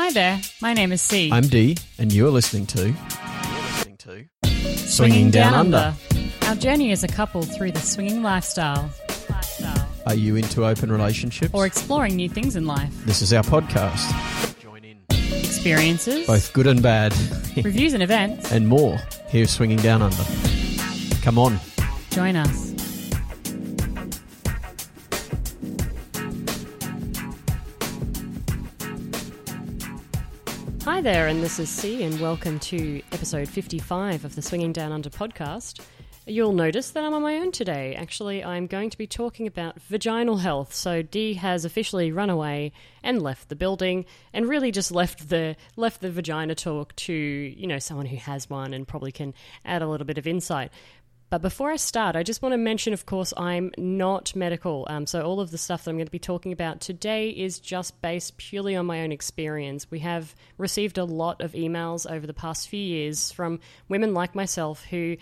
Hi 0.00 0.12
there, 0.12 0.40
my 0.62 0.74
name 0.74 0.92
is 0.92 1.02
C. 1.02 1.28
I'm 1.32 1.48
Dee, 1.48 1.76
and 1.98 2.12
you're 2.12 2.30
listening 2.30 2.66
to. 2.66 2.94
listening 3.74 3.96
to. 3.96 4.76
Swinging 4.76 5.32
Down 5.32 5.54
Under. 5.54 5.92
Our 6.46 6.54
journey 6.54 6.92
as 6.92 7.02
a 7.02 7.08
couple 7.08 7.42
through 7.42 7.72
the 7.72 7.80
swinging 7.80 8.22
lifestyle. 8.22 8.88
Are 10.06 10.14
you 10.14 10.36
into 10.36 10.64
open 10.64 10.92
relationships? 10.92 11.50
Or 11.52 11.66
exploring 11.66 12.14
new 12.14 12.28
things 12.28 12.54
in 12.54 12.64
life. 12.64 12.92
this 13.06 13.22
is 13.22 13.32
our 13.32 13.42
podcast. 13.42 14.06
Join 14.62 14.84
in. 14.84 14.98
Experiences, 15.10 16.28
Both 16.28 16.52
good 16.52 16.68
and 16.68 16.80
bad, 16.80 17.12
reviews 17.56 17.92
and 17.92 18.02
events. 18.02 18.52
and 18.52 18.68
more. 18.68 18.98
Here's 19.26 19.50
Swinging 19.50 19.78
Down 19.78 20.00
Under. 20.00 20.24
Come 21.22 21.38
on. 21.40 21.58
Join 22.10 22.36
us. 22.36 22.67
Hi 30.98 31.02
there, 31.02 31.28
and 31.28 31.40
this 31.40 31.60
is 31.60 31.68
C, 31.70 32.02
and 32.02 32.18
welcome 32.18 32.58
to 32.58 33.00
episode 33.12 33.48
55 33.48 34.24
of 34.24 34.34
the 34.34 34.42
Swinging 34.42 34.72
Down 34.72 34.90
Under 34.90 35.08
podcast. 35.08 35.78
You'll 36.26 36.52
notice 36.52 36.90
that 36.90 37.04
I'm 37.04 37.14
on 37.14 37.22
my 37.22 37.36
own 37.36 37.52
today. 37.52 37.94
Actually, 37.94 38.42
I'm 38.42 38.66
going 38.66 38.90
to 38.90 38.98
be 38.98 39.06
talking 39.06 39.46
about 39.46 39.80
vaginal 39.80 40.38
health. 40.38 40.74
So 40.74 41.02
Dee 41.02 41.34
has 41.34 41.64
officially 41.64 42.10
run 42.10 42.30
away 42.30 42.72
and 43.00 43.22
left 43.22 43.48
the 43.48 43.54
building, 43.54 44.06
and 44.32 44.48
really 44.48 44.72
just 44.72 44.90
left 44.90 45.28
the 45.28 45.54
left 45.76 46.00
the 46.00 46.10
vagina 46.10 46.56
talk 46.56 46.96
to 46.96 47.12
you 47.12 47.68
know 47.68 47.78
someone 47.78 48.06
who 48.06 48.16
has 48.16 48.50
one 48.50 48.74
and 48.74 48.88
probably 48.88 49.12
can 49.12 49.34
add 49.64 49.82
a 49.82 49.88
little 49.88 50.04
bit 50.04 50.18
of 50.18 50.26
insight. 50.26 50.72
But 51.30 51.42
before 51.42 51.70
I 51.70 51.76
start, 51.76 52.16
I 52.16 52.22
just 52.22 52.40
want 52.40 52.54
to 52.54 52.58
mention, 52.58 52.94
of 52.94 53.04
course, 53.04 53.34
I'm 53.36 53.70
not 53.76 54.34
medical. 54.34 54.86
Um, 54.88 55.06
so 55.06 55.22
all 55.22 55.40
of 55.40 55.50
the 55.50 55.58
stuff 55.58 55.84
that 55.84 55.90
I'm 55.90 55.96
going 55.96 56.06
to 56.06 56.12
be 56.12 56.18
talking 56.18 56.52
about 56.52 56.80
today 56.80 57.28
is 57.28 57.60
just 57.60 58.00
based 58.00 58.38
purely 58.38 58.74
on 58.74 58.86
my 58.86 59.02
own 59.02 59.12
experience. 59.12 59.90
We 59.90 59.98
have 59.98 60.34
received 60.56 60.96
a 60.96 61.04
lot 61.04 61.42
of 61.42 61.52
emails 61.52 62.10
over 62.10 62.26
the 62.26 62.32
past 62.32 62.68
few 62.68 62.80
years 62.80 63.30
from 63.30 63.60
women 63.88 64.14
like 64.14 64.34
myself 64.34 64.84
who 64.84 65.18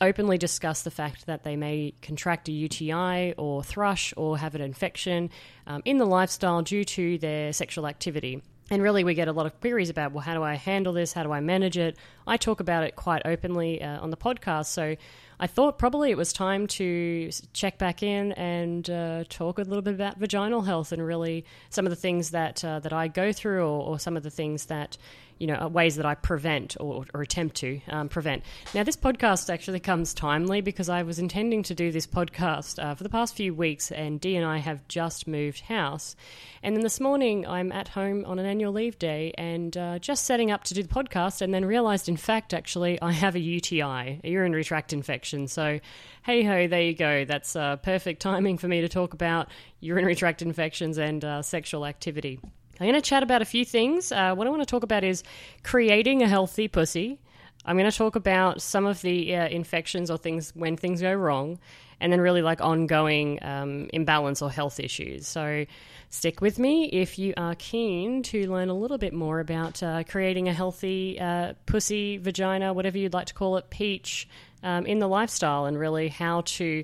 openly 0.00 0.38
discuss 0.38 0.82
the 0.82 0.90
fact 0.90 1.26
that 1.26 1.44
they 1.44 1.56
may 1.56 1.92
contract 2.00 2.48
a 2.48 2.52
UTI 2.52 3.34
or 3.36 3.62
thrush 3.62 4.14
or 4.16 4.38
have 4.38 4.54
an 4.54 4.62
infection 4.62 5.28
um, 5.66 5.82
in 5.84 5.98
the 5.98 6.06
lifestyle 6.06 6.62
due 6.62 6.84
to 6.84 7.18
their 7.18 7.52
sexual 7.52 7.86
activity. 7.86 8.42
And 8.72 8.82
really, 8.82 9.02
we 9.02 9.14
get 9.14 9.26
a 9.26 9.32
lot 9.32 9.46
of 9.46 9.60
queries 9.60 9.90
about, 9.90 10.12
well, 10.12 10.22
how 10.22 10.34
do 10.34 10.44
I 10.44 10.54
handle 10.54 10.92
this? 10.92 11.12
How 11.12 11.24
do 11.24 11.32
I 11.32 11.40
manage 11.40 11.76
it? 11.76 11.96
I 12.24 12.36
talk 12.36 12.60
about 12.60 12.84
it 12.84 12.94
quite 12.94 13.22
openly 13.24 13.82
uh, 13.82 13.98
on 14.00 14.10
the 14.10 14.16
podcast. 14.16 14.66
So 14.66 14.94
I 15.40 15.46
thought 15.48 15.76
probably 15.76 16.12
it 16.12 16.16
was 16.16 16.32
time 16.32 16.68
to 16.68 17.30
check 17.52 17.78
back 17.78 18.04
in 18.04 18.30
and 18.32 18.88
uh, 18.88 19.24
talk 19.28 19.58
a 19.58 19.62
little 19.62 19.82
bit 19.82 19.94
about 19.94 20.18
vaginal 20.18 20.62
health 20.62 20.92
and 20.92 21.04
really 21.04 21.44
some 21.68 21.84
of 21.84 21.90
the 21.90 21.96
things 21.96 22.30
that 22.30 22.64
uh, 22.64 22.78
that 22.78 22.92
I 22.92 23.08
go 23.08 23.32
through, 23.32 23.64
or, 23.64 23.88
or 23.88 23.98
some 23.98 24.16
of 24.16 24.22
the 24.22 24.30
things 24.30 24.66
that 24.66 24.96
you 25.40 25.46
know, 25.46 25.66
ways 25.68 25.96
that 25.96 26.04
I 26.04 26.14
prevent 26.14 26.76
or, 26.78 27.06
or 27.14 27.22
attempt 27.22 27.56
to 27.56 27.80
um, 27.88 28.10
prevent. 28.10 28.44
Now, 28.74 28.84
this 28.84 28.96
podcast 28.96 29.52
actually 29.52 29.80
comes 29.80 30.12
timely 30.12 30.60
because 30.60 30.90
I 30.90 31.02
was 31.02 31.18
intending 31.18 31.62
to 31.64 31.74
do 31.74 31.90
this 31.90 32.06
podcast 32.06 32.80
uh, 32.80 32.94
for 32.94 33.02
the 33.02 33.08
past 33.08 33.34
few 33.34 33.54
weeks, 33.54 33.90
and 33.90 34.20
Dee 34.20 34.36
and 34.36 34.44
I 34.44 34.58
have 34.58 34.86
just 34.86 35.26
moved 35.26 35.60
house. 35.60 36.14
And 36.62 36.76
then 36.76 36.82
this 36.82 37.00
morning, 37.00 37.46
I'm 37.46 37.72
at 37.72 37.88
home 37.88 38.26
on 38.26 38.38
an 38.38 38.44
annual 38.44 38.72
leave 38.72 38.98
day 38.98 39.32
and 39.38 39.74
uh, 39.76 39.98
just 39.98 40.26
setting 40.26 40.50
up 40.50 40.64
to 40.64 40.74
do 40.74 40.82
the 40.82 40.88
podcast, 40.88 41.40
and 41.40 41.54
then 41.54 41.64
realized, 41.64 42.08
in 42.08 42.18
fact, 42.18 42.52
actually, 42.52 43.00
I 43.00 43.12
have 43.12 43.34
a 43.34 43.40
UTI, 43.40 44.20
a 44.22 44.28
urinary 44.28 44.62
tract 44.62 44.92
infection. 44.92 45.48
So, 45.48 45.80
hey 46.22 46.42
ho, 46.42 46.68
there 46.68 46.82
you 46.82 46.94
go. 46.94 47.24
That's 47.24 47.56
uh, 47.56 47.76
perfect 47.76 48.20
timing 48.20 48.58
for 48.58 48.68
me 48.68 48.82
to 48.82 48.90
talk 48.90 49.14
about 49.14 49.48
urinary 49.80 50.16
tract 50.16 50.42
infections 50.42 50.98
and 50.98 51.24
uh, 51.24 51.40
sexual 51.40 51.86
activity. 51.86 52.40
I'm 52.80 52.86
going 52.86 52.94
to 52.94 53.06
chat 53.06 53.22
about 53.22 53.42
a 53.42 53.44
few 53.44 53.66
things. 53.66 54.10
Uh, 54.10 54.34
what 54.34 54.46
I 54.46 54.50
want 54.50 54.62
to 54.62 54.66
talk 54.66 54.82
about 54.82 55.04
is 55.04 55.22
creating 55.62 56.22
a 56.22 56.28
healthy 56.28 56.66
pussy. 56.66 57.20
I'm 57.66 57.76
going 57.76 57.90
to 57.90 57.96
talk 57.96 58.16
about 58.16 58.62
some 58.62 58.86
of 58.86 59.02
the 59.02 59.36
uh, 59.36 59.48
infections 59.48 60.10
or 60.10 60.16
things 60.16 60.50
when 60.56 60.78
things 60.78 61.02
go 61.02 61.12
wrong, 61.12 61.58
and 62.00 62.10
then 62.10 62.22
really 62.22 62.40
like 62.40 62.62
ongoing 62.62 63.38
um, 63.42 63.90
imbalance 63.92 64.40
or 64.40 64.50
health 64.50 64.80
issues. 64.80 65.28
So 65.28 65.66
stick 66.08 66.40
with 66.40 66.58
me 66.58 66.86
if 66.86 67.18
you 67.18 67.34
are 67.36 67.54
keen 67.56 68.22
to 68.22 68.50
learn 68.50 68.70
a 68.70 68.74
little 68.74 68.96
bit 68.96 69.12
more 69.12 69.40
about 69.40 69.82
uh, 69.82 70.04
creating 70.04 70.48
a 70.48 70.54
healthy 70.54 71.20
uh, 71.20 71.52
pussy, 71.66 72.16
vagina, 72.16 72.72
whatever 72.72 72.96
you'd 72.96 73.12
like 73.12 73.26
to 73.26 73.34
call 73.34 73.58
it, 73.58 73.68
peach 73.68 74.26
um, 74.62 74.86
in 74.86 75.00
the 75.00 75.08
lifestyle, 75.08 75.66
and 75.66 75.78
really 75.78 76.08
how 76.08 76.40
to 76.46 76.82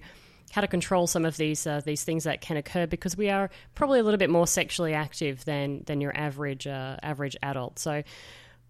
how 0.56 0.62
to 0.62 0.66
control 0.66 1.06
some 1.06 1.26
of 1.26 1.36
these 1.36 1.66
uh, 1.66 1.82
these 1.84 2.02
things 2.02 2.24
that 2.24 2.40
can 2.40 2.56
occur 2.56 2.86
because 2.86 3.14
we 3.14 3.28
are 3.28 3.50
probably 3.74 4.00
a 4.00 4.02
little 4.02 4.16
bit 4.16 4.30
more 4.30 4.46
sexually 4.46 4.94
active 4.94 5.44
than 5.44 5.82
than 5.84 6.00
your 6.00 6.16
average 6.16 6.66
uh, 6.66 6.96
average 7.02 7.36
adult. 7.42 7.78
So. 7.78 8.02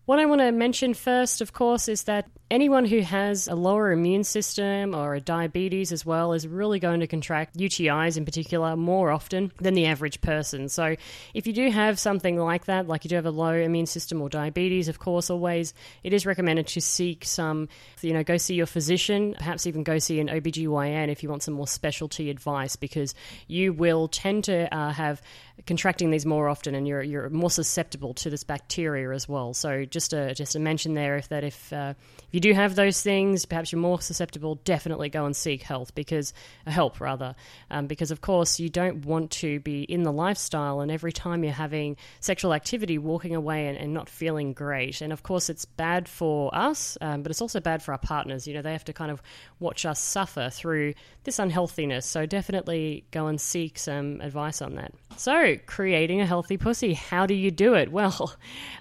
What 0.06 0.20
I 0.20 0.26
want 0.26 0.40
to 0.40 0.52
mention 0.52 0.94
first, 0.94 1.40
of 1.40 1.52
course, 1.52 1.88
is 1.88 2.04
that 2.04 2.28
anyone 2.48 2.84
who 2.84 3.00
has 3.00 3.48
a 3.48 3.56
lower 3.56 3.90
immune 3.90 4.22
system 4.22 4.94
or 4.94 5.16
a 5.16 5.20
diabetes 5.20 5.90
as 5.90 6.06
well 6.06 6.32
is 6.32 6.46
really 6.46 6.78
going 6.78 7.00
to 7.00 7.08
contract 7.08 7.56
UTIs 7.56 8.16
in 8.16 8.24
particular 8.24 8.76
more 8.76 9.10
often 9.10 9.50
than 9.60 9.74
the 9.74 9.86
average 9.86 10.20
person. 10.20 10.68
So, 10.68 10.94
if 11.34 11.48
you 11.48 11.52
do 11.52 11.70
have 11.72 11.98
something 11.98 12.38
like 12.38 12.66
that, 12.66 12.86
like 12.86 13.04
you 13.04 13.08
do 13.08 13.16
have 13.16 13.26
a 13.26 13.32
low 13.32 13.52
immune 13.52 13.86
system 13.86 14.22
or 14.22 14.28
diabetes, 14.28 14.86
of 14.86 15.00
course, 15.00 15.28
always 15.28 15.74
it 16.04 16.12
is 16.12 16.24
recommended 16.24 16.68
to 16.68 16.80
seek 16.80 17.24
some, 17.24 17.68
you 18.00 18.12
know, 18.12 18.22
go 18.22 18.36
see 18.36 18.54
your 18.54 18.66
physician, 18.66 19.34
perhaps 19.36 19.66
even 19.66 19.82
go 19.82 19.98
see 19.98 20.20
an 20.20 20.28
OBGYN 20.28 21.08
if 21.08 21.24
you 21.24 21.28
want 21.28 21.42
some 21.42 21.54
more 21.54 21.66
specialty 21.66 22.30
advice 22.30 22.76
because 22.76 23.12
you 23.48 23.72
will 23.72 24.06
tend 24.06 24.44
to 24.44 24.72
uh, 24.72 24.92
have 24.92 25.20
contracting 25.64 26.10
these 26.10 26.26
more 26.26 26.48
often 26.48 26.74
and 26.74 26.86
you're, 26.86 27.02
you're 27.02 27.30
more 27.30 27.50
susceptible 27.50 28.12
to 28.14 28.28
this 28.28 28.44
bacteria 28.44 29.10
as 29.10 29.28
well. 29.28 29.54
So 29.54 29.84
just 29.84 30.12
a, 30.12 30.34
just 30.34 30.54
a 30.54 30.60
mention 30.60 30.94
there 30.94 31.16
if 31.16 31.28
that 31.28 31.44
if, 31.44 31.72
uh, 31.72 31.94
if 32.18 32.28
you 32.32 32.40
do 32.40 32.52
have 32.52 32.74
those 32.74 33.00
things, 33.00 33.46
perhaps 33.46 33.72
you're 33.72 33.80
more 33.80 34.00
susceptible, 34.00 34.56
definitely 34.64 35.08
go 35.08 35.24
and 35.24 35.34
seek 35.34 35.62
health 35.62 35.94
because 35.94 36.34
uh, 36.66 36.70
help 36.70 37.00
rather, 37.00 37.34
um, 37.70 37.86
because 37.86 38.10
of 38.10 38.20
course 38.20 38.60
you 38.60 38.68
don't 38.68 39.06
want 39.06 39.30
to 39.30 39.60
be 39.60 39.82
in 39.82 40.02
the 40.02 40.12
lifestyle 40.12 40.80
and 40.80 40.90
every 40.90 41.12
time 41.12 41.42
you're 41.42 41.52
having 41.52 41.96
sexual 42.20 42.52
activity, 42.52 42.98
walking 42.98 43.34
away 43.34 43.66
and, 43.68 43.78
and 43.78 43.94
not 43.94 44.08
feeling 44.08 44.52
great. 44.52 45.00
And 45.00 45.12
of 45.12 45.22
course 45.22 45.48
it's 45.48 45.64
bad 45.64 46.08
for 46.08 46.54
us, 46.54 46.98
um, 47.00 47.22
but 47.22 47.30
it's 47.30 47.40
also 47.40 47.60
bad 47.60 47.82
for 47.82 47.92
our 47.92 47.98
partners. 47.98 48.46
You 48.46 48.54
know, 48.54 48.62
they 48.62 48.72
have 48.72 48.84
to 48.84 48.92
kind 48.92 49.10
of 49.10 49.22
watch 49.58 49.86
us 49.86 50.00
suffer 50.00 50.50
through 50.50 50.94
this 51.24 51.38
unhealthiness. 51.38 52.04
So 52.04 52.26
definitely 52.26 53.04
go 53.10 53.26
and 53.26 53.40
seek 53.40 53.78
some 53.78 54.20
advice 54.20 54.60
on 54.60 54.74
that. 54.74 54.92
So, 55.16 55.45
creating 55.54 56.20
a 56.20 56.26
healthy 56.26 56.56
pussy, 56.56 56.94
how 56.94 57.26
do 57.26 57.34
you 57.34 57.50
do 57.50 57.74
it? 57.74 57.90
Well, 57.96 58.34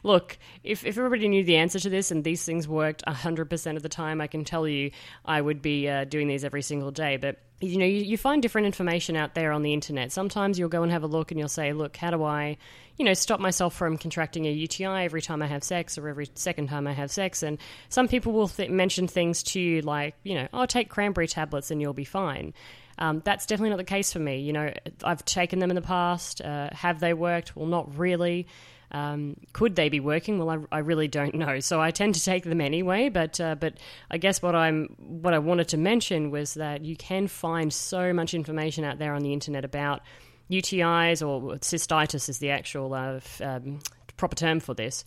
look, 0.03 0.37
if, 0.63 0.85
if 0.85 0.97
everybody 0.97 1.29
knew 1.29 1.43
the 1.43 1.55
answer 1.55 1.79
to 1.79 1.89
this 1.89 2.11
and 2.11 2.23
these 2.23 2.43
things 2.43 2.67
worked 2.67 3.01
100% 3.07 3.75
of 3.77 3.81
the 3.81 3.87
time, 3.87 4.19
I 4.19 4.27
can 4.27 4.43
tell 4.43 4.67
you 4.67 4.91
I 5.23 5.39
would 5.39 5.61
be 5.61 5.87
uh, 5.87 6.03
doing 6.03 6.27
these 6.27 6.43
every 6.43 6.61
single 6.61 6.91
day. 6.91 7.15
But 7.15 7.39
you 7.61 7.77
know, 7.77 7.85
you, 7.85 8.01
you 8.01 8.17
find 8.17 8.41
different 8.41 8.65
information 8.65 9.15
out 9.15 9.33
there 9.33 9.51
on 9.51 9.61
the 9.61 9.73
internet. 9.73 10.11
Sometimes 10.11 10.59
you'll 10.59 10.69
go 10.69 10.83
and 10.83 10.91
have 10.91 11.03
a 11.03 11.07
look 11.07 11.31
and 11.31 11.39
you'll 11.39 11.47
say, 11.47 11.71
look, 11.71 11.95
how 11.95 12.11
do 12.11 12.23
I, 12.23 12.57
you 12.97 13.05
know, 13.05 13.13
stop 13.13 13.39
myself 13.39 13.73
from 13.73 13.97
contracting 13.97 14.45
a 14.45 14.51
UTI 14.51 15.05
every 15.05 15.21
time 15.21 15.41
I 15.41 15.47
have 15.47 15.63
sex 15.63 15.97
or 15.97 16.09
every 16.09 16.29
second 16.35 16.67
time 16.67 16.87
I 16.87 16.93
have 16.93 17.11
sex? 17.11 17.43
And 17.43 17.57
some 17.87 18.07
people 18.07 18.33
will 18.33 18.49
th- 18.49 18.69
mention 18.69 19.07
things 19.07 19.41
to 19.43 19.59
you 19.61 19.81
like, 19.81 20.15
you 20.23 20.35
know, 20.35 20.47
oh, 20.53 20.65
take 20.65 20.89
cranberry 20.89 21.27
tablets 21.27 21.71
and 21.71 21.81
you'll 21.81 21.93
be 21.93 22.03
fine. 22.03 22.53
Um, 22.97 23.21
that's 23.25 23.45
definitely 23.45 23.71
not 23.71 23.77
the 23.77 23.83
case 23.83 24.13
for 24.13 24.19
me. 24.19 24.39
You 24.39 24.53
know, 24.53 24.73
I've 25.03 25.23
taken 25.25 25.59
them 25.59 25.69
in 25.69 25.75
the 25.75 25.81
past. 25.81 26.41
Uh, 26.41 26.69
have 26.71 26.99
they 26.99 27.13
worked? 27.13 27.55
Well, 27.55 27.67
not 27.67 27.97
really. 27.97 28.47
Um, 28.91 29.35
could 29.51 29.75
they 29.75 29.89
be 29.89 29.99
working? 29.99 30.39
Well, 30.39 30.49
I, 30.71 30.77
I, 30.77 30.79
really 30.79 31.07
don't 31.07 31.35
know. 31.35 31.59
So 31.59 31.81
I 31.81 31.91
tend 31.91 32.15
to 32.15 32.23
take 32.23 32.43
them 32.43 32.61
anyway. 32.61 33.09
But 33.09 33.41
uh, 33.41 33.55
but 33.55 33.77
I 34.09 34.17
guess 34.17 34.41
what 34.41 34.55
I'm 34.55 34.95
what 34.97 35.33
I 35.33 35.39
wanted 35.39 35.67
to 35.69 35.77
mention 35.77 36.31
was 36.31 36.53
that 36.53 36.85
you 36.85 36.95
can 36.95 37.27
find 37.27 37.73
so 37.73 38.13
much 38.13 38.33
information 38.33 38.85
out 38.85 38.99
there 38.99 39.13
on 39.13 39.21
the 39.21 39.33
internet 39.33 39.65
about 39.65 40.01
UTIs 40.49 41.27
or 41.27 41.55
cystitis 41.57 42.29
is 42.29 42.37
the 42.37 42.51
actual 42.51 42.93
uh, 42.93 43.19
um, 43.41 43.79
proper 44.15 44.35
term 44.35 44.59
for 44.59 44.73
this, 44.73 45.03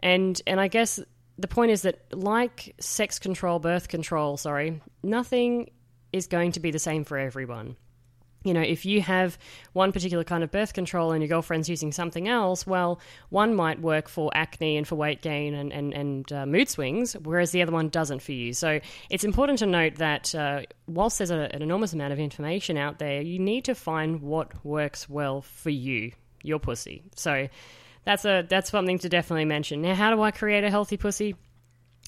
and 0.00 0.40
and 0.46 0.60
I 0.60 0.68
guess 0.68 1.00
the 1.38 1.48
point 1.48 1.70
is 1.70 1.82
that 1.82 2.00
like 2.12 2.74
sex 2.80 3.18
control, 3.18 3.58
birth 3.58 3.88
control, 3.88 4.36
sorry, 4.36 4.82
nothing 5.02 5.70
is 6.12 6.26
going 6.26 6.52
to 6.52 6.60
be 6.60 6.70
the 6.70 6.78
same 6.78 7.04
for 7.04 7.18
everyone 7.18 7.76
you 8.42 8.54
know, 8.54 8.60
if 8.60 8.86
you 8.86 9.02
have 9.02 9.38
one 9.72 9.92
particular 9.92 10.24
kind 10.24 10.42
of 10.42 10.50
birth 10.50 10.72
control 10.72 11.12
and 11.12 11.22
your 11.22 11.28
girlfriend's 11.28 11.68
using 11.68 11.92
something 11.92 12.26
else, 12.26 12.66
well, 12.66 13.00
one 13.28 13.54
might 13.54 13.80
work 13.80 14.08
for 14.08 14.30
acne 14.34 14.76
and 14.76 14.88
for 14.88 14.94
weight 14.94 15.20
gain 15.20 15.54
and, 15.54 15.72
and, 15.72 15.92
and 15.92 16.32
uh, 16.32 16.46
mood 16.46 16.68
swings, 16.68 17.14
whereas 17.22 17.50
the 17.50 17.60
other 17.60 17.72
one 17.72 17.90
doesn't 17.90 18.22
for 18.22 18.32
you. 18.32 18.54
So 18.54 18.80
it's 19.10 19.24
important 19.24 19.58
to 19.58 19.66
note 19.66 19.96
that 19.96 20.34
uh, 20.34 20.62
whilst 20.86 21.18
there's 21.18 21.30
a, 21.30 21.54
an 21.54 21.60
enormous 21.62 21.92
amount 21.92 22.12
of 22.12 22.18
information 22.18 22.78
out 22.78 22.98
there, 22.98 23.20
you 23.20 23.38
need 23.38 23.64
to 23.66 23.74
find 23.74 24.22
what 24.22 24.64
works 24.64 25.08
well 25.08 25.42
for 25.42 25.70
you, 25.70 26.12
your 26.42 26.58
pussy. 26.58 27.02
So 27.16 27.48
that's 28.04 28.24
a 28.24 28.46
that's 28.48 28.70
something 28.70 28.98
to 29.00 29.10
definitely 29.10 29.44
mention. 29.44 29.82
Now, 29.82 29.94
how 29.94 30.14
do 30.14 30.22
I 30.22 30.30
create 30.30 30.64
a 30.64 30.70
healthy 30.70 30.96
pussy? 30.96 31.36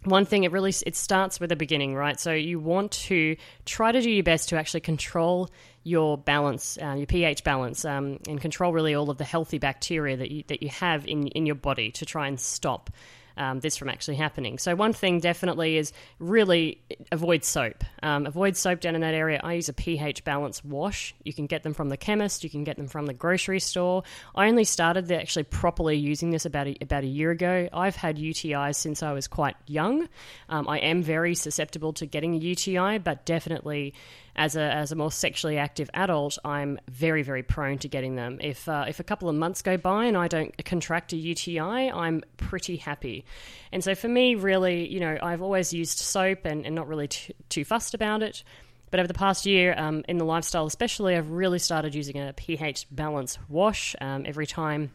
One 0.05 0.25
thing 0.25 0.45
it 0.45 0.53
really 0.53 0.73
it 0.87 0.97
starts 0.97 1.39
with 1.39 1.51
the 1.51 1.57
beginning 1.57 1.95
right? 1.95 2.19
So 2.19 2.33
you 2.33 2.59
want 2.59 2.93
to 2.93 3.37
try 3.65 3.93
to 3.93 4.01
do 4.01 4.11
your 4.11 4.25
best 4.25 4.49
to 4.51 4.57
actually 4.57 4.81
control 4.81 5.51
your 5.85 6.17
balance, 6.17 6.79
uh, 6.81 6.95
your 6.95 7.07
pH 7.07 7.45
balance, 7.45 7.85
um, 7.85 8.19
and 8.29 8.41
control 8.41 8.73
really 8.73 8.95
all 8.95 9.11
of 9.11 9.19
the 9.19 9.25
healthy 9.25 9.59
bacteria 9.59 10.17
that 10.17 10.31
you, 10.31 10.45
that 10.49 10.63
you 10.63 10.69
have 10.69 11.07
in, 11.07 11.27
in 11.29 11.47
your 11.47 11.55
body 11.55 11.91
to 11.93 12.07
try 12.07 12.29
and 12.29 12.39
stop 12.39 12.91
um, 13.37 13.61
this 13.61 13.77
from 13.77 13.89
actually 13.89 14.17
happening. 14.17 14.59
So, 14.59 14.75
one 14.75 14.93
thing 14.93 15.21
definitely 15.21 15.77
is 15.77 15.93
really 16.19 16.81
avoid 17.11 17.45
soap. 17.45 17.85
Um, 18.03 18.27
avoid 18.27 18.57
soap 18.57 18.81
down 18.81 18.95
in 18.95 19.01
that 19.01 19.15
area. 19.15 19.41
I 19.43 19.55
use 19.55 19.69
a 19.69 19.73
pH 19.73 20.25
balance 20.25 20.65
wash. 20.65 21.15
You 21.25 21.33
can 21.33 21.47
get 21.47 21.63
them 21.63 21.75
from 21.75 21.89
the 21.89 21.97
chemist, 21.97 22.45
you 22.45 22.51
can 22.51 22.65
get 22.65 22.77
them 22.77 22.89
from 22.89 23.07
the 23.07 23.15
grocery 23.15 23.61
store. 23.61 24.03
I 24.35 24.49
only 24.49 24.65
started 24.65 25.11
actually 25.13 25.45
properly 25.45 25.97
using 25.97 26.31
this 26.31 26.45
about 26.47 26.67
a, 26.67 26.77
about 26.81 27.05
a 27.05 27.09
year 27.09 27.31
ago. 27.31 27.69
I've 27.73 27.97
had 27.97 28.17
UTIs 28.17 28.77
since 28.77 29.03
I 29.03 29.13
was 29.13 29.29
quite 29.29 29.57
young. 29.67 30.09
Um, 30.49 30.69
I 30.69 30.79
am 30.79 31.03
very 31.03 31.35
susceptible 31.35 31.93
to 31.95 32.07
getting 32.07 32.35
a 32.35 32.39
UTI, 32.39 32.99
but 32.99 33.25
definitely 33.25 33.95
as 34.35 34.57
a 34.57 34.63
as 34.63 34.93
a 34.93 34.97
more 34.97 35.13
sexually 35.13 35.59
active 35.59 35.91
adult, 35.95 36.39
I'm 36.45 36.79
very 36.89 37.23
very 37.23 37.43
prone 37.43 37.79
to 37.79 37.89
getting 37.89 38.17
them. 38.17 38.39
If 38.41 38.69
uh, 38.69 38.87
if 38.89 39.01
a 39.01 39.05
couple 39.05 39.29
of 39.29 39.37
months 39.37 39.63
go 39.63 39.77
by 39.77 40.07
and 40.07 40.17
I 40.17 40.29
don't 40.29 40.65
contract 40.65 41.13
a 41.13 41.17
UTI, 41.17 41.61
I'm 41.61 42.23
pretty 42.37 42.77
happy. 42.77 43.25
And 43.73 43.83
so 43.83 43.95
for 43.95 44.09
me, 44.09 44.35
really, 44.35 44.89
you 44.89 45.01
know, 45.01 45.19
I've 45.23 45.43
always 45.43 45.73
used 45.73 45.99
soap 45.99 46.45
and, 46.45 46.65
and 46.67 46.75
not 46.75 46.89
really 46.89 47.09
too, 47.09 47.33
too 47.49 47.65
fussed 47.65 47.95
about 47.95 48.23
it. 48.23 48.43
But 48.91 49.01
over 49.01 49.07
the 49.07 49.15
past 49.15 49.47
year, 49.47 49.75
um, 49.79 50.05
in 50.07 50.19
the 50.19 50.25
lifestyle 50.25 50.67
especially, 50.67 51.17
I've 51.17 51.31
really 51.31 51.59
started 51.59 51.95
using 51.95 52.19
a 52.19 52.35
pH 52.35 52.87
balance 52.91 53.39
wash 53.49 53.97
um, 54.03 54.25
every 54.27 54.47
time 54.47 54.93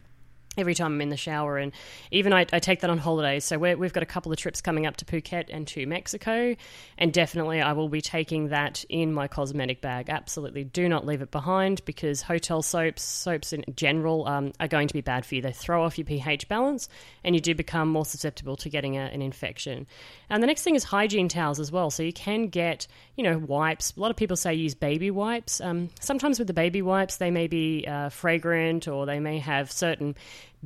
every 0.58 0.74
time 0.74 0.92
I'm 0.92 1.00
in 1.00 1.08
the 1.08 1.16
shower. 1.16 1.58
And 1.58 1.72
even 2.10 2.32
I, 2.32 2.46
I 2.52 2.58
take 2.58 2.80
that 2.80 2.90
on 2.90 2.98
holidays. 2.98 3.44
So 3.44 3.58
we 3.58 3.68
have 3.70 3.92
got 3.92 4.02
a 4.02 4.06
couple 4.06 4.32
of 4.32 4.38
trips 4.38 4.60
coming 4.60 4.86
up 4.86 4.96
to 4.98 5.04
Phuket 5.04 5.46
and 5.50 5.66
to 5.68 5.86
Mexico. 5.86 6.56
And 6.96 7.12
definitely 7.12 7.60
I 7.60 7.72
will 7.72 7.88
be 7.88 8.00
taking 8.00 8.48
that 8.48 8.84
in 8.88 9.12
my 9.12 9.28
cosmetic 9.28 9.80
bag. 9.80 10.10
Absolutely 10.10 10.64
do 10.64 10.88
not 10.88 11.06
leave 11.06 11.22
it 11.22 11.30
behind 11.30 11.84
because 11.84 12.22
hotel 12.22 12.62
soaps, 12.62 13.02
soaps 13.02 13.52
in 13.52 13.64
general, 13.74 14.26
um, 14.26 14.52
are 14.60 14.68
going 14.68 14.88
to 14.88 14.94
be 14.94 15.00
bad 15.00 15.24
for 15.24 15.34
you. 15.34 15.42
They 15.42 15.52
throw 15.52 15.84
off 15.84 15.98
your 15.98 16.04
pH 16.04 16.48
balance 16.48 16.88
and 17.24 17.34
you 17.34 17.40
do 17.40 17.54
become 17.54 17.88
more 17.88 18.04
susceptible 18.04 18.56
to 18.56 18.68
getting 18.68 18.96
a, 18.96 19.02
an 19.02 19.22
infection. 19.22 19.86
And 20.30 20.42
the 20.42 20.46
next 20.46 20.62
thing 20.62 20.74
is 20.74 20.84
hygiene 20.84 21.28
towels 21.28 21.60
as 21.60 21.72
well. 21.72 21.90
So 21.90 22.02
you 22.02 22.12
can 22.12 22.48
get, 22.48 22.86
you 23.16 23.24
know, 23.24 23.38
wipes. 23.38 23.94
A 23.96 24.00
lot 24.00 24.10
of 24.10 24.16
people 24.16 24.36
say 24.36 24.54
use 24.54 24.74
baby 24.74 25.10
wipes. 25.10 25.60
Um, 25.60 25.90
sometimes 26.00 26.38
with 26.38 26.48
the 26.48 26.54
baby 26.54 26.82
wipes, 26.82 27.16
they 27.16 27.30
may 27.30 27.46
be 27.46 27.86
uh, 27.86 28.08
fragrant 28.08 28.88
or 28.88 29.06
they 29.06 29.20
may 29.20 29.38
have 29.38 29.70
certain 29.70 30.16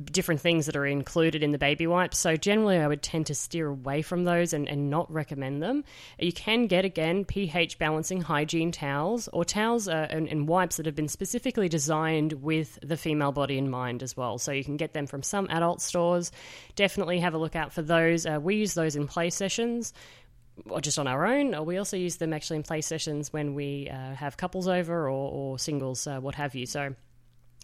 different 0.03 0.41
things 0.41 0.65
that 0.65 0.75
are 0.75 0.85
included 0.85 1.43
in 1.43 1.51
the 1.51 1.57
baby 1.57 1.85
wipes. 1.85 2.17
So 2.17 2.35
generally, 2.35 2.77
I 2.77 2.87
would 2.87 3.01
tend 3.01 3.27
to 3.27 3.35
steer 3.35 3.67
away 3.67 4.01
from 4.01 4.23
those 4.23 4.53
and, 4.53 4.67
and 4.67 4.89
not 4.89 5.11
recommend 5.11 5.61
them. 5.61 5.83
You 6.17 6.33
can 6.33 6.67
get 6.67 6.83
again 6.83 7.25
pH 7.25 7.77
balancing 7.77 8.21
hygiene 8.21 8.71
towels 8.71 9.27
or 9.31 9.45
towels 9.45 9.87
uh, 9.87 10.07
and, 10.09 10.27
and, 10.27 10.47
wipes 10.47 10.77
that 10.77 10.85
have 10.85 10.95
been 10.95 11.07
specifically 11.07 11.69
designed 11.69 12.33
with 12.33 12.79
the 12.81 12.97
female 12.97 13.31
body 13.31 13.57
in 13.57 13.69
mind 13.69 14.03
as 14.03 14.17
well. 14.17 14.37
So 14.37 14.51
you 14.51 14.63
can 14.63 14.77
get 14.77 14.93
them 14.93 15.05
from 15.05 15.23
some 15.23 15.47
adult 15.49 15.81
stores. 15.81 16.31
Definitely 16.75 17.19
have 17.19 17.33
a 17.33 17.37
look 17.37 17.55
out 17.55 17.71
for 17.71 17.81
those. 17.81 18.25
Uh, 18.25 18.39
we 18.41 18.55
use 18.55 18.73
those 18.73 18.95
in 18.95 19.07
play 19.07 19.29
sessions 19.29 19.93
or 20.69 20.81
just 20.81 20.99
on 20.99 21.07
our 21.07 21.25
own, 21.25 21.55
or 21.55 21.63
we 21.63 21.77
also 21.77 21.97
use 21.97 22.17
them 22.17 22.33
actually 22.33 22.57
in 22.57 22.63
play 22.63 22.81
sessions 22.81 23.33
when 23.33 23.53
we 23.55 23.89
uh, 23.89 24.13
have 24.15 24.37
couples 24.37 24.67
over 24.67 25.09
or, 25.09 25.31
or 25.31 25.59
singles, 25.59 26.05
uh, 26.07 26.19
what 26.19 26.35
have 26.35 26.55
you. 26.55 26.65
So 26.65 26.95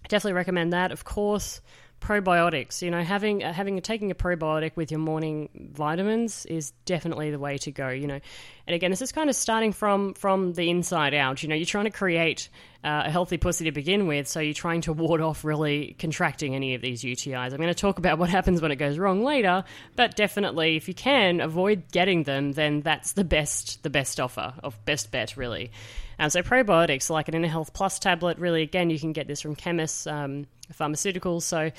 definitely 0.07 0.33
recommend 0.33 0.73
that. 0.73 0.91
Of 0.91 1.03
course, 1.03 1.61
probiotics. 2.00 2.81
You 2.81 2.92
know, 2.92 3.04
having 3.04 3.44
uh, 3.44 3.54
having 3.54 3.80
taking 3.81 4.12
a 4.12 4.16
probiotic 4.16 4.75
with 4.75 4.92
your 4.92 5.00
morning 5.00 5.50
vitamins 5.74 6.46
is 6.46 6.72
definitely 6.86 7.31
the 7.31 7.40
way 7.40 7.57
to 7.60 7.72
go. 7.72 7.90
You 7.90 8.07
know, 8.07 8.19
and 8.68 8.75
again, 8.75 8.92
this 8.92 9.01
is 9.01 9.12
kind 9.12 9.30
of 9.30 9.36
starting 9.36 9.74
from 9.74 10.13
from 10.13 10.54
the 10.54 10.69
inside 10.69 11.13
out. 11.13 11.44
You 11.44 11.50
know, 11.50 11.56
you're 11.56 11.66
trying 11.66 11.86
to 11.86 11.92
create 11.92 12.50
uh, 12.84 13.04
a 13.06 13.12
healthy 13.12 13.38
pussy 13.38 13.66
to 13.66 13.72
begin 13.72 14.07
with, 14.07 14.28
so 14.28 14.40
you're 14.40 14.54
trying 14.54 14.81
to 14.81 14.94
ward 14.94 15.22
off 15.22 15.44
really 15.44 15.96
contracting 16.00 16.56
any 16.56 16.75
of 16.75 16.81
these 16.81 17.04
UTIs. 17.04 17.51
I'm 17.51 17.57
going 17.57 17.68
to 17.68 17.74
talk 17.74 18.00
about 18.00 18.18
what 18.18 18.30
happens 18.30 18.62
when 18.62 18.72
it 18.72 18.78
goes 18.78 18.98
wrong 18.98 19.24
later, 19.24 19.63
but 19.96 20.16
definitely, 20.16 20.75
if 20.75 20.88
you 20.88 20.94
can 20.94 21.42
avoid 21.42 21.92
getting 21.92 22.24
them, 22.24 22.54
then 22.54 22.81
that's 22.81 23.13
the 23.13 23.24
best 23.24 23.84
the 23.84 23.90
best 23.90 24.19
offer 24.19 24.54
of 24.63 24.84
best 24.86 25.12
bet 25.12 25.38
really. 25.38 25.72
And 26.19 26.31
so 26.31 26.44
probiotics, 26.44 27.10
like 27.10 27.27
an 27.27 27.33
Inner 27.33 27.48
Health 27.48 27.74
Plus 27.74 27.98
tablet, 27.98 28.38
really 28.38 28.62
again, 28.62 28.92
you 28.92 29.00
can 29.00 29.13
get 29.13 29.27
this 29.27 29.42
from 29.42 29.56
chemists. 29.56 30.06
Um, 30.06 30.45
pharmaceuticals. 30.74 31.44
So 31.44 31.71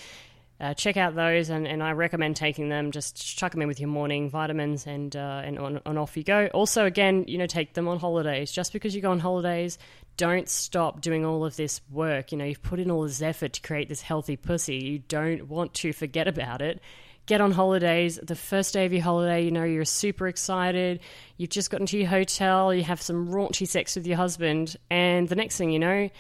uh, 0.61 0.75
check 0.75 0.97
out 0.97 1.15
those, 1.15 1.49
and, 1.49 1.67
and 1.67 1.83
I 1.83 1.93
recommend 1.93 2.37
taking 2.37 2.69
them. 2.69 2.91
Just 2.91 3.17
chuck 3.39 3.53
them 3.53 3.63
in 3.63 3.69
with 3.69 3.81
your 3.81 3.89
morning 3.89 4.29
vitamins, 4.29 4.87
and 4.87 5.15
uh, 5.17 5.43
and 5.45 5.59
on, 5.59 5.81
on 5.87 5.97
off 5.97 6.17
you 6.17 6.23
go. 6.23 6.49
Also, 6.49 6.85
again, 6.85 7.25
you 7.27 7.39
know, 7.39 7.47
take 7.47 7.73
them 7.73 7.89
on 7.89 7.99
holidays. 7.99 8.53
Just 8.53 8.73
because 8.73 8.95
you 8.95 9.01
go 9.01 9.11
on 9.11 9.21
holidays, 9.21 9.79
don't 10.17 10.49
stop 10.49 11.01
doing 11.01 11.25
all 11.25 11.45
of 11.45 11.57
this 11.57 11.81
work. 11.91 12.31
You 12.31 12.39
know, 12.39 12.45
you've 12.45 12.63
put 12.63 12.79
in 12.79 12.91
all 12.91 13.03
this 13.03 13.23
effort 13.23 13.55
to 13.55 13.61
create 13.63 13.89
this 13.89 14.03
healthy 14.03 14.37
pussy. 14.37 14.77
You 14.77 14.99
don't 14.99 15.49
want 15.49 15.73
to 15.75 15.93
forget 15.93 16.29
about 16.29 16.61
it. 16.61 16.81
Get 17.31 17.41
on 17.41 17.53
holidays. 17.53 18.19
The 18.21 18.35
first 18.35 18.75
day 18.75 18.87
of 18.87 18.93
your 18.93 19.03
holiday, 19.03 19.45
you 19.45 19.53
know, 19.53 19.63
you're 19.63 19.85
super 19.85 20.27
excited. 20.27 20.99
You've 21.37 21.51
just 21.51 21.71
gotten 21.71 21.87
to 21.87 21.97
your 21.97 22.09
hotel. 22.09 22.75
You 22.75 22.83
have 22.83 23.01
some 23.01 23.29
raunchy 23.29 23.69
sex 23.69 23.95
with 23.95 24.05
your 24.05 24.17
husband, 24.17 24.77
and 24.91 25.29
the 25.29 25.37
next 25.37 25.57
thing 25.57 25.71
you 25.71 25.79
know 25.79 26.11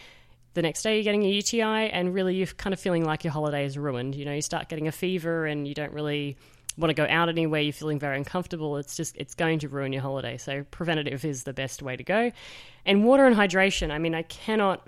the 0.54 0.62
next 0.62 0.82
day 0.82 0.94
you're 0.94 1.02
getting 1.02 1.24
a 1.24 1.28
UTI 1.28 1.90
and 1.90 2.14
really 2.14 2.36
you're 2.36 2.46
kind 2.46 2.72
of 2.72 2.78
feeling 2.78 3.04
like 3.04 3.24
your 3.24 3.32
holiday 3.32 3.64
is 3.64 3.76
ruined. 3.76 4.14
You 4.14 4.24
know, 4.24 4.34
you 4.34 4.40
start 4.40 4.68
getting 4.68 4.86
a 4.86 4.92
fever 4.92 5.46
and 5.46 5.66
you 5.66 5.74
don't 5.74 5.92
really 5.92 6.36
want 6.78 6.90
to 6.90 6.94
go 6.94 7.08
out 7.10 7.28
anywhere, 7.28 7.60
you're 7.60 7.72
feeling 7.72 7.98
very 7.98 8.16
uncomfortable. 8.16 8.76
It's 8.76 8.96
just 8.96 9.16
it's 9.16 9.34
going 9.34 9.58
to 9.60 9.68
ruin 9.68 9.92
your 9.92 10.02
holiday. 10.02 10.36
So 10.36 10.64
preventative 10.70 11.24
is 11.24 11.42
the 11.42 11.52
best 11.52 11.82
way 11.82 11.96
to 11.96 12.04
go. 12.04 12.30
And 12.86 13.04
water 13.04 13.26
and 13.26 13.34
hydration. 13.34 13.90
I 13.90 13.98
mean, 13.98 14.14
I 14.14 14.22
cannot 14.22 14.86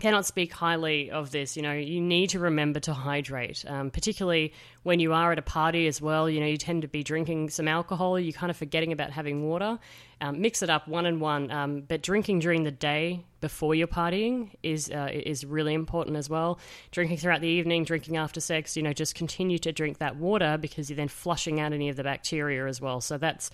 cannot 0.00 0.26
speak 0.26 0.52
highly 0.52 1.10
of 1.10 1.30
this. 1.30 1.56
You 1.56 1.62
know, 1.62 1.72
you 1.72 2.00
need 2.00 2.30
to 2.30 2.38
remember 2.38 2.80
to 2.80 2.94
hydrate, 2.94 3.64
um, 3.66 3.90
particularly 3.90 4.52
when 4.82 5.00
you 5.00 5.12
are 5.12 5.32
at 5.32 5.38
a 5.38 5.42
party 5.42 5.86
as 5.86 6.00
well. 6.00 6.30
You 6.30 6.40
know, 6.40 6.46
you 6.46 6.56
tend 6.56 6.82
to 6.82 6.88
be 6.88 7.02
drinking 7.02 7.50
some 7.50 7.68
alcohol, 7.68 8.18
you're 8.18 8.32
kind 8.32 8.50
of 8.50 8.56
forgetting 8.56 8.92
about 8.92 9.10
having 9.10 9.48
water. 9.48 9.78
Um, 10.20 10.40
mix 10.40 10.62
it 10.62 10.70
up 10.70 10.88
one 10.88 11.06
and 11.06 11.20
one, 11.20 11.50
um, 11.52 11.82
but 11.82 12.02
drinking 12.02 12.40
during 12.40 12.64
the 12.64 12.72
day 12.72 13.24
before 13.40 13.76
you're 13.76 13.86
partying 13.86 14.50
is 14.64 14.90
uh, 14.90 15.08
is 15.12 15.44
really 15.44 15.74
important 15.74 16.16
as 16.16 16.28
well. 16.28 16.58
Drinking 16.90 17.18
throughout 17.18 17.40
the 17.40 17.48
evening, 17.48 17.84
drinking 17.84 18.16
after 18.16 18.40
sex, 18.40 18.76
you 18.76 18.82
know, 18.82 18.92
just 18.92 19.14
continue 19.14 19.58
to 19.60 19.70
drink 19.70 19.98
that 19.98 20.16
water 20.16 20.58
because 20.58 20.90
you're 20.90 20.96
then 20.96 21.06
flushing 21.06 21.60
out 21.60 21.72
any 21.72 21.88
of 21.88 21.94
the 21.94 22.02
bacteria 22.02 22.66
as 22.66 22.80
well. 22.80 23.00
So 23.00 23.16
that's 23.16 23.52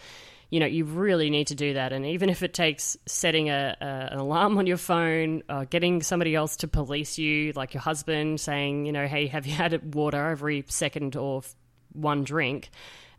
you 0.51 0.61
know, 0.61 0.67
you 0.67 0.85
really 0.85 1.31
need 1.31 1.49
to 1.49 1.55
do 1.55 1.75
that. 1.75 1.93
And 1.93 2.07
even 2.07 2.29
if 2.29 2.43
it 2.43 2.55
takes 2.55 2.97
setting 3.07 3.51
a, 3.51 3.77
a, 3.81 3.85
an 3.85 4.19
alarm 4.19 4.59
on 4.59 4.67
your 4.67 4.77
phone, 4.77 5.43
uh, 5.49 5.65
getting 5.65 6.03
somebody 6.03 6.35
else 6.35 6.57
to 6.59 6.69
police 6.69 7.19
you, 7.19 7.53
like 7.53 7.75
your 7.75 7.81
husband, 7.81 8.41
saying, 8.41 8.87
you 8.87 8.93
know, 8.93 9.07
hey, 9.07 9.27
have 9.27 9.47
you 9.47 9.55
had 9.55 9.95
water 9.95 10.31
every 10.31 10.65
second 10.69 11.17
or 11.17 11.43
one 11.93 12.25
drink? 12.25 12.71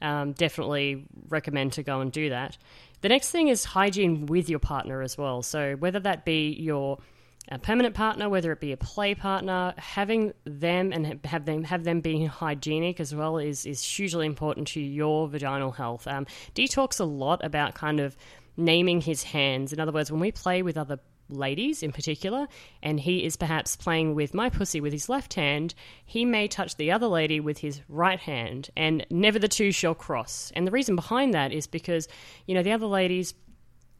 Um, 0.02 0.34
definitely 0.34 1.06
recommend 1.30 1.74
to 1.74 1.84
go 1.84 2.02
and 2.02 2.12
do 2.12 2.30
that. 2.30 2.58
The 3.02 3.10
next 3.10 3.32
thing 3.32 3.50
is 3.50 3.64
hygiene 3.66 4.26
with 4.26 4.50
your 4.50 4.60
partner 4.60 5.02
as 5.02 5.18
well. 5.18 5.42
So 5.42 5.76
whether 5.76 6.00
that 6.00 6.26
be 6.26 6.54
your 6.54 7.00
a 7.50 7.60
permanent 7.60 7.96
partner, 7.96 8.28
whether 8.30 8.52
it 8.52 8.60
be 8.60 8.72
a 8.72 8.78
play 8.78 9.14
partner, 9.16 9.74
having 9.78 10.34
them 10.46 10.92
and 10.92 11.20
have 11.26 11.46
them 11.46 11.64
have 11.64 11.84
them 11.84 12.02
being 12.02 12.28
hygienic 12.28 13.00
as 13.00 13.14
well 13.14 13.38
is 13.38 13.66
is 13.66 13.84
hugely 13.84 14.26
important 14.26 14.68
to 14.70 14.80
your 14.80 15.28
vaginal 15.28 15.72
health. 15.72 16.08
Um, 16.08 16.26
Dee 16.54 16.68
talks 16.68 17.00
a 17.00 17.06
lot 17.06 17.44
about 17.44 17.76
kind 17.76 18.00
of 18.00 18.18
naming 18.58 19.02
his 19.02 19.24
hands. 19.24 19.74
In 19.74 19.80
other 19.80 19.92
words, 19.92 20.12
when 20.12 20.22
we 20.22 20.32
play 20.32 20.62
with 20.62 20.78
other 20.78 21.00
ladies 21.30 21.82
in 21.82 21.92
particular, 21.92 22.48
and 22.84 23.00
he 23.00 23.24
is 23.24 23.36
perhaps 23.36 23.76
playing 23.76 24.16
with 24.16 24.34
my 24.34 24.50
pussy 24.50 24.80
with 24.80 24.94
his 24.94 25.10
left 25.10 25.34
hand, 25.34 25.74
he 26.06 26.24
may 26.24 26.48
touch 26.48 26.76
the 26.76 26.92
other 26.92 27.08
lady 27.08 27.40
with 27.40 27.58
his 27.58 27.82
right 27.90 28.20
hand, 28.20 28.70
and 28.78 29.06
never 29.10 29.40
the 29.40 29.48
two 29.48 29.72
shall 29.72 29.96
cross. 29.96 30.52
And 30.56 30.68
the 30.68 30.72
reason 30.72 30.96
behind 30.96 31.34
that 31.34 31.52
is 31.52 31.68
because, 31.68 32.08
you 32.46 32.54
know, 32.54 32.64
the 32.64 32.72
other 32.72 32.86
ladies 32.86 33.34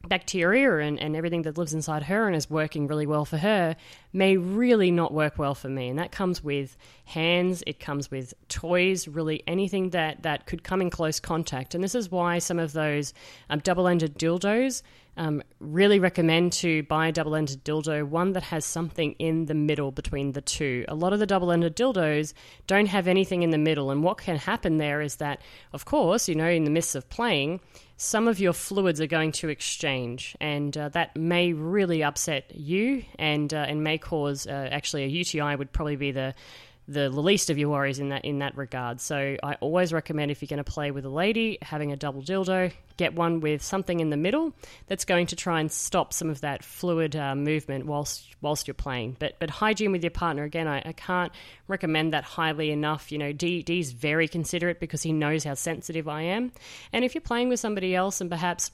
bacteria 0.08 0.80
and, 0.80 1.00
and 1.00 1.16
everything 1.16 1.44
that 1.44 1.58
lives 1.58 1.74
inside 1.74 2.04
her 2.04 2.28
and 2.28 2.36
is 2.36 2.50
working 2.50 2.88
really 2.88 3.06
well 3.06 3.26
for 3.26 3.38
her 3.38 3.76
may 4.14 4.38
really 4.38 4.92
not 4.92 5.14
work 5.14 5.38
well 5.38 5.56
for 5.56 5.70
me. 5.70 5.90
And 5.90 6.00
that 6.00 6.12
comes 6.12 6.44
with 6.44 6.78
hands, 7.06 7.64
it 7.68 7.80
comes 7.80 8.10
with 8.10 8.34
toys, 8.48 9.08
really 9.08 9.44
anything 9.48 9.92
that, 9.92 10.24
that 10.24 10.46
could 10.46 10.64
come 10.64 10.82
in 10.82 10.90
close 10.90 11.20
contact. 11.20 11.76
And 11.76 11.84
this 11.84 11.96
is 11.96 12.12
why 12.12 12.40
some 12.40 12.60
of 12.60 12.74
those 12.74 13.14
um, 13.50 13.60
double 13.60 13.88
ended 13.88 14.18
dildos 14.18 14.82
um, 15.18 15.42
really 15.60 16.00
recommend 16.00 16.52
to 16.54 16.84
buy 16.84 17.08
a 17.08 17.12
double 17.12 17.36
ended 17.36 17.64
dildo, 17.64 18.04
one 18.04 18.34
that 18.34 18.44
has 18.44 18.66
something 18.66 19.14
in 19.14 19.46
the 19.46 19.54
middle 19.54 19.92
between 19.92 20.34
the 20.34 20.42
two. 20.42 20.86
A 20.88 20.96
lot 20.96 21.14
of 21.14 21.20
the 21.20 21.26
double 21.26 21.52
ended 21.52 21.76
dildos 21.76 22.34
don't 22.68 22.88
have 22.88 23.08
anything 23.08 23.44
in 23.44 23.52
the 23.52 23.58
middle. 23.58 23.92
And 23.92 24.04
what 24.04 24.18
can 24.18 24.38
happen 24.38 24.78
there 24.78 25.02
is 25.02 25.18
that, 25.18 25.42
of 25.74 25.86
course, 25.86 26.28
you 26.28 26.36
know, 26.36 26.50
in 26.50 26.66
the 26.66 26.70
midst 26.70 26.96
of 26.96 27.10
playing, 27.10 27.62
some 27.98 28.28
of 28.28 28.40
your 28.40 28.54
fluids 28.54 29.00
are 29.00 29.08
going 29.08 29.32
to 29.34 29.50
exchange, 29.50 30.36
and 30.42 30.78
uh, 30.78 30.90
that 30.90 31.16
may 31.16 31.54
really 31.54 32.04
upset 32.04 32.52
you 32.54 33.04
and 33.18 33.54
uh, 33.54 33.58
and 33.58 33.84
may 33.84 33.98
cause 33.98 34.48
uh, 34.48 34.70
actually 34.72 35.04
a 35.04 35.08
UTI 35.08 35.56
would 35.56 35.72
probably 35.72 35.96
be 35.96 36.12
the 36.12 36.36
the 36.88 37.10
least 37.10 37.50
of 37.50 37.58
your 37.58 37.70
worries 37.70 37.98
in 37.98 38.10
that 38.10 38.26
in 38.26 38.40
that 38.40 38.56
regard. 38.56 39.02
So 39.02 39.38
I 39.42 39.56
always 39.56 39.92
recommend 39.92 40.30
if 40.30 40.42
you're 40.42 40.48
going 40.48 40.64
to 40.64 40.72
play 40.72 40.92
with 40.92 41.06
a 41.06 41.10
lady, 41.10 41.58
having 41.62 41.92
a 41.92 41.96
double 41.96 42.22
dildo, 42.22 42.72
get 42.98 43.16
one 43.16 43.40
with 43.40 43.64
something 43.64 44.00
in 44.00 44.12
the 44.12 44.18
middle 44.18 44.54
that's 44.88 45.04
going 45.04 45.28
to 45.28 45.36
try 45.36 45.60
and 45.60 45.72
stop 45.72 46.14
some 46.14 46.30
of 46.30 46.42
that 46.42 46.64
fluid 46.64 47.16
uh, 47.16 47.36
movement 47.36 47.88
whilst 47.88 48.36
whilst 48.42 48.68
you're 48.68 48.76
playing. 48.76 49.18
But 49.18 49.40
but 49.40 49.50
hygiene 49.50 49.92
with 49.92 50.04
your 50.04 50.12
partner 50.12 50.44
again, 50.44 50.68
I, 50.68 50.84
I 50.86 50.92
can't 50.92 51.32
recommend 51.68 52.14
that 52.14 52.24
highly 52.24 52.70
enough. 52.70 53.12
You 53.12 53.18
know, 53.18 53.32
Dee 53.32 53.64
Dee's 53.64 53.92
very 53.92 54.28
considerate 54.28 54.80
because 54.80 55.02
he 55.02 55.12
knows 55.12 55.44
how 55.44 55.56
sensitive 55.56 56.08
I 56.08 56.22
am, 56.24 56.52
and 56.94 57.04
if 57.04 57.16
you're 57.16 57.22
playing 57.22 57.50
with 57.50 57.60
somebody 57.60 57.96
else 57.96 58.22
and 58.22 58.30
perhaps 58.30 58.70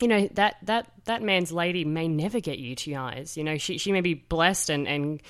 you 0.00 0.08
know 0.08 0.28
that 0.34 0.56
that 0.62 0.90
that 1.04 1.22
man's 1.22 1.52
lady 1.52 1.84
may 1.84 2.08
never 2.08 2.40
get 2.40 2.58
UTIs. 2.58 3.36
You 3.36 3.44
know, 3.44 3.58
she 3.58 3.78
she 3.78 3.92
may 3.92 4.00
be 4.00 4.14
blessed 4.14 4.70
and 4.70 4.86
and 4.86 5.22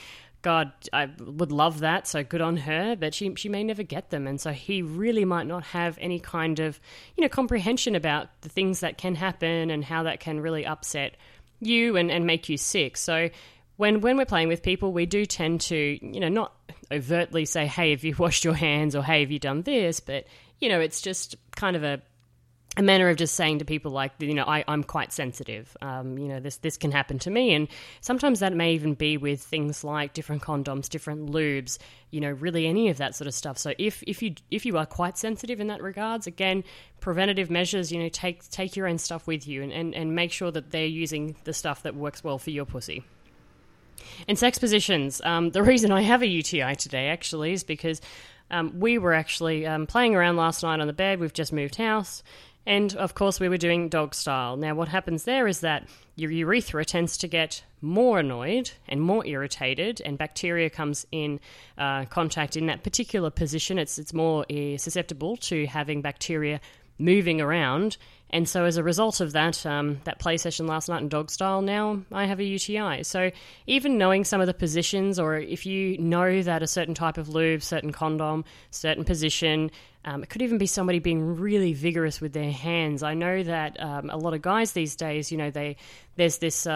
God, 0.43 0.73
I 0.93 1.09
would 1.19 1.53
love 1.53 1.81
that. 1.81 2.09
So 2.09 2.25
good 2.25 2.41
on 2.41 2.57
her, 2.59 2.97
but 2.97 3.15
she 3.15 3.35
she 3.37 3.49
may 3.49 3.63
never 3.63 3.85
get 3.85 4.11
them, 4.11 4.27
and 4.27 4.41
so 4.41 4.51
he 4.51 4.83
really 4.83 5.25
might 5.25 5.47
not 5.47 5.63
have 5.65 5.97
any 6.01 6.19
kind 6.19 6.59
of 6.59 6.81
you 7.17 7.23
know 7.23 7.29
comprehension 7.29 7.95
about 7.95 8.29
the 8.43 8.49
things 8.49 8.81
that 8.81 8.99
can 8.99 9.15
happen 9.15 9.71
and 9.71 9.85
how 9.85 10.03
that 10.03 10.21
can 10.21 10.41
really 10.41 10.67
upset 10.67 11.17
you 11.61 11.97
and 11.97 12.11
and 12.11 12.27
make 12.27 12.49
you 12.49 12.57
sick. 12.57 12.97
So 12.97 13.31
when 13.77 14.01
when 14.01 14.17
we're 14.17 14.27
playing 14.27 14.49
with 14.49 14.63
people, 14.63 14.93
we 14.93 15.07
do 15.07 15.25
tend 15.25 15.61
to 15.63 15.77
you 15.77 16.21
know 16.21 16.29
not 16.29 16.53
overtly 16.91 17.45
say, 17.45 17.67
"Hey, 17.67 17.91
have 17.91 18.03
you 18.03 18.15
washed 18.19 18.45
your 18.45 18.55
hands?" 18.55 18.97
or 18.97 19.03
"Hey, 19.03 19.21
have 19.21 19.31
you 19.31 19.39
done 19.39 19.63
this?" 19.63 20.01
But 20.01 20.27
you 20.59 20.69
know, 20.69 20.81
it's 20.81 21.01
just 21.01 21.37
kind 21.55 21.77
of 21.77 21.85
a 21.85 22.03
a 22.77 22.83
manner 22.83 23.11
of 23.11 23.17
just 23.17 23.35
saying 23.35 23.59
to 23.59 23.67
people 23.67 23.93
like 23.93 24.13
you 24.19 24.33
know 24.33 24.45
I, 24.45 24.65
I'm 24.67 24.83
quite 24.83 25.13
sensitive. 25.13 25.77
Um, 25.83 26.17
you 26.17 26.29
know 26.29 26.41
this 26.41 26.57
this 26.57 26.79
can 26.79 26.91
happen 26.91 27.19
to 27.21 27.31
me. 27.31 27.53
And 27.53 27.69
sometimes 28.01 28.41
that 28.41 28.55
may 28.55 28.73
even 28.73 28.95
be 28.95 29.17
with 29.19 29.43
things 29.43 29.85
like 29.85 30.15
different 30.15 30.43
condoms 30.43 30.89
different 30.89 31.31
lubes 31.31 31.79
you 32.11 32.21
know 32.21 32.31
really 32.31 32.67
any 32.67 32.89
of 32.89 32.97
that 32.97 33.15
sort 33.15 33.29
of 33.29 33.35
stuff. 33.35 33.59
So 33.59 33.75
if 33.79 34.03
if 34.07 34.23
you 34.23 34.35
if 34.51 34.65
you 34.65 34.79
are 34.79 34.87
quite 34.87 35.19
sensitive 35.19 35.61
in 35.61 35.67
that 35.67 35.83
regards 35.83 36.27
again 36.27 36.65
preventative 37.01 37.51
measures 37.51 37.93
you 37.93 38.01
know 38.01 38.09
take 38.09 38.49
take 38.49 38.75
your 38.75 38.87
own 38.87 38.99
stuff 38.99 39.27
with 39.27 39.47
you 39.47 39.63
and, 39.63 39.73
and, 39.73 39.95
and 39.95 40.15
make 40.15 40.33
sure 40.33 40.51
that 40.51 40.71
they're 40.71 40.87
using 40.87 41.37
the 41.45 41.53
stuff 41.53 41.83
that 41.83 41.95
works 41.95 42.25
well 42.25 42.39
for 42.39 42.51
your 42.51 42.65
pussy. 42.65 43.05
And 44.27 44.39
sex 44.39 44.59
positions 44.59 45.21
um, 45.25 45.51
the 45.51 45.63
reason 45.63 45.93
I 45.93 46.01
have 46.01 46.23
a 46.23 46.27
UTI 46.27 46.75
today 46.77 47.09
actually 47.09 47.53
is 47.53 47.65
because 47.65 48.01
um, 48.51 48.79
we 48.81 48.99
were 48.99 49.15
actually 49.15 49.67
um, 49.67 49.87
playing 49.87 50.15
around 50.15 50.37
last 50.37 50.63
night 50.63 50.79
on 50.79 50.87
the 50.87 50.93
bed. 50.93 51.21
We've 51.21 51.33
just 51.33 51.55
moved 51.55 51.77
house 51.77 52.23
and 52.67 52.95
of 52.95 53.15
course, 53.15 53.41
we 53.41 53.49
were 53.49 53.57
doing 53.57 53.89
dog 53.89 54.15
style. 54.15 54.57
Now, 54.57 54.75
what 54.75 54.89
happens 54.89 55.25
there 55.25 55.49
is 55.49 55.61
that 55.61 55.89
your 56.15 56.31
urethra 56.31 56.85
tends 56.85 57.17
to 57.19 57.29
get 57.29 57.65
more 57.81 58.21
annoyed 58.21 58.71
and 58.89 59.01
more 59.01 59.27
irritated, 59.27 60.01
and 60.05 60.17
bacteria 60.17 60.71
comes 60.71 61.07
in 61.11 61.41
uh, 61.77 62.05
contact 62.05 62.57
in 62.57 62.67
that 62.67 62.85
particular 62.85 63.31
position. 63.31 63.79
It's 63.79 63.99
it's 63.99 64.15
more 64.15 64.47
uh, 64.51 64.77
susceptible 64.77 65.37
to 65.39 65.67
having 65.67 66.03
bacteria 66.03 66.61
moving 66.99 67.41
around. 67.41 67.97
And 68.33 68.49
so, 68.49 68.65
as 68.65 68.79
a 68.79 68.83
result 68.83 69.21
of 69.21 69.33
that, 69.33 69.65
um, 69.67 70.01
that 70.05 70.19
play 70.19 70.39
session 70.39 70.67
last 70.67 70.89
night 70.89 71.03
in 71.03 71.09
dog 71.09 71.31
style, 71.31 71.61
now 71.61 72.03
I 72.11 72.25
have 72.25 72.41
a 72.41 72.45
UTI. 72.45 73.03
So, 73.03 73.31
even 73.67 73.99
knowing 73.99 74.25
some 74.25 74.41
of 74.41 74.47
the 74.47 74.55
positions, 74.55 75.19
or 75.19 75.37
if 75.37 75.67
you 75.67 75.99
know 75.99 76.43
that 76.43 76.63
a 76.63 76.67
certain 76.67 76.95
type 76.95 77.19
of 77.19 77.29
lube, 77.29 77.63
certain 77.63 77.93
condom, 77.93 78.47
certain 78.71 79.05
position, 79.05 79.71
um, 80.07 80.23
it 80.23 80.31
could 80.31 80.41
even 80.41 80.57
be 80.57 80.67
somebody 80.67 80.99
being 80.99 81.37
really 81.37 81.75
vigorous 81.75 82.23
with 82.23 82.33
their 82.33 82.51
hands. 82.51 83.03
I 83.03 83.13
know 83.13 83.43
that 83.43 83.79
um, 83.79 84.09
a 84.09 84.17
lot 84.17 84.33
of 84.33 84.41
guys 84.41 84.73
these 84.73 84.97
days, 84.97 85.31
you 85.31 85.37
know, 85.37 85.51
they 85.51 85.77
there's 86.17 86.39
this. 86.39 86.67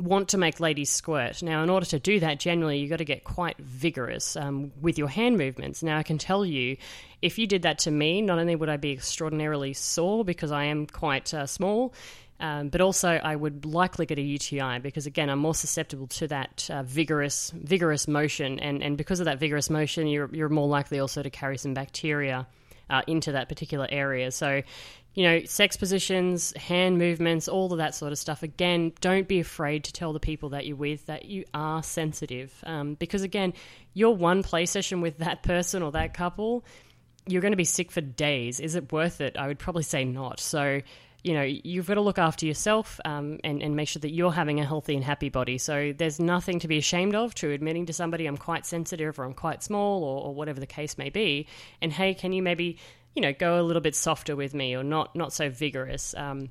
Want 0.00 0.28
to 0.28 0.38
make 0.38 0.60
ladies 0.60 0.90
squirt. 0.90 1.42
Now, 1.42 1.62
in 1.62 1.70
order 1.70 1.86
to 1.86 1.98
do 1.98 2.20
that, 2.20 2.38
generally, 2.38 2.78
you've 2.78 2.90
got 2.90 2.98
to 2.98 3.04
get 3.04 3.24
quite 3.24 3.58
vigorous 3.58 4.36
um, 4.36 4.70
with 4.80 4.96
your 4.96 5.08
hand 5.08 5.38
movements. 5.38 5.82
Now, 5.82 5.98
I 5.98 6.04
can 6.04 6.18
tell 6.18 6.44
you, 6.44 6.76
if 7.20 7.36
you 7.38 7.48
did 7.48 7.62
that 7.62 7.80
to 7.80 7.90
me, 7.90 8.22
not 8.22 8.38
only 8.38 8.54
would 8.54 8.68
I 8.68 8.76
be 8.76 8.92
extraordinarily 8.92 9.72
sore 9.72 10.24
because 10.24 10.52
I 10.52 10.64
am 10.64 10.86
quite 10.86 11.34
uh, 11.34 11.46
small, 11.46 11.94
um, 12.40 12.68
but 12.68 12.80
also 12.80 13.08
I 13.08 13.34
would 13.34 13.64
likely 13.64 14.06
get 14.06 14.18
a 14.18 14.22
UTI 14.22 14.78
because 14.78 15.06
again 15.06 15.28
I'm 15.28 15.40
more 15.40 15.54
susceptible 15.54 16.06
to 16.06 16.28
that 16.28 16.68
uh, 16.72 16.84
vigorous 16.84 17.50
vigorous 17.50 18.06
motion, 18.06 18.60
and, 18.60 18.82
and 18.82 18.96
because 18.96 19.18
of 19.18 19.24
that 19.24 19.40
vigorous 19.40 19.68
motion, 19.68 20.06
you're 20.06 20.32
you're 20.32 20.48
more 20.48 20.68
likely 20.68 21.00
also 21.00 21.22
to 21.22 21.30
carry 21.30 21.58
some 21.58 21.74
bacteria 21.74 22.46
uh, 22.90 23.02
into 23.06 23.32
that 23.32 23.48
particular 23.48 23.88
area. 23.90 24.30
So 24.30 24.62
you 25.18 25.24
know, 25.24 25.42
sex 25.46 25.76
positions, 25.76 26.56
hand 26.56 26.96
movements, 26.96 27.48
all 27.48 27.72
of 27.72 27.78
that 27.78 27.92
sort 27.92 28.12
of 28.12 28.18
stuff. 28.18 28.44
Again, 28.44 28.92
don't 29.00 29.26
be 29.26 29.40
afraid 29.40 29.82
to 29.82 29.92
tell 29.92 30.12
the 30.12 30.20
people 30.20 30.50
that 30.50 30.64
you're 30.64 30.76
with 30.76 31.06
that 31.06 31.24
you 31.24 31.44
are 31.52 31.82
sensitive. 31.82 32.54
Um, 32.62 32.94
because 32.94 33.22
again, 33.22 33.52
your 33.94 34.14
one 34.14 34.44
play 34.44 34.64
session 34.64 35.00
with 35.00 35.18
that 35.18 35.42
person 35.42 35.82
or 35.82 35.90
that 35.90 36.14
couple, 36.14 36.64
you're 37.26 37.42
going 37.42 37.50
to 37.50 37.56
be 37.56 37.64
sick 37.64 37.90
for 37.90 38.00
days. 38.00 38.60
Is 38.60 38.76
it 38.76 38.92
worth 38.92 39.20
it? 39.20 39.36
I 39.36 39.48
would 39.48 39.58
probably 39.58 39.82
say 39.82 40.04
not. 40.04 40.38
So, 40.38 40.82
you 41.24 41.34
know, 41.34 41.42
you've 41.42 41.88
got 41.88 41.94
to 41.94 42.00
look 42.00 42.20
after 42.20 42.46
yourself 42.46 43.00
um, 43.04 43.40
and, 43.42 43.60
and 43.60 43.74
make 43.74 43.88
sure 43.88 43.98
that 43.98 44.12
you're 44.12 44.30
having 44.30 44.60
a 44.60 44.64
healthy 44.64 44.94
and 44.94 45.02
happy 45.02 45.30
body. 45.30 45.58
So 45.58 45.92
there's 45.98 46.20
nothing 46.20 46.60
to 46.60 46.68
be 46.68 46.78
ashamed 46.78 47.16
of 47.16 47.34
to 47.34 47.50
admitting 47.50 47.86
to 47.86 47.92
somebody 47.92 48.26
I'm 48.26 48.36
quite 48.36 48.66
sensitive 48.66 49.18
or 49.18 49.24
I'm 49.24 49.34
quite 49.34 49.64
small 49.64 50.04
or, 50.04 50.26
or 50.26 50.32
whatever 50.32 50.60
the 50.60 50.66
case 50.66 50.96
may 50.96 51.10
be. 51.10 51.48
And 51.82 51.92
hey, 51.92 52.14
can 52.14 52.32
you 52.32 52.40
maybe 52.40 52.78
you 53.18 53.22
know, 53.22 53.32
go 53.32 53.60
a 53.60 53.64
little 53.64 53.82
bit 53.82 53.96
softer 53.96 54.36
with 54.36 54.54
me 54.54 54.76
or 54.76 54.84
not 54.84 55.16
not 55.16 55.32
so 55.32 55.50
vigorous. 55.50 56.14
Um, 56.16 56.50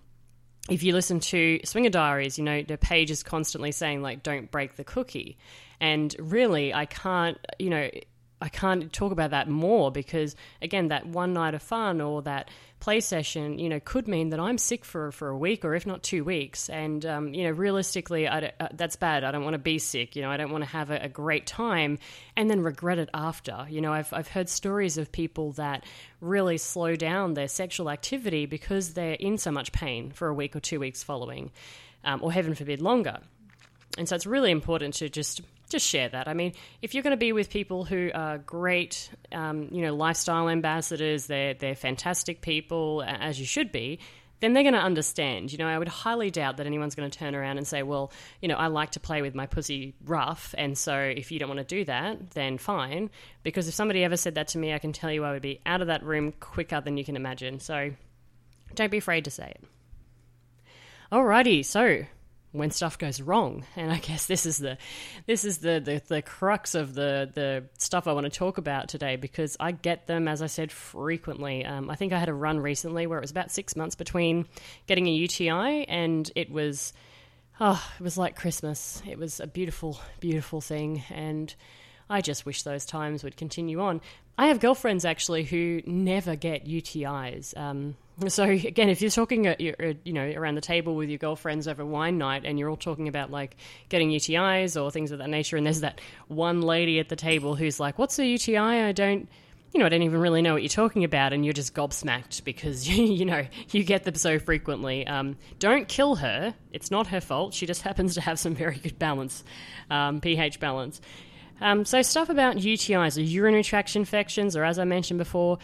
if 0.69 0.83
you 0.83 0.91
listen 0.91 1.21
to 1.21 1.61
Swinger 1.63 1.89
Diaries, 1.89 2.37
you 2.37 2.43
know, 2.43 2.61
the 2.61 2.77
page 2.77 3.09
is 3.09 3.23
constantly 3.23 3.71
saying 3.71 4.01
like, 4.01 4.21
"Don't 4.21 4.51
break 4.51 4.75
the 4.75 4.83
cookie," 4.83 5.37
and 5.79 6.13
really, 6.19 6.73
I 6.73 6.85
can't, 6.85 7.37
you 7.57 7.69
know, 7.69 7.89
I 8.39 8.49
can't 8.49 8.93
talk 8.93 9.11
about 9.11 9.31
that 9.31 9.49
more 9.49 9.91
because 9.91 10.35
again, 10.61 10.89
that 10.89 11.07
one 11.07 11.33
night 11.33 11.55
of 11.55 11.61
fun 11.63 12.01
or 12.01 12.21
that 12.21 12.49
play 12.79 12.99
session, 12.99 13.57
you 13.57 13.67
know, 13.67 13.79
could 13.79 14.07
mean 14.07 14.29
that 14.29 14.39
I'm 14.39 14.59
sick 14.59 14.85
for 14.85 15.11
for 15.11 15.29
a 15.29 15.37
week 15.37 15.65
or 15.65 15.73
if 15.73 15.87
not 15.87 16.03
two 16.03 16.23
weeks. 16.23 16.69
And 16.69 17.03
um, 17.05 17.33
you 17.33 17.45
know, 17.45 17.51
realistically, 17.51 18.27
uh, 18.27 18.49
that's 18.73 18.95
bad. 18.95 19.23
I 19.23 19.31
don't 19.31 19.43
want 19.43 19.55
to 19.55 19.59
be 19.59 19.79
sick. 19.79 20.15
You 20.15 20.21
know, 20.21 20.29
I 20.29 20.37
don't 20.37 20.51
want 20.51 20.63
to 20.63 20.69
have 20.69 20.91
a, 20.91 21.05
a, 21.05 21.09
great 21.09 21.47
time 21.47 21.97
and 22.35 22.47
then 22.47 22.61
regret 22.61 22.99
it 22.99 23.09
after. 23.13 23.65
You 23.69 23.81
know, 23.81 23.91
I've 23.91 24.13
I've 24.13 24.27
heard 24.27 24.49
stories 24.49 24.99
of 24.99 25.11
people 25.11 25.53
that 25.53 25.83
really 26.21 26.59
slow 26.59 26.95
down 26.95 27.33
their 27.33 27.47
sexual 27.47 27.89
activity 27.89 28.45
because 28.45 28.93
they're 28.93 29.13
in 29.13 29.39
so 29.39 29.51
much 29.51 29.71
pain 29.71 30.11
for 30.11 30.27
a 30.27 30.33
week 30.33 30.55
or 30.55 30.59
two 30.59 30.79
weeks 30.79 31.01
following, 31.01 31.51
um, 32.03 32.19
or 32.21 32.31
heaven 32.31 32.53
forbid, 32.53 32.81
longer. 32.81 33.17
And 33.97 34.07
so 34.07 34.15
it's 34.15 34.27
really 34.27 34.51
important 34.51 34.93
to 34.95 35.09
just 35.09 35.41
just 35.69 35.85
share 35.85 36.09
that. 36.09 36.27
I 36.27 36.33
mean, 36.33 36.53
if 36.81 36.93
you're 36.93 37.03
going 37.03 37.11
to 37.11 37.17
be 37.17 37.33
with 37.33 37.49
people 37.49 37.83
who 37.83 38.09
are 38.13 38.37
great, 38.37 39.09
um, 39.31 39.69
you 39.71 39.81
know, 39.81 39.93
lifestyle 39.93 40.49
ambassadors, 40.49 41.27
they're 41.27 41.53
they're 41.53 41.75
fantastic 41.75 42.41
people, 42.41 43.03
as 43.05 43.39
you 43.39 43.45
should 43.45 43.71
be. 43.71 43.99
Then 44.39 44.53
they're 44.53 44.63
going 44.63 44.75
to 44.75 44.79
understand. 44.79 45.51
You 45.51 45.57
know, 45.57 45.67
I 45.67 45.79
would 45.79 45.87
highly 45.87 46.29
doubt 46.29 46.57
that 46.57 46.67
anyone's 46.67 46.93
going 46.93 47.09
to 47.09 47.17
turn 47.17 47.33
around 47.33 47.57
and 47.57 47.67
say, 47.67 47.81
"Well, 47.83 48.11
you 48.41 48.47
know, 48.47 48.55
I 48.55 48.67
like 48.67 48.91
to 48.91 48.99
play 48.99 49.21
with 49.21 49.33
my 49.33 49.47
pussy 49.47 49.95
rough, 50.05 50.53
and 50.57 50.77
so 50.77 50.95
if 50.95 51.31
you 51.31 51.39
don't 51.39 51.49
want 51.49 51.59
to 51.59 51.75
do 51.75 51.83
that, 51.85 52.31
then 52.31 52.57
fine." 52.57 53.09
Because 53.43 53.67
if 53.67 53.73
somebody 53.73 54.03
ever 54.03 54.15
said 54.15 54.35
that 54.35 54.49
to 54.49 54.57
me, 54.59 54.73
I 54.73 54.79
can 54.79 54.93
tell 54.93 55.11
you 55.11 55.23
I 55.23 55.31
would 55.31 55.41
be 55.41 55.59
out 55.65 55.81
of 55.81 55.87
that 55.87 56.03
room 56.03 56.33
quicker 56.39 56.81
than 56.81 56.97
you 56.97 57.03
can 57.03 57.15
imagine. 57.15 57.59
So, 57.59 57.91
don't 58.75 58.91
be 58.91 58.97
afraid 58.97 59.25
to 59.25 59.31
say 59.31 59.55
it. 59.55 59.63
Alrighty, 61.11 61.65
so 61.65 62.05
when 62.51 62.71
stuff 62.71 62.97
goes 62.97 63.21
wrong. 63.21 63.65
And 63.75 63.91
I 63.91 63.97
guess 63.97 64.25
this 64.25 64.45
is 64.45 64.57
the 64.57 64.77
this 65.25 65.45
is 65.45 65.59
the, 65.59 65.79
the, 65.83 66.01
the 66.07 66.21
crux 66.21 66.75
of 66.75 66.93
the 66.93 67.29
the 67.33 67.65
stuff 67.77 68.07
I 68.07 68.13
want 68.13 68.25
to 68.25 68.29
talk 68.29 68.57
about 68.57 68.89
today 68.89 69.15
because 69.15 69.57
I 69.59 69.71
get 69.71 70.07
them 70.07 70.27
as 70.27 70.41
I 70.41 70.47
said 70.47 70.71
frequently. 70.71 71.65
Um, 71.65 71.89
I 71.89 71.95
think 71.95 72.13
I 72.13 72.19
had 72.19 72.29
a 72.29 72.33
run 72.33 72.59
recently 72.59 73.07
where 73.07 73.17
it 73.17 73.21
was 73.21 73.31
about 73.31 73.51
six 73.51 73.75
months 73.75 73.95
between 73.95 74.45
getting 74.87 75.07
a 75.07 75.11
UTI 75.11 75.85
and 75.87 76.29
it 76.35 76.51
was 76.51 76.93
oh 77.59 77.83
it 77.99 78.03
was 78.03 78.17
like 78.17 78.35
Christmas. 78.35 79.01
It 79.07 79.17
was 79.17 79.39
a 79.39 79.47
beautiful 79.47 79.99
beautiful 80.19 80.61
thing 80.61 81.03
and. 81.09 81.53
I 82.09 82.21
just 82.21 82.45
wish 82.45 82.63
those 82.63 82.85
times 82.85 83.21
would 83.25 83.35
continue 83.35 83.81
on. 83.81 83.99
I 84.37 84.47
have 84.47 84.61
girlfriends 84.61 85.03
actually 85.03 85.43
who 85.43 85.81
never 85.85 86.37
get 86.37 86.65
UTIs. 86.65 87.57
Um, 87.57 87.97
so 88.27 88.45
again, 88.45 88.89
if 88.89 89.01
you're 89.01 89.11
talking, 89.11 89.45
at, 89.45 89.61
you 89.61 89.73
know, 90.07 90.27
around 90.35 90.55
the 90.55 90.61
table 90.61 90.95
with 90.95 91.09
your 91.09 91.19
girlfriends 91.19 91.67
over 91.67 91.85
wine 91.85 92.17
night, 92.17 92.43
and 92.45 92.57
you're 92.57 92.69
all 92.69 92.75
talking 92.75 93.07
about 93.07 93.29
like 93.29 93.55
getting 93.89 94.09
UTIs 94.09 94.81
or 94.81 94.89
things 94.89 95.11
of 95.11 95.19
that 95.19 95.29
nature, 95.29 95.55
and 95.55 95.65
there's 95.65 95.81
that 95.81 96.01
one 96.27 96.61
lady 96.61 96.99
at 96.99 97.09
the 97.09 97.15
table 97.15 97.55
who's 97.55 97.79
like, 97.79 97.99
"What's 97.99 98.17
a 98.17 98.25
UTI? 98.25 98.57
I 98.57 98.91
don't." 98.91 99.29
You 99.73 99.81
know, 99.81 99.85
I 99.85 99.89
don't 99.89 100.01
even 100.01 100.21
really 100.21 100.41
know 100.41 100.53
what 100.53 100.63
you're 100.63 100.69
talking 100.69 101.03
about, 101.03 101.33
and 101.33 101.45
you're 101.45 101.53
just 101.53 101.75
gobsmacked 101.75 102.43
because 102.43 102.87
you 102.97 103.25
know 103.25 103.45
you 103.71 103.83
get 103.83 104.03
them 104.03 104.15
so 104.15 104.39
frequently. 104.39 105.05
Um, 105.05 105.37
don't 105.59 105.87
kill 105.87 106.15
her; 106.15 106.55
it's 106.71 106.89
not 106.89 107.07
her 107.07 107.21
fault. 107.21 107.53
She 107.53 107.67
just 107.67 107.83
happens 107.83 108.15
to 108.15 108.21
have 108.21 108.39
some 108.39 108.55
very 108.55 108.77
good 108.77 108.97
balance, 108.97 109.43
um, 109.91 110.21
pH 110.21 110.59
balance. 110.59 111.01
Um, 111.61 111.85
so 111.85 112.01
stuff 112.01 112.29
about 112.29 112.55
UTIs, 112.55 113.17
or 113.17 113.21
urinary 113.21 113.63
tract 113.63 113.95
infections, 113.95 114.55
or 114.55 114.63
as 114.63 114.79
I 114.79 114.85
mentioned 114.85 115.19
before, 115.19 115.59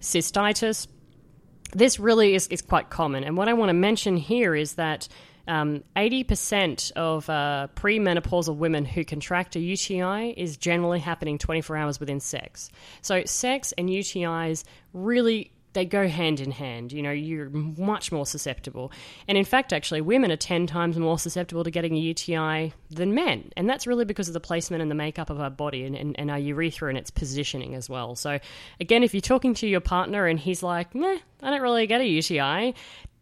cystitis 0.00 0.86
this 1.72 1.98
really 1.98 2.34
is, 2.34 2.48
is 2.48 2.62
quite 2.62 2.90
common. 2.90 3.24
And 3.24 3.36
what 3.36 3.48
I 3.48 3.52
want 3.54 3.70
to 3.70 3.74
mention 3.74 4.16
here 4.16 4.54
is 4.54 4.74
that 4.74 5.08
um, 5.46 5.82
80% 5.96 6.92
of 6.92 7.28
uh, 7.30 7.68
premenopausal 7.74 8.56
women 8.56 8.84
who 8.84 9.04
contract 9.04 9.56
a 9.56 9.60
UTI 9.60 10.34
is 10.36 10.56
generally 10.58 11.00
happening 11.00 11.38
24 11.38 11.76
hours 11.76 11.98
within 11.98 12.20
sex. 12.20 12.70
So, 13.00 13.24
sex 13.24 13.72
and 13.78 13.88
UTIs 13.88 14.64
really 14.92 15.52
they 15.78 15.84
go 15.84 16.08
hand 16.08 16.40
in 16.40 16.50
hand. 16.50 16.90
You 16.90 17.02
know, 17.02 17.12
you're 17.12 17.50
much 17.50 18.10
more 18.10 18.26
susceptible. 18.26 18.90
And 19.28 19.38
in 19.38 19.44
fact, 19.44 19.72
actually, 19.72 20.00
women 20.00 20.32
are 20.32 20.36
10 20.36 20.66
times 20.66 20.98
more 20.98 21.20
susceptible 21.20 21.62
to 21.62 21.70
getting 21.70 21.94
a 21.94 22.00
UTI 22.00 22.72
than 22.90 23.14
men. 23.14 23.52
And 23.56 23.70
that's 23.70 23.86
really 23.86 24.04
because 24.04 24.26
of 24.26 24.34
the 24.34 24.40
placement 24.40 24.82
and 24.82 24.90
the 24.90 24.96
makeup 24.96 25.30
of 25.30 25.40
our 25.40 25.50
body 25.50 25.84
and, 25.84 25.94
and, 25.94 26.18
and 26.18 26.32
our 26.32 26.38
urethra 26.38 26.88
and 26.88 26.98
its 26.98 27.12
positioning 27.12 27.76
as 27.76 27.88
well. 27.88 28.16
So, 28.16 28.40
again, 28.80 29.04
if 29.04 29.14
you're 29.14 29.20
talking 29.20 29.54
to 29.54 29.68
your 29.68 29.78
partner 29.80 30.26
and 30.26 30.40
he's 30.40 30.64
like, 30.64 30.96
meh, 30.96 31.18
I 31.44 31.50
don't 31.50 31.62
really 31.62 31.86
get 31.86 32.00
a 32.00 32.06
UTI, 32.06 32.74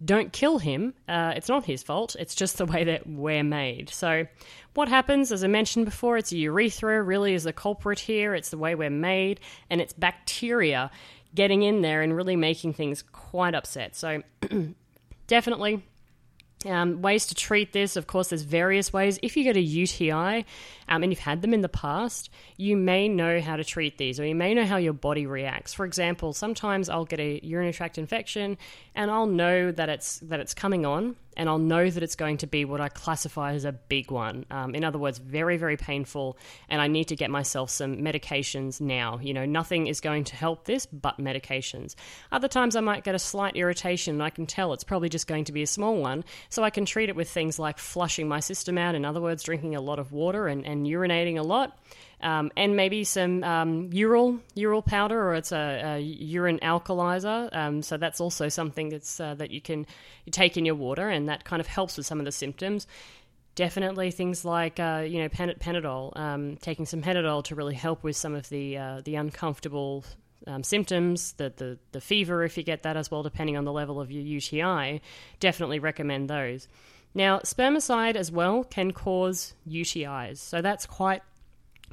don't 0.02 0.32
kill 0.32 0.56
him. 0.56 0.94
Uh, 1.06 1.34
it's 1.36 1.48
not 1.48 1.66
his 1.66 1.82
fault. 1.82 2.16
It's 2.18 2.34
just 2.34 2.56
the 2.56 2.64
way 2.64 2.84
that 2.84 3.06
we're 3.06 3.44
made. 3.44 3.90
So, 3.90 4.26
what 4.74 4.88
happens, 4.88 5.32
as 5.32 5.42
I 5.42 5.46
mentioned 5.46 5.86
before, 5.86 6.18
it's 6.18 6.32
a 6.32 6.36
urethra 6.36 7.02
really 7.02 7.32
is 7.32 7.44
the 7.44 7.52
culprit 7.52 7.98
here. 7.98 8.34
It's 8.34 8.50
the 8.50 8.58
way 8.58 8.74
we're 8.74 8.90
made, 8.90 9.40
and 9.70 9.80
it's 9.80 9.94
bacteria 9.94 10.90
getting 11.36 11.62
in 11.62 11.82
there 11.82 12.02
and 12.02 12.16
really 12.16 12.34
making 12.34 12.72
things 12.72 13.02
quite 13.02 13.54
upset. 13.54 13.94
So, 13.94 14.22
definitely 15.28 15.84
um, 16.64 17.02
ways 17.02 17.26
to 17.26 17.34
treat 17.34 17.72
this, 17.72 17.96
of 17.96 18.06
course, 18.06 18.28
there's 18.28 18.42
various 18.42 18.92
ways. 18.92 19.18
If 19.22 19.36
you 19.36 19.44
get 19.44 19.56
a 19.56 19.60
UTI 19.60 20.44
um, 20.88 21.02
and 21.02 21.12
you've 21.12 21.18
had 21.18 21.42
them 21.42 21.52
in 21.52 21.60
the 21.60 21.68
past, 21.68 22.30
you 22.56 22.76
may 22.76 23.08
know 23.08 23.40
how 23.40 23.56
to 23.56 23.64
treat 23.64 23.98
these, 23.98 24.18
or 24.18 24.26
you 24.26 24.34
may 24.34 24.54
know 24.54 24.64
how 24.64 24.78
your 24.78 24.94
body 24.94 25.26
reacts. 25.26 25.74
For 25.74 25.84
example, 25.84 26.32
sometimes 26.32 26.88
I'll 26.88 27.04
get 27.04 27.20
a 27.20 27.44
urinary 27.44 27.72
tract 27.72 27.98
infection, 27.98 28.56
and 28.94 29.10
I'll 29.10 29.26
know 29.26 29.70
that 29.70 29.88
it's 29.88 30.18
that 30.20 30.40
it's 30.40 30.54
coming 30.54 30.86
on, 30.86 31.16
and 31.36 31.48
I'll 31.48 31.58
know 31.58 31.90
that 31.90 32.02
it's 32.02 32.14
going 32.14 32.38
to 32.38 32.46
be 32.46 32.64
what 32.64 32.80
I 32.80 32.88
classify 32.88 33.52
as 33.52 33.64
a 33.64 33.72
big 33.72 34.10
one. 34.10 34.46
Um, 34.50 34.74
in 34.74 34.84
other 34.84 34.98
words, 34.98 35.18
very 35.18 35.56
very 35.56 35.76
painful, 35.76 36.38
and 36.68 36.80
I 36.80 36.86
need 36.86 37.08
to 37.08 37.16
get 37.16 37.30
myself 37.30 37.70
some 37.70 37.96
medications 37.96 38.80
now. 38.80 39.18
You 39.20 39.34
know, 39.34 39.44
nothing 39.44 39.88
is 39.88 40.00
going 40.00 40.24
to 40.24 40.36
help 40.36 40.66
this 40.66 40.86
but 40.86 41.18
medications. 41.18 41.96
Other 42.30 42.48
times 42.48 42.76
I 42.76 42.80
might 42.80 43.02
get 43.02 43.16
a 43.16 43.18
slight 43.18 43.56
irritation, 43.56 44.14
and 44.14 44.22
I 44.22 44.30
can 44.30 44.46
tell 44.46 44.72
it's 44.72 44.84
probably 44.84 45.08
just 45.08 45.26
going 45.26 45.44
to 45.44 45.52
be 45.52 45.62
a 45.62 45.66
small 45.66 45.96
one, 45.96 46.24
so 46.48 46.62
I 46.62 46.70
can 46.70 46.84
treat 46.84 47.08
it 47.08 47.16
with 47.16 47.28
things 47.28 47.58
like 47.58 47.78
flushing 47.78 48.28
my 48.28 48.38
system 48.38 48.78
out. 48.78 48.94
In 48.94 49.04
other 49.04 49.20
words, 49.20 49.42
drinking 49.42 49.74
a 49.74 49.80
lot 49.80 49.98
of 49.98 50.12
water 50.12 50.46
and, 50.46 50.64
and 50.64 50.76
and 50.76 50.86
urinating 50.86 51.38
a 51.38 51.42
lot. 51.42 51.76
Um, 52.22 52.50
and 52.56 52.76
maybe 52.76 53.04
some 53.04 53.44
um, 53.44 53.90
Ural 53.92 54.82
powder, 54.82 55.20
or 55.20 55.34
it's 55.34 55.52
a, 55.52 55.82
a 55.84 56.00
urine 56.00 56.58
alkalizer. 56.60 57.54
Um, 57.54 57.82
so 57.82 57.98
that's 57.98 58.20
also 58.20 58.48
something 58.48 58.88
that's 58.88 59.20
uh, 59.20 59.34
that 59.34 59.50
you 59.50 59.60
can 59.60 59.86
take 60.30 60.56
in 60.56 60.64
your 60.64 60.76
water, 60.76 61.08
and 61.08 61.28
that 61.28 61.44
kind 61.44 61.60
of 61.60 61.66
helps 61.66 61.98
with 61.98 62.06
some 62.06 62.18
of 62.18 62.24
the 62.24 62.32
symptoms. 62.32 62.86
Definitely 63.54 64.10
things 64.12 64.44
like 64.46 64.80
uh, 64.80 65.04
you 65.06 65.20
know 65.20 65.28
Panadol, 65.28 66.16
um, 66.16 66.56
taking 66.56 66.86
some 66.86 67.02
Panadol 67.02 67.44
to 67.44 67.54
really 67.54 67.74
help 67.74 68.02
with 68.02 68.16
some 68.16 68.34
of 68.34 68.48
the 68.48 68.78
uh, 68.78 69.02
the 69.04 69.16
uncomfortable 69.16 70.04
um, 70.46 70.62
symptoms, 70.62 71.32
the, 71.32 71.52
the, 71.56 71.78
the 71.92 72.00
fever, 72.00 72.44
if 72.44 72.56
you 72.56 72.62
get 72.62 72.82
that 72.82 72.96
as 72.96 73.10
well, 73.10 73.22
depending 73.22 73.56
on 73.56 73.64
the 73.64 73.72
level 73.72 74.00
of 74.00 74.10
your 74.10 74.22
UTI, 74.22 75.00
definitely 75.40 75.78
recommend 75.78 76.30
those. 76.30 76.68
Now, 77.14 77.38
spermicide 77.40 78.14
as 78.14 78.30
well 78.30 78.62
can 78.62 78.92
cause 78.92 79.54
UTIs, 79.68 80.38
so 80.38 80.60
that's 80.60 80.86
quite 80.86 81.22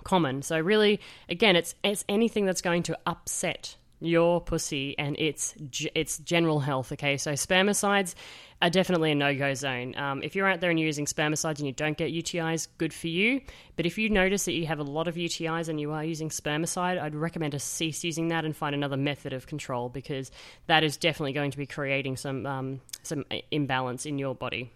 common. 0.03 0.41
So 0.41 0.59
really, 0.59 0.99
again, 1.29 1.55
it's 1.55 1.75
it's 1.83 2.05
anything 2.07 2.45
that's 2.45 2.61
going 2.61 2.83
to 2.83 2.97
upset 3.05 3.75
your 4.03 4.41
pussy 4.41 4.97
and 4.99 5.17
its 5.17 5.55
its 5.95 6.17
general 6.19 6.59
health. 6.59 6.91
Okay, 6.91 7.17
so 7.17 7.31
spermicides 7.33 8.15
are 8.61 8.69
definitely 8.69 9.11
a 9.11 9.15
no 9.15 9.35
go 9.35 9.53
zone. 9.53 9.95
Um, 9.95 10.21
if 10.23 10.35
you're 10.35 10.47
out 10.47 10.59
there 10.59 10.69
and 10.69 10.79
you're 10.79 10.87
using 10.87 11.05
spermicides 11.05 11.59
and 11.59 11.67
you 11.67 11.73
don't 11.73 11.97
get 11.97 12.13
UTIs, 12.13 12.67
good 12.77 12.93
for 12.93 13.07
you. 13.07 13.41
But 13.75 13.85
if 13.85 13.97
you 13.97 14.09
notice 14.09 14.45
that 14.45 14.53
you 14.53 14.67
have 14.67 14.79
a 14.79 14.83
lot 14.83 15.07
of 15.07 15.15
UTIs 15.15 15.69
and 15.69 15.79
you 15.79 15.91
are 15.93 16.03
using 16.03 16.29
spermicide, 16.29 17.01
I'd 17.01 17.15
recommend 17.15 17.53
to 17.53 17.59
cease 17.59 18.03
using 18.03 18.27
that 18.27 18.45
and 18.45 18.55
find 18.55 18.75
another 18.75 18.97
method 18.97 19.33
of 19.33 19.47
control 19.47 19.89
because 19.89 20.31
that 20.67 20.83
is 20.83 20.97
definitely 20.97 21.33
going 21.33 21.51
to 21.51 21.57
be 21.57 21.65
creating 21.65 22.17
some 22.17 22.45
um, 22.45 22.81
some 23.03 23.25
imbalance 23.51 24.05
in 24.05 24.19
your 24.19 24.35
body 24.35 24.71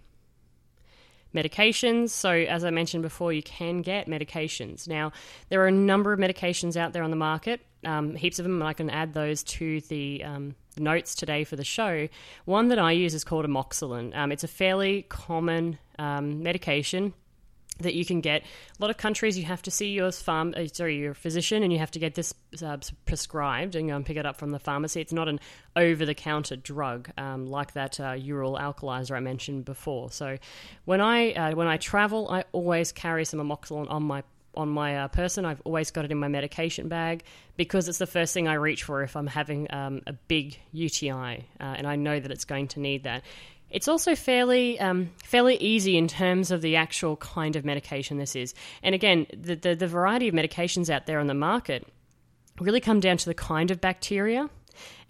medications. 1.34 2.10
So, 2.10 2.31
as 2.31 2.63
I 2.63 2.69
mentioned 2.69 3.03
before, 3.03 3.34
you 3.34 3.43
can 3.43 3.81
get 3.81 4.07
medications. 4.07 4.88
Now, 4.88 5.12
there 5.50 5.62
are 5.62 5.67
a 5.67 5.72
number 5.72 6.13
of 6.13 6.19
medications 6.19 6.75
out 6.75 6.93
there 6.93 7.03
on 7.03 7.10
the 7.10 7.17
market, 7.17 7.62
um, 7.86 8.15
heaps 8.15 8.39
of 8.39 8.43
them, 8.43 8.62
and 8.62 8.63
I 8.63 8.74
can 8.74 8.89
add 8.89 9.13
those 9.13 9.43
to 9.43 9.81
the 9.81 10.24
um, 10.24 10.55
notes 10.77 11.15
today 11.15 11.43
for 11.43 11.55
the 11.55 11.63
show. 11.63 12.07
One 12.46 12.70
that 12.70 12.79
I 12.79 12.92
use 12.92 13.13
is 13.13 13.24
called 13.24 13.46
amoxicillin. 13.46 14.16
Um, 14.16 14.31
it's 14.31 14.44
a 14.44 14.48
fairly 14.48 15.03
common 15.03 15.79
um, 16.00 16.44
medication 16.44 17.13
that 17.79 17.94
you 17.94 18.05
can 18.05 18.22
get. 18.22 18.42
A 18.42 18.81
lot 18.81 18.90
of 18.90 18.98
countries 18.98 19.37
you 19.37 19.46
have 19.46 19.61
to 19.63 19.72
see 19.72 19.90
your 19.90 20.11
farm, 20.11 20.53
uh, 20.57 20.66
sorry, 20.68 20.98
your 20.98 21.13
physician, 21.13 21.63
and 21.63 21.72
you 21.72 21.79
have 21.79 21.92
to 21.92 22.00
get 22.00 22.16
this 22.16 22.33
uh, 22.63 22.77
prescribed 23.05 23.75
and 23.75 23.90
go 23.90 23.96
and 23.96 24.05
pick 24.05 24.18
it 24.18 24.25
up 24.25 24.37
from 24.37 24.51
the 24.51 24.59
pharmacy. 24.59 25.01
It's 25.01 25.13
not 25.13 25.27
an 25.27 25.40
over-the-counter 25.75 26.57
drug 26.57 27.09
um, 27.18 27.46
like 27.46 27.74
that 27.74 28.00
uh, 28.00 28.13
alkalizer 28.13 29.16
I 29.16 29.20
mentioned 29.20 29.66
before. 29.66 30.11
So 30.11 30.37
when 30.85 31.01
I 31.01 31.31
uh, 31.33 31.55
when 31.55 31.68
I 31.68 31.77
travel, 31.77 32.29
I 32.29 32.44
always 32.51 32.92
carry 32.92 33.25
some 33.25 33.40
amoxicillin 33.40 33.90
on 33.90 34.03
my 34.03 34.24
on 34.57 34.70
my 34.70 34.98
uh, 34.98 35.07
person. 35.07 35.46
I've 35.46 35.61
always 35.61 35.92
got 35.92 36.03
it 36.03 36.11
in 36.11 36.18
my 36.18 36.27
medication 36.27 36.90
bag 36.90 37.24
because 37.55 37.87
it's 37.87 38.00
the 38.00 38.07
first 38.07 38.33
thing 38.33 38.48
I 38.48 38.55
reach 38.55 38.83
for 38.83 39.03
if 39.03 39.16
I'm 39.16 39.27
having 39.27 39.72
um, 39.72 40.01
a 40.07 40.13
big 40.13 40.57
UTI, 40.74 41.11
uh, 41.59 41.63
and 41.63 41.87
I 41.87 41.96
know 41.96 42.20
that 42.20 42.31
it's 42.31 42.46
going 42.46 42.68
to 42.70 42.79
need 42.79 43.03
that. 43.03 43.24
It's 43.70 43.88
also 43.88 44.16
fairly 44.16 44.80
um, 44.80 45.10
fairly 45.24 45.56
easy 45.58 45.98
in 45.98 46.08
terms 46.08 46.51
of 46.51 46.62
the 46.62 46.75
actual 46.75 47.18
kind 47.18 47.56
of 47.56 47.66
medication 47.66 48.18
this 48.18 48.36
is. 48.36 48.53
And 48.82 48.96
again, 48.96 49.27
the, 49.36 49.56
the, 49.56 49.75
the 49.75 49.88
variety 49.88 50.27
of 50.27 50.36
medications 50.36 50.90
out 50.90 51.06
there 51.06 51.20
on 51.20 51.27
the 51.27 51.34
market 51.34 51.88
really 52.60 52.80
come 52.80 53.00
down 53.00 53.18
to 53.18 53.25
the 53.25 53.34
kind 53.34 53.70
of 53.72 53.82
bacteria 53.82 54.50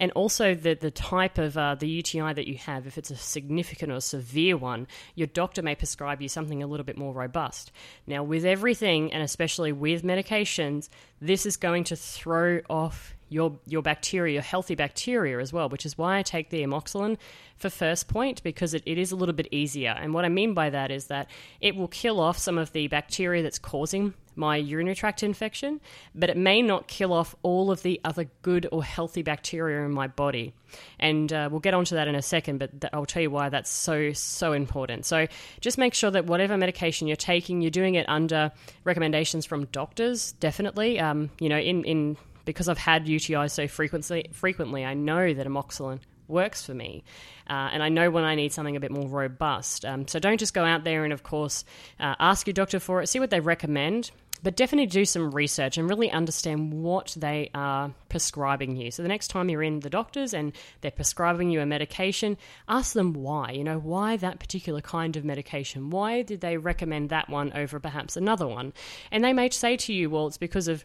and 0.00 0.10
also 0.12 0.54
the, 0.54 0.74
the 0.74 0.90
type 0.90 1.38
of 1.38 1.56
uh, 1.56 1.74
the 1.74 1.88
UTI 1.88 2.32
that 2.32 2.46
you 2.46 2.56
have. 2.56 2.86
If 2.86 2.98
it's 2.98 3.10
a 3.10 3.16
significant 3.16 3.92
or 3.92 4.00
severe 4.00 4.56
one, 4.56 4.86
your 5.14 5.26
doctor 5.26 5.62
may 5.62 5.74
prescribe 5.74 6.22
you 6.22 6.28
something 6.28 6.62
a 6.62 6.66
little 6.66 6.84
bit 6.84 6.98
more 6.98 7.12
robust. 7.12 7.72
Now, 8.06 8.22
with 8.22 8.44
everything, 8.44 9.12
and 9.12 9.22
especially 9.22 9.72
with 9.72 10.02
medications, 10.02 10.88
this 11.20 11.46
is 11.46 11.56
going 11.56 11.84
to 11.84 11.96
throw 11.96 12.60
off 12.68 13.14
your 13.28 13.58
your 13.66 13.82
bacteria, 13.82 14.34
your 14.34 14.42
healthy 14.42 14.74
bacteria 14.74 15.38
as 15.38 15.52
well, 15.52 15.68
which 15.68 15.86
is 15.86 15.96
why 15.96 16.18
I 16.18 16.22
take 16.22 16.50
the 16.50 16.62
amoxicillin 16.62 17.16
for 17.56 17.70
first 17.70 18.08
point 18.08 18.42
because 18.42 18.74
it, 18.74 18.82
it 18.86 18.98
is 18.98 19.12
a 19.12 19.16
little 19.16 19.34
bit 19.34 19.48
easier. 19.50 19.90
And 19.90 20.14
what 20.14 20.24
I 20.24 20.28
mean 20.28 20.54
by 20.54 20.70
that 20.70 20.90
is 20.90 21.06
that 21.06 21.28
it 21.60 21.76
will 21.76 21.88
kill 21.88 22.20
off 22.20 22.38
some 22.38 22.58
of 22.58 22.72
the 22.72 22.88
bacteria 22.88 23.42
that's 23.42 23.58
causing 23.58 24.14
my 24.38 24.56
urinary 24.56 24.94
tract 24.94 25.22
infection, 25.22 25.80
but 26.14 26.30
it 26.30 26.36
may 26.36 26.62
not 26.62 26.86
kill 26.86 27.12
off 27.12 27.34
all 27.42 27.72
of 27.72 27.82
the 27.82 28.00
other 28.04 28.30
good 28.42 28.68
or 28.70 28.84
healthy 28.84 29.22
bacteria 29.22 29.84
in 29.84 29.90
my 29.90 30.06
body. 30.06 30.54
And 31.00 31.32
uh, 31.32 31.48
we'll 31.50 31.60
get 31.60 31.74
onto 31.74 31.96
that 31.96 32.06
in 32.06 32.14
a 32.14 32.22
second, 32.22 32.58
but 32.58 32.80
th- 32.80 32.90
I'll 32.92 33.04
tell 33.04 33.20
you 33.20 33.30
why 33.30 33.48
that's 33.48 33.70
so, 33.70 34.12
so 34.12 34.52
important. 34.52 35.06
So 35.06 35.26
just 35.60 35.76
make 35.76 35.92
sure 35.92 36.10
that 36.12 36.26
whatever 36.26 36.56
medication 36.56 37.08
you're 37.08 37.16
taking, 37.16 37.60
you're 37.60 37.70
doing 37.72 37.96
it 37.96 38.08
under 38.08 38.52
recommendations 38.84 39.44
from 39.44 39.64
doctors, 39.66 40.32
definitely. 40.32 41.00
Um, 41.00 41.30
you 41.40 41.48
know, 41.48 41.58
in, 41.58 41.84
in 41.84 42.16
because 42.48 42.66
I've 42.66 42.78
had 42.78 43.04
UTIs 43.04 43.50
so 43.50 43.68
frequently, 43.68 44.30
frequently, 44.32 44.82
I 44.82 44.94
know 44.94 45.34
that 45.34 45.46
amoxicillin 45.46 46.00
works 46.28 46.64
for 46.64 46.72
me. 46.72 47.04
Uh, 47.46 47.68
and 47.72 47.82
I 47.82 47.90
know 47.90 48.10
when 48.10 48.24
I 48.24 48.36
need 48.36 48.54
something 48.54 48.74
a 48.74 48.80
bit 48.80 48.90
more 48.90 49.06
robust. 49.06 49.84
Um, 49.84 50.08
so 50.08 50.18
don't 50.18 50.38
just 50.40 50.54
go 50.54 50.64
out 50.64 50.82
there 50.82 51.04
and, 51.04 51.12
of 51.12 51.22
course, 51.22 51.66
uh, 52.00 52.14
ask 52.18 52.46
your 52.46 52.54
doctor 52.54 52.80
for 52.80 53.02
it, 53.02 53.08
see 53.08 53.20
what 53.20 53.28
they 53.28 53.40
recommend. 53.40 54.10
But 54.42 54.56
definitely 54.56 54.86
do 54.86 55.04
some 55.04 55.32
research 55.32 55.76
and 55.76 55.90
really 55.90 56.10
understand 56.10 56.72
what 56.72 57.14
they 57.18 57.50
are 57.54 57.92
prescribing 58.08 58.76
you. 58.76 58.92
So 58.92 59.02
the 59.02 59.08
next 59.08 59.28
time 59.28 59.50
you're 59.50 59.64
in 59.64 59.80
the 59.80 59.90
doctors 59.90 60.32
and 60.32 60.52
they're 60.80 60.90
prescribing 60.92 61.50
you 61.50 61.60
a 61.60 61.66
medication, 61.66 62.38
ask 62.68 62.94
them 62.94 63.12
why. 63.12 63.50
You 63.50 63.64
know, 63.64 63.78
why 63.78 64.16
that 64.16 64.38
particular 64.38 64.80
kind 64.80 65.16
of 65.16 65.24
medication? 65.24 65.90
Why 65.90 66.22
did 66.22 66.40
they 66.40 66.56
recommend 66.56 67.10
that 67.10 67.28
one 67.28 67.52
over 67.52 67.80
perhaps 67.80 68.16
another 68.16 68.46
one? 68.46 68.72
And 69.10 69.22
they 69.22 69.32
may 69.32 69.50
say 69.50 69.76
to 69.76 69.92
you, 69.92 70.08
well, 70.08 70.28
it's 70.28 70.38
because 70.38 70.68
of 70.68 70.84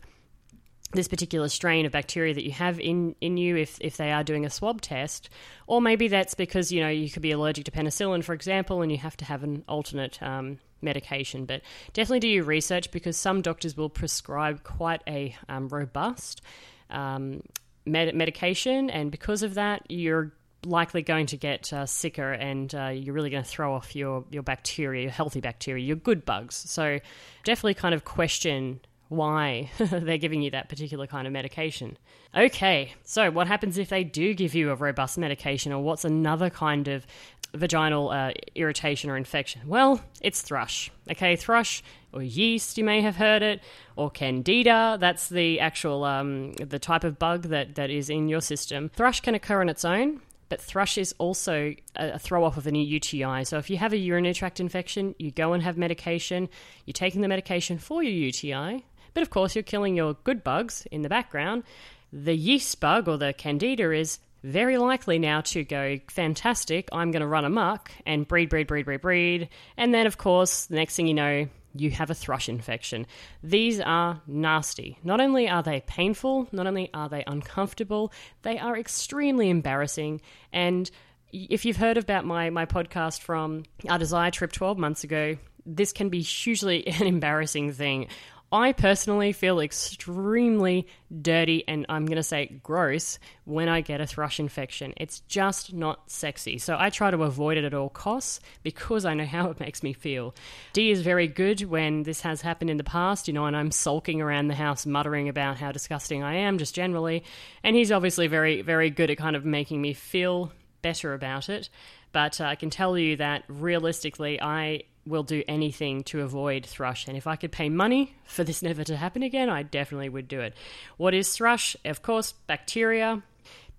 this 0.93 1.07
particular 1.07 1.49
strain 1.49 1.85
of 1.85 1.91
bacteria 1.91 2.33
that 2.33 2.43
you 2.43 2.51
have 2.51 2.79
in, 2.79 3.15
in 3.21 3.37
you 3.37 3.55
if, 3.57 3.77
if 3.81 3.97
they 3.97 4.11
are 4.11 4.23
doing 4.23 4.45
a 4.45 4.49
swab 4.49 4.81
test. 4.81 5.29
Or 5.67 5.81
maybe 5.81 6.07
that's 6.07 6.33
because, 6.33 6.71
you 6.71 6.81
know, 6.81 6.89
you 6.89 7.09
could 7.09 7.21
be 7.21 7.31
allergic 7.31 7.65
to 7.65 7.71
penicillin, 7.71 8.23
for 8.23 8.33
example, 8.33 8.81
and 8.81 8.91
you 8.91 8.97
have 8.99 9.17
to 9.17 9.25
have 9.25 9.43
an 9.43 9.63
alternate 9.67 10.21
um, 10.21 10.59
medication. 10.81 11.45
But 11.45 11.61
definitely 11.93 12.19
do 12.19 12.27
your 12.27 12.43
research 12.43 12.91
because 12.91 13.17
some 13.17 13.41
doctors 13.41 13.75
will 13.75 13.89
prescribe 13.89 14.63
quite 14.63 15.01
a 15.07 15.35
um, 15.49 15.67
robust 15.69 16.41
um, 16.89 17.41
med- 17.85 18.15
medication. 18.15 18.89
And 18.89 19.11
because 19.11 19.43
of 19.43 19.55
that, 19.55 19.83
you're 19.89 20.31
likely 20.65 21.01
going 21.01 21.25
to 21.25 21.37
get 21.37 21.73
uh, 21.73 21.85
sicker 21.85 22.31
and 22.31 22.73
uh, 22.73 22.87
you're 22.87 23.13
really 23.13 23.29
going 23.29 23.43
to 23.43 23.49
throw 23.49 23.73
off 23.73 23.95
your, 23.95 24.23
your 24.31 24.43
bacteria, 24.43 25.03
your 25.03 25.11
healthy 25.11 25.41
bacteria, 25.41 25.83
your 25.83 25.97
good 25.97 26.23
bugs. 26.23 26.55
So 26.55 26.99
definitely 27.43 27.73
kind 27.73 27.93
of 27.93 28.05
question 28.05 28.79
why 29.13 29.69
they're 29.77 30.17
giving 30.17 30.41
you 30.41 30.51
that 30.51 30.69
particular 30.69 31.07
kind 31.07 31.27
of 31.27 31.33
medication. 31.33 31.97
Okay, 32.35 32.93
so 33.03 33.31
what 33.31 33.47
happens 33.47 33.77
if 33.77 33.89
they 33.89 34.03
do 34.03 34.33
give 34.33 34.55
you 34.55 34.71
a 34.71 34.75
robust 34.75 35.17
medication, 35.17 35.71
or 35.71 35.81
what's 35.81 36.05
another 36.05 36.49
kind 36.49 36.87
of 36.87 37.05
vaginal 37.53 38.09
uh, 38.09 38.31
irritation 38.55 39.09
or 39.09 39.17
infection? 39.17 39.61
Well, 39.67 40.01
it's 40.21 40.41
thrush. 40.41 40.91
Okay, 41.11 41.35
thrush 41.35 41.83
or 42.11 42.21
yeast, 42.21 42.77
you 42.77 42.83
may 42.83 43.01
have 43.01 43.15
heard 43.15 43.41
it, 43.41 43.61
or 43.95 44.09
candida. 44.09 44.97
That's 44.99 45.29
the 45.29 45.59
actual 45.59 46.03
um, 46.03 46.53
the 46.53 46.79
type 46.79 47.03
of 47.03 47.19
bug 47.19 47.43
that 47.43 47.75
that 47.75 47.89
is 47.89 48.09
in 48.09 48.29
your 48.29 48.41
system. 48.41 48.89
Thrush 48.89 49.21
can 49.21 49.35
occur 49.35 49.61
on 49.61 49.69
its 49.69 49.85
own. 49.85 50.21
But 50.49 50.61
thrush 50.61 50.99
is 50.99 51.15
also 51.17 51.73
a 51.95 52.19
throw 52.19 52.43
off 52.43 52.57
of 52.57 52.67
any 52.67 52.83
UTI. 52.83 53.43
So 53.43 53.57
if 53.57 53.71
you 53.71 53.77
have 53.77 53.91
a 53.91 53.97
urinary 53.97 54.35
tract 54.35 54.59
infection, 54.59 55.15
you 55.17 55.31
go 55.31 55.53
and 55.53 55.63
have 55.63 55.79
medication. 55.79 56.47
You're 56.85 56.93
taking 56.93 57.21
the 57.21 57.27
medication 57.27 57.79
for 57.79 58.03
your 58.03 58.11
UTI, 58.11 58.85
but 59.13 59.23
of 59.23 59.29
course 59.29 59.55
you're 59.55 59.63
killing 59.63 59.95
your 59.95 60.15
good 60.23 60.43
bugs 60.43 60.87
in 60.91 61.01
the 61.01 61.09
background. 61.09 61.63
The 62.11 62.35
yeast 62.35 62.79
bug 62.79 63.07
or 63.07 63.17
the 63.17 63.33
candida 63.33 63.91
is 63.91 64.19
very 64.43 64.77
likely 64.77 65.19
now 65.19 65.41
to 65.41 65.63
go 65.63 65.99
fantastic. 66.09 66.89
I'm 66.91 67.11
going 67.11 67.21
to 67.21 67.27
run 67.27 67.45
amok 67.45 67.91
and 68.05 68.27
breed, 68.27 68.49
breed, 68.49 68.67
breed, 68.67 68.85
breed, 68.85 69.01
breed. 69.01 69.49
And 69.77 69.93
then, 69.93 70.05
of 70.05 70.17
course, 70.17 70.65
the 70.65 70.75
next 70.75 70.95
thing 70.95 71.07
you 71.07 71.13
know, 71.13 71.47
you 71.75 71.91
have 71.91 72.09
a 72.09 72.15
thrush 72.15 72.49
infection. 72.49 73.07
These 73.41 73.79
are 73.79 74.21
nasty. 74.27 74.99
Not 75.03 75.21
only 75.21 75.49
are 75.49 75.63
they 75.63 75.81
painful, 75.81 76.47
not 76.51 76.67
only 76.67 76.89
are 76.93 77.09
they 77.09 77.23
uncomfortable, 77.25 78.11
they 78.43 78.59
are 78.59 78.77
extremely 78.77 79.49
embarrassing. 79.49 80.21
And 80.51 80.89
if 81.31 81.65
you've 81.65 81.77
heard 81.77 81.97
about 81.97 82.25
my, 82.25 82.49
my 82.49 82.65
podcast 82.65 83.21
from 83.21 83.63
our 83.89 83.97
desire 83.97 84.29
trip 84.29 84.51
12 84.51 84.77
months 84.77 85.03
ago, 85.03 85.37
this 85.65 85.93
can 85.93 86.09
be 86.09 86.21
hugely 86.21 86.85
an 86.99 87.07
embarrassing 87.07 87.71
thing. 87.73 88.07
I 88.53 88.71
personally 88.71 89.31
feel 89.31 89.59
extremely 89.59 90.85
dirty 91.11 91.67
and 91.67 91.87
I'm 91.89 92.05
going 92.05 92.17
to 92.17 92.23
say 92.23 92.59
gross 92.61 93.17
when 93.45 93.67
I 93.67 93.81
get 93.81 93.99
a 93.99 94.05
thrush 94.05 94.39
infection. 94.39 94.93
It's 94.95 95.21
just 95.21 95.73
not 95.73 96.11
sexy. 96.11 96.59
So 96.59 96.77
I 96.79 96.91
try 96.91 97.09
to 97.09 97.23
avoid 97.23 97.57
it 97.57 97.63
at 97.63 97.73
all 97.73 97.89
costs 97.89 98.39
because 98.61 99.05
I 99.05 99.15
know 99.15 99.25
how 99.25 99.49
it 99.49 99.59
makes 99.59 99.81
me 99.81 99.91
feel. 99.91 100.35
Dee 100.71 100.91
is 100.91 101.01
very 101.01 101.27
good 101.27 101.61
when 101.61 102.03
this 102.03 102.21
has 102.21 102.41
happened 102.41 102.69
in 102.69 102.77
the 102.77 102.83
past, 102.83 103.27
you 103.27 103.33
know, 103.33 103.45
and 103.45 103.57
I'm 103.57 103.71
sulking 103.71 104.21
around 104.21 104.49
the 104.49 104.53
house 104.53 104.85
muttering 104.85 105.29
about 105.29 105.57
how 105.57 105.71
disgusting 105.71 106.21
I 106.21 106.35
am 106.35 106.59
just 106.59 106.75
generally. 106.75 107.23
And 107.63 107.75
he's 107.75 107.91
obviously 107.91 108.27
very, 108.27 108.61
very 108.61 108.91
good 108.91 109.09
at 109.09 109.17
kind 109.17 109.35
of 109.35 109.43
making 109.43 109.81
me 109.81 109.93
feel 109.93 110.51
better 110.83 111.15
about 111.15 111.49
it. 111.49 111.71
But 112.11 112.39
uh, 112.39 112.43
I 112.43 112.55
can 112.55 112.69
tell 112.69 112.99
you 112.99 113.15
that 113.15 113.45
realistically, 113.47 114.39
I 114.39 114.83
will 115.05 115.23
do 115.23 115.43
anything 115.47 116.03
to 116.03 116.21
avoid 116.21 116.65
thrush. 116.65 117.07
And 117.07 117.17
if 117.17 117.27
I 117.27 117.35
could 117.35 117.51
pay 117.51 117.69
money 117.69 118.15
for 118.25 118.43
this 118.43 118.61
never 118.61 118.83
to 118.85 118.95
happen 118.95 119.23
again, 119.23 119.49
I 119.49 119.63
definitely 119.63 120.09
would 120.09 120.27
do 120.27 120.39
it. 120.39 120.53
What 120.97 121.13
is 121.13 121.35
thrush? 121.35 121.75
Of 121.85 122.01
course, 122.01 122.33
bacteria. 122.47 123.21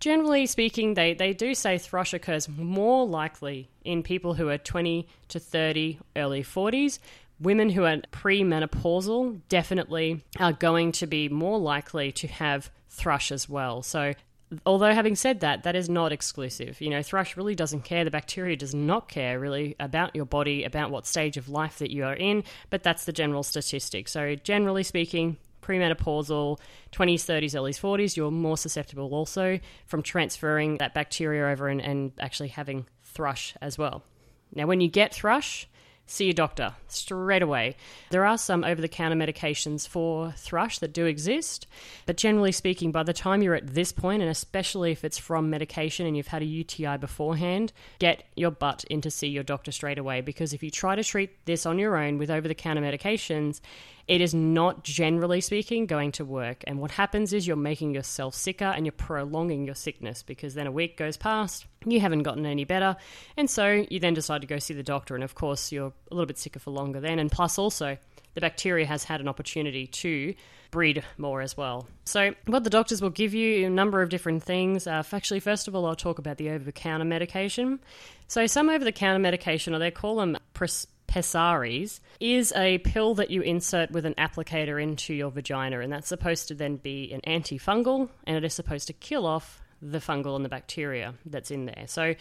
Generally 0.00 0.46
speaking, 0.46 0.94
they, 0.94 1.14
they 1.14 1.32
do 1.32 1.54
say 1.54 1.78
thrush 1.78 2.12
occurs 2.12 2.48
more 2.48 3.06
likely 3.06 3.70
in 3.84 4.02
people 4.02 4.34
who 4.34 4.48
are 4.48 4.58
20 4.58 5.08
to 5.28 5.38
30, 5.38 5.98
early 6.16 6.42
40s. 6.42 6.98
Women 7.40 7.70
who 7.70 7.84
are 7.84 7.96
premenopausal 8.12 9.40
definitely 9.48 10.22
are 10.38 10.52
going 10.52 10.92
to 10.92 11.06
be 11.06 11.28
more 11.28 11.58
likely 11.58 12.12
to 12.12 12.28
have 12.28 12.70
thrush 12.90 13.32
as 13.32 13.48
well. 13.48 13.82
So 13.82 14.12
although 14.66 14.92
having 14.92 15.16
said 15.16 15.40
that, 15.40 15.62
that 15.62 15.76
is 15.76 15.88
not 15.88 16.12
exclusive. 16.12 16.80
You 16.80 16.90
know, 16.90 17.02
thrush 17.02 17.36
really 17.36 17.54
doesn't 17.54 17.82
care. 17.82 18.04
The 18.04 18.10
bacteria 18.10 18.56
does 18.56 18.74
not 18.74 19.08
care 19.08 19.38
really 19.38 19.76
about 19.80 20.14
your 20.14 20.26
body, 20.26 20.64
about 20.64 20.90
what 20.90 21.06
stage 21.06 21.36
of 21.36 21.48
life 21.48 21.78
that 21.78 21.90
you 21.90 22.04
are 22.04 22.14
in, 22.14 22.44
but 22.70 22.82
that's 22.82 23.04
the 23.04 23.12
general 23.12 23.42
statistic. 23.42 24.08
So, 24.08 24.34
generally 24.36 24.82
speaking, 24.82 25.38
premenopausal, 25.62 26.58
20s, 26.92 27.14
30s, 27.14 27.56
early 27.56 27.72
40s, 27.72 28.16
you're 28.16 28.30
more 28.30 28.56
susceptible 28.56 29.14
also 29.14 29.58
from 29.86 30.02
transferring 30.02 30.78
that 30.78 30.94
bacteria 30.94 31.46
over 31.50 31.68
and, 31.68 31.80
and 31.80 32.12
actually 32.20 32.48
having 32.48 32.86
thrush 33.02 33.54
as 33.60 33.78
well. 33.78 34.02
Now, 34.54 34.66
when 34.66 34.80
you 34.80 34.88
get 34.88 35.14
thrush, 35.14 35.66
see 36.06 36.24
your 36.24 36.34
doctor 36.34 36.74
straight 36.88 37.42
away. 37.42 37.76
There 38.10 38.26
are 38.26 38.38
some 38.38 38.64
over 38.64 38.80
the 38.80 38.88
counter 38.88 39.16
medications 39.16 39.88
for 39.88 40.32
thrush 40.32 40.78
that 40.78 40.92
do 40.92 41.06
exist, 41.06 41.66
but 42.06 42.16
generally 42.16 42.52
speaking, 42.52 42.92
by 42.92 43.02
the 43.02 43.12
time 43.12 43.42
you're 43.42 43.54
at 43.54 43.74
this 43.74 43.92
point, 43.92 44.22
and 44.22 44.30
especially 44.30 44.92
if 44.92 45.04
it's 45.04 45.18
from 45.18 45.50
medication 45.50 46.06
and 46.06 46.16
you've 46.16 46.28
had 46.28 46.42
a 46.42 46.46
UTI 46.46 46.98
beforehand, 46.98 47.72
get 47.98 48.24
your 48.36 48.50
butt 48.50 48.84
in 48.90 49.00
to 49.00 49.10
see 49.10 49.28
your 49.28 49.42
doctor 49.42 49.72
straight 49.72 49.98
away 49.98 50.20
because 50.20 50.52
if 50.52 50.62
you 50.62 50.70
try 50.70 50.94
to 50.94 51.04
treat 51.04 51.44
this 51.46 51.66
on 51.66 51.78
your 51.78 51.96
own 51.96 52.18
with 52.18 52.30
over 52.30 52.48
the 52.48 52.54
counter 52.54 52.82
medications, 52.82 53.60
it 54.06 54.20
is 54.20 54.34
not 54.34 54.84
generally 54.84 55.40
speaking 55.40 55.86
going 55.86 56.12
to 56.12 56.24
work. 56.24 56.62
And 56.66 56.78
what 56.78 56.90
happens 56.90 57.32
is 57.32 57.46
you're 57.46 57.56
making 57.56 57.94
yourself 57.94 58.34
sicker 58.34 58.66
and 58.66 58.84
you're 58.84 58.92
prolonging 58.92 59.64
your 59.64 59.74
sickness 59.74 60.22
because 60.22 60.54
then 60.54 60.66
a 60.66 60.72
week 60.72 60.96
goes 60.96 61.16
past, 61.16 61.66
you 61.86 62.00
haven't 62.00 62.22
gotten 62.22 62.44
any 62.44 62.64
better, 62.64 62.96
and 63.36 63.48
so 63.48 63.84
you 63.88 64.00
then 64.00 64.14
decide 64.14 64.42
to 64.42 64.46
go 64.46 64.58
see 64.58 64.74
the 64.74 64.82
doctor. 64.82 65.14
And 65.14 65.24
of 65.24 65.34
course, 65.34 65.72
you're 65.72 65.92
a 66.10 66.14
little 66.14 66.26
bit 66.26 66.38
sicker 66.38 66.58
for 66.58 66.70
longer 66.70 67.00
then. 67.00 67.18
And 67.18 67.30
plus, 67.30 67.58
also, 67.58 67.96
the 68.34 68.40
bacteria 68.40 68.86
has 68.86 69.04
had 69.04 69.20
an 69.20 69.28
opportunity 69.28 69.86
to 69.86 70.34
breed 70.70 71.04
more 71.18 71.40
as 71.40 71.56
well. 71.56 71.86
So, 72.04 72.34
what 72.46 72.64
the 72.64 72.70
doctors 72.70 73.00
will 73.00 73.10
give 73.10 73.32
you 73.32 73.66
a 73.66 73.70
number 73.70 74.02
of 74.02 74.08
different 74.08 74.42
things. 74.42 74.86
Uh, 74.86 75.02
actually, 75.12 75.40
first 75.40 75.68
of 75.68 75.74
all, 75.74 75.86
I'll 75.86 75.94
talk 75.94 76.18
about 76.18 76.36
the 76.36 76.50
over 76.50 76.64
the 76.64 76.72
counter 76.72 77.04
medication. 77.04 77.78
So, 78.26 78.46
some 78.46 78.68
over 78.68 78.84
the 78.84 78.92
counter 78.92 79.20
medication, 79.20 79.74
or 79.74 79.78
they 79.78 79.92
call 79.92 80.16
them 80.16 80.36
pres- 80.52 80.88
Pessaries 81.06 82.00
is 82.20 82.52
a 82.56 82.78
pill 82.78 83.14
that 83.14 83.30
you 83.30 83.42
insert 83.42 83.90
with 83.90 84.04
an 84.06 84.14
applicator 84.14 84.82
into 84.82 85.14
your 85.14 85.30
vagina, 85.30 85.80
and 85.80 85.92
that's 85.92 86.08
supposed 86.08 86.48
to 86.48 86.54
then 86.54 86.76
be 86.76 87.12
an 87.12 87.20
antifungal, 87.22 88.08
and 88.26 88.36
it 88.36 88.44
is 88.44 88.54
supposed 88.54 88.86
to 88.88 88.92
kill 88.92 89.26
off 89.26 89.62
the 89.82 89.98
fungal 89.98 90.34
and 90.34 90.44
the 90.44 90.48
bacteria 90.48 91.14
that's 91.26 91.50
in 91.50 91.66
there. 91.66 91.84
So, 91.86 92.14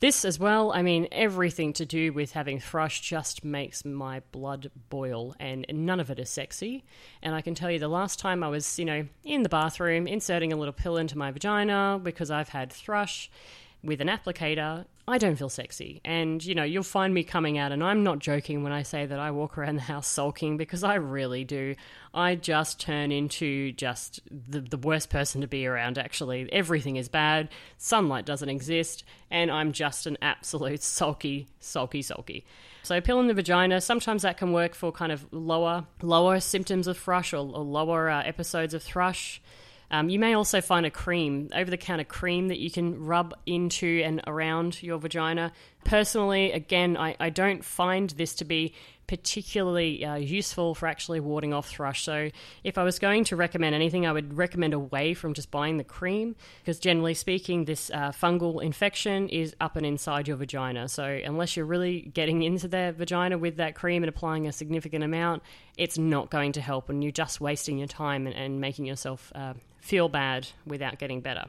this 0.00 0.24
as 0.24 0.38
well, 0.38 0.72
I 0.72 0.80
mean, 0.80 1.08
everything 1.12 1.74
to 1.74 1.84
do 1.84 2.10
with 2.14 2.32
having 2.32 2.58
thrush 2.58 3.02
just 3.02 3.44
makes 3.44 3.84
my 3.84 4.22
blood 4.32 4.70
boil, 4.88 5.34
and 5.38 5.66
none 5.70 6.00
of 6.00 6.10
it 6.10 6.18
is 6.18 6.30
sexy. 6.30 6.84
And 7.22 7.34
I 7.34 7.42
can 7.42 7.54
tell 7.54 7.70
you 7.70 7.78
the 7.78 7.88
last 7.88 8.18
time 8.18 8.42
I 8.42 8.48
was, 8.48 8.78
you 8.78 8.86
know, 8.86 9.06
in 9.24 9.42
the 9.42 9.50
bathroom 9.50 10.06
inserting 10.06 10.54
a 10.54 10.56
little 10.56 10.72
pill 10.72 10.96
into 10.96 11.18
my 11.18 11.30
vagina 11.30 12.00
because 12.02 12.30
I've 12.30 12.48
had 12.48 12.72
thrush 12.72 13.30
with 13.82 14.00
an 14.00 14.08
applicator, 14.08 14.86
I 15.10 15.18
don't 15.18 15.34
feel 15.34 15.48
sexy. 15.48 16.00
And, 16.04 16.44
you 16.44 16.54
know, 16.54 16.62
you'll 16.62 16.84
find 16.84 17.12
me 17.12 17.24
coming 17.24 17.58
out, 17.58 17.72
and 17.72 17.82
I'm 17.82 18.04
not 18.04 18.20
joking 18.20 18.62
when 18.62 18.70
I 18.70 18.84
say 18.84 19.06
that 19.06 19.18
I 19.18 19.32
walk 19.32 19.58
around 19.58 19.74
the 19.74 19.82
house 19.82 20.06
sulking 20.06 20.56
because 20.56 20.84
I 20.84 20.94
really 20.94 21.42
do. 21.42 21.74
I 22.14 22.36
just 22.36 22.78
turn 22.78 23.10
into 23.10 23.72
just 23.72 24.20
the, 24.30 24.60
the 24.60 24.76
worst 24.76 25.10
person 25.10 25.40
to 25.40 25.48
be 25.48 25.66
around, 25.66 25.98
actually. 25.98 26.48
Everything 26.52 26.94
is 26.94 27.08
bad, 27.08 27.48
sunlight 27.76 28.24
doesn't 28.24 28.48
exist, 28.48 29.02
and 29.32 29.50
I'm 29.50 29.72
just 29.72 30.06
an 30.06 30.16
absolute 30.22 30.80
sulky, 30.84 31.48
sulky, 31.58 32.02
sulky. 32.02 32.44
So 32.84 33.00
pill 33.00 33.18
in 33.18 33.26
the 33.26 33.34
vagina, 33.34 33.80
sometimes 33.80 34.22
that 34.22 34.38
can 34.38 34.52
work 34.52 34.76
for 34.76 34.92
kind 34.92 35.10
of 35.10 35.26
lower, 35.32 35.86
lower 36.02 36.38
symptoms 36.38 36.86
of 36.86 36.96
thrush 36.96 37.32
or, 37.32 37.38
or 37.38 37.64
lower 37.64 38.08
uh, 38.08 38.22
episodes 38.22 38.74
of 38.74 38.82
thrush. 38.84 39.42
Um, 39.90 40.08
you 40.08 40.18
may 40.18 40.34
also 40.34 40.60
find 40.60 40.86
a 40.86 40.90
cream, 40.90 41.48
over 41.54 41.70
the 41.70 41.76
counter 41.76 42.04
cream 42.04 42.48
that 42.48 42.58
you 42.58 42.70
can 42.70 43.04
rub 43.04 43.34
into 43.46 44.02
and 44.04 44.22
around 44.26 44.82
your 44.82 44.98
vagina. 44.98 45.52
Personally, 45.84 46.52
again, 46.52 46.96
I, 46.96 47.16
I 47.18 47.30
don't 47.30 47.64
find 47.64 48.10
this 48.10 48.34
to 48.36 48.44
be 48.44 48.74
particularly 49.10 50.04
uh, 50.04 50.14
useful 50.14 50.72
for 50.72 50.86
actually 50.86 51.18
warding 51.18 51.52
off 51.52 51.68
thrush. 51.68 52.04
So, 52.04 52.30
if 52.62 52.78
I 52.78 52.84
was 52.84 53.00
going 53.00 53.24
to 53.24 53.34
recommend 53.34 53.74
anything, 53.74 54.06
I 54.06 54.12
would 54.12 54.38
recommend 54.38 54.72
away 54.72 55.14
from 55.14 55.34
just 55.34 55.50
buying 55.50 55.78
the 55.78 55.84
cream 55.84 56.36
because, 56.60 56.78
generally 56.78 57.14
speaking, 57.14 57.64
this 57.64 57.90
uh, 57.90 58.12
fungal 58.12 58.62
infection 58.62 59.28
is 59.28 59.56
up 59.60 59.74
and 59.74 59.84
inside 59.84 60.28
your 60.28 60.36
vagina. 60.36 60.88
So, 60.88 61.02
unless 61.24 61.56
you're 61.56 61.66
really 61.66 62.02
getting 62.02 62.44
into 62.44 62.68
the 62.68 62.94
vagina 62.96 63.36
with 63.36 63.56
that 63.56 63.74
cream 63.74 64.04
and 64.04 64.08
applying 64.08 64.46
a 64.46 64.52
significant 64.52 65.02
amount, 65.02 65.42
it's 65.76 65.98
not 65.98 66.30
going 66.30 66.52
to 66.52 66.60
help, 66.60 66.88
and 66.88 67.02
you're 67.02 67.10
just 67.10 67.40
wasting 67.40 67.78
your 67.78 67.88
time 67.88 68.28
and, 68.28 68.36
and 68.36 68.60
making 68.60 68.86
yourself 68.86 69.32
uh, 69.34 69.54
feel 69.80 70.08
bad 70.08 70.46
without 70.64 71.00
getting 71.00 71.20
better. 71.20 71.46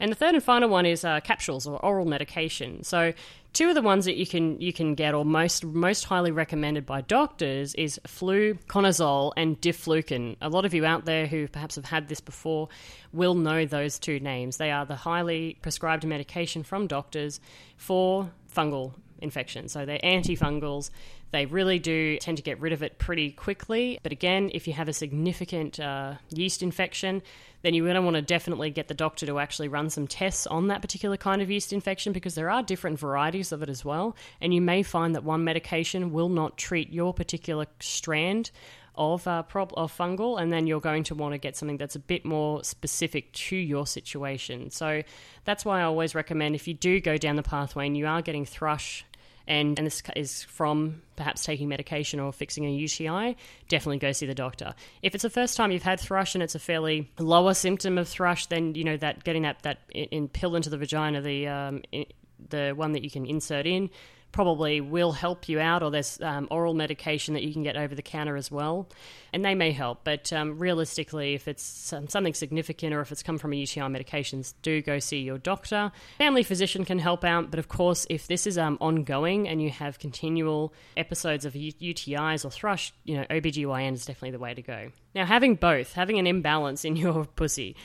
And 0.00 0.10
the 0.10 0.16
third 0.16 0.34
and 0.34 0.42
final 0.42 0.68
one 0.68 0.86
is 0.86 1.04
uh, 1.04 1.20
capsules 1.20 1.66
or 1.66 1.84
oral 1.84 2.06
medication. 2.06 2.82
So, 2.82 3.12
two 3.52 3.68
of 3.68 3.74
the 3.74 3.82
ones 3.82 4.04
that 4.04 4.16
you 4.16 4.26
can 4.26 4.60
you 4.60 4.72
can 4.72 4.94
get, 4.94 5.14
or 5.14 5.24
most 5.24 5.64
most 5.64 6.04
highly 6.04 6.30
recommended 6.30 6.84
by 6.84 7.00
doctors, 7.02 7.74
is 7.74 8.00
fluconazole 8.06 9.32
and 9.36 9.60
diflucan. 9.60 10.36
A 10.40 10.48
lot 10.48 10.64
of 10.64 10.74
you 10.74 10.84
out 10.84 11.04
there 11.04 11.26
who 11.26 11.48
perhaps 11.48 11.76
have 11.76 11.86
had 11.86 12.08
this 12.08 12.20
before 12.20 12.68
will 13.12 13.34
know 13.34 13.64
those 13.64 13.98
two 13.98 14.20
names. 14.20 14.56
They 14.56 14.70
are 14.70 14.84
the 14.84 14.96
highly 14.96 15.56
prescribed 15.62 16.04
medication 16.06 16.62
from 16.62 16.86
doctors 16.86 17.40
for 17.76 18.30
fungal 18.54 18.94
infection. 19.18 19.68
So 19.68 19.84
they're 19.84 19.98
antifungals. 19.98 20.90
They 21.34 21.46
really 21.46 21.80
do 21.80 22.16
tend 22.18 22.36
to 22.36 22.44
get 22.44 22.60
rid 22.60 22.72
of 22.72 22.84
it 22.84 23.00
pretty 23.00 23.32
quickly. 23.32 23.98
But 24.04 24.12
again, 24.12 24.52
if 24.54 24.68
you 24.68 24.72
have 24.74 24.88
a 24.88 24.92
significant 24.92 25.80
uh, 25.80 26.14
yeast 26.30 26.62
infection, 26.62 27.22
then 27.62 27.74
you're 27.74 27.86
going 27.86 27.96
to 27.96 28.02
want 28.02 28.14
to 28.14 28.22
definitely 28.22 28.70
get 28.70 28.86
the 28.86 28.94
doctor 28.94 29.26
to 29.26 29.40
actually 29.40 29.66
run 29.66 29.90
some 29.90 30.06
tests 30.06 30.46
on 30.46 30.68
that 30.68 30.80
particular 30.80 31.16
kind 31.16 31.42
of 31.42 31.50
yeast 31.50 31.72
infection 31.72 32.12
because 32.12 32.36
there 32.36 32.50
are 32.50 32.62
different 32.62 33.00
varieties 33.00 33.50
of 33.50 33.64
it 33.64 33.68
as 33.68 33.84
well. 33.84 34.14
And 34.40 34.54
you 34.54 34.60
may 34.60 34.84
find 34.84 35.12
that 35.16 35.24
one 35.24 35.42
medication 35.42 36.12
will 36.12 36.28
not 36.28 36.56
treat 36.56 36.92
your 36.92 37.12
particular 37.12 37.66
strand 37.80 38.52
of 38.94 39.26
uh, 39.26 39.42
prob- 39.42 39.74
of 39.76 39.92
fungal, 39.92 40.40
and 40.40 40.52
then 40.52 40.68
you're 40.68 40.78
going 40.78 41.02
to 41.02 41.16
want 41.16 41.32
to 41.32 41.38
get 41.38 41.56
something 41.56 41.78
that's 41.78 41.96
a 41.96 41.98
bit 41.98 42.24
more 42.24 42.62
specific 42.62 43.32
to 43.32 43.56
your 43.56 43.88
situation. 43.88 44.70
So 44.70 45.02
that's 45.44 45.64
why 45.64 45.80
I 45.80 45.82
always 45.82 46.14
recommend 46.14 46.54
if 46.54 46.68
you 46.68 46.74
do 46.74 47.00
go 47.00 47.16
down 47.16 47.34
the 47.34 47.42
pathway 47.42 47.86
and 47.86 47.96
you 47.96 48.06
are 48.06 48.22
getting 48.22 48.46
thrush 48.46 49.04
and, 49.46 49.78
and 49.78 49.86
this 49.86 50.02
is 50.16 50.42
from 50.44 51.02
perhaps 51.16 51.44
taking 51.44 51.68
medication 51.68 52.20
or 52.20 52.32
fixing 52.32 52.64
a 52.64 52.70
UTI, 52.70 53.36
definitely 53.68 53.98
go 53.98 54.12
see 54.12 54.26
the 54.26 54.34
doctor. 54.34 54.74
If 55.02 55.14
it's 55.14 55.22
the 55.22 55.30
first 55.30 55.56
time 55.56 55.70
you've 55.70 55.82
had 55.82 56.00
thrush 56.00 56.34
and 56.34 56.42
it's 56.42 56.54
a 56.54 56.58
fairly 56.58 57.10
lower 57.18 57.54
symptom 57.54 57.98
of 57.98 58.08
thrush, 58.08 58.46
then 58.46 58.74
you 58.74 58.84
know 58.84 58.96
that 58.96 59.24
getting 59.24 59.42
that 59.42 59.62
that 59.62 59.80
in, 59.90 60.28
pill 60.28 60.56
into 60.56 60.70
the 60.70 60.78
vagina, 60.78 61.20
the 61.20 61.48
um, 61.48 61.82
in, 61.92 62.06
the 62.50 62.72
one 62.74 62.92
that 62.92 63.02
you 63.02 63.10
can 63.10 63.26
insert 63.26 63.66
in, 63.66 63.90
probably 64.34 64.80
will 64.80 65.12
help 65.12 65.48
you 65.48 65.60
out, 65.60 65.80
or 65.80 65.92
there's 65.92 66.20
um, 66.20 66.48
oral 66.50 66.74
medication 66.74 67.34
that 67.34 67.44
you 67.44 67.52
can 67.52 67.62
get 67.62 67.76
over 67.76 67.94
the 67.94 68.02
counter 68.02 68.34
as 68.36 68.50
well, 68.50 68.88
and 69.32 69.44
they 69.44 69.54
may 69.54 69.70
help. 69.70 70.00
But 70.02 70.32
um, 70.32 70.58
realistically, 70.58 71.34
if 71.34 71.46
it's 71.46 71.62
something 71.62 72.34
significant 72.34 72.92
or 72.92 73.00
if 73.00 73.12
it's 73.12 73.22
come 73.22 73.38
from 73.38 73.52
a 73.52 73.56
UTI 73.56 73.82
medications, 73.82 74.54
do 74.62 74.82
go 74.82 74.98
see 74.98 75.20
your 75.20 75.38
doctor. 75.38 75.92
Family 76.18 76.42
physician 76.42 76.84
can 76.84 76.98
help 76.98 77.22
out, 77.22 77.52
but 77.52 77.60
of 77.60 77.68
course, 77.68 78.08
if 78.10 78.26
this 78.26 78.44
is 78.44 78.58
um, 78.58 78.76
ongoing 78.80 79.46
and 79.46 79.62
you 79.62 79.70
have 79.70 80.00
continual 80.00 80.74
episodes 80.96 81.44
of 81.44 81.52
UTIs 81.52 82.44
or 82.44 82.50
thrush, 82.50 82.92
you 83.04 83.16
know, 83.16 83.24
OBGYN 83.30 83.92
is 83.92 84.04
definitely 84.04 84.32
the 84.32 84.40
way 84.40 84.52
to 84.52 84.62
go. 84.62 84.90
Now, 85.14 85.26
having 85.26 85.54
both, 85.54 85.92
having 85.92 86.18
an 86.18 86.26
imbalance 86.26 86.84
in 86.84 86.96
your 87.04 87.24
pussy, 87.24 87.76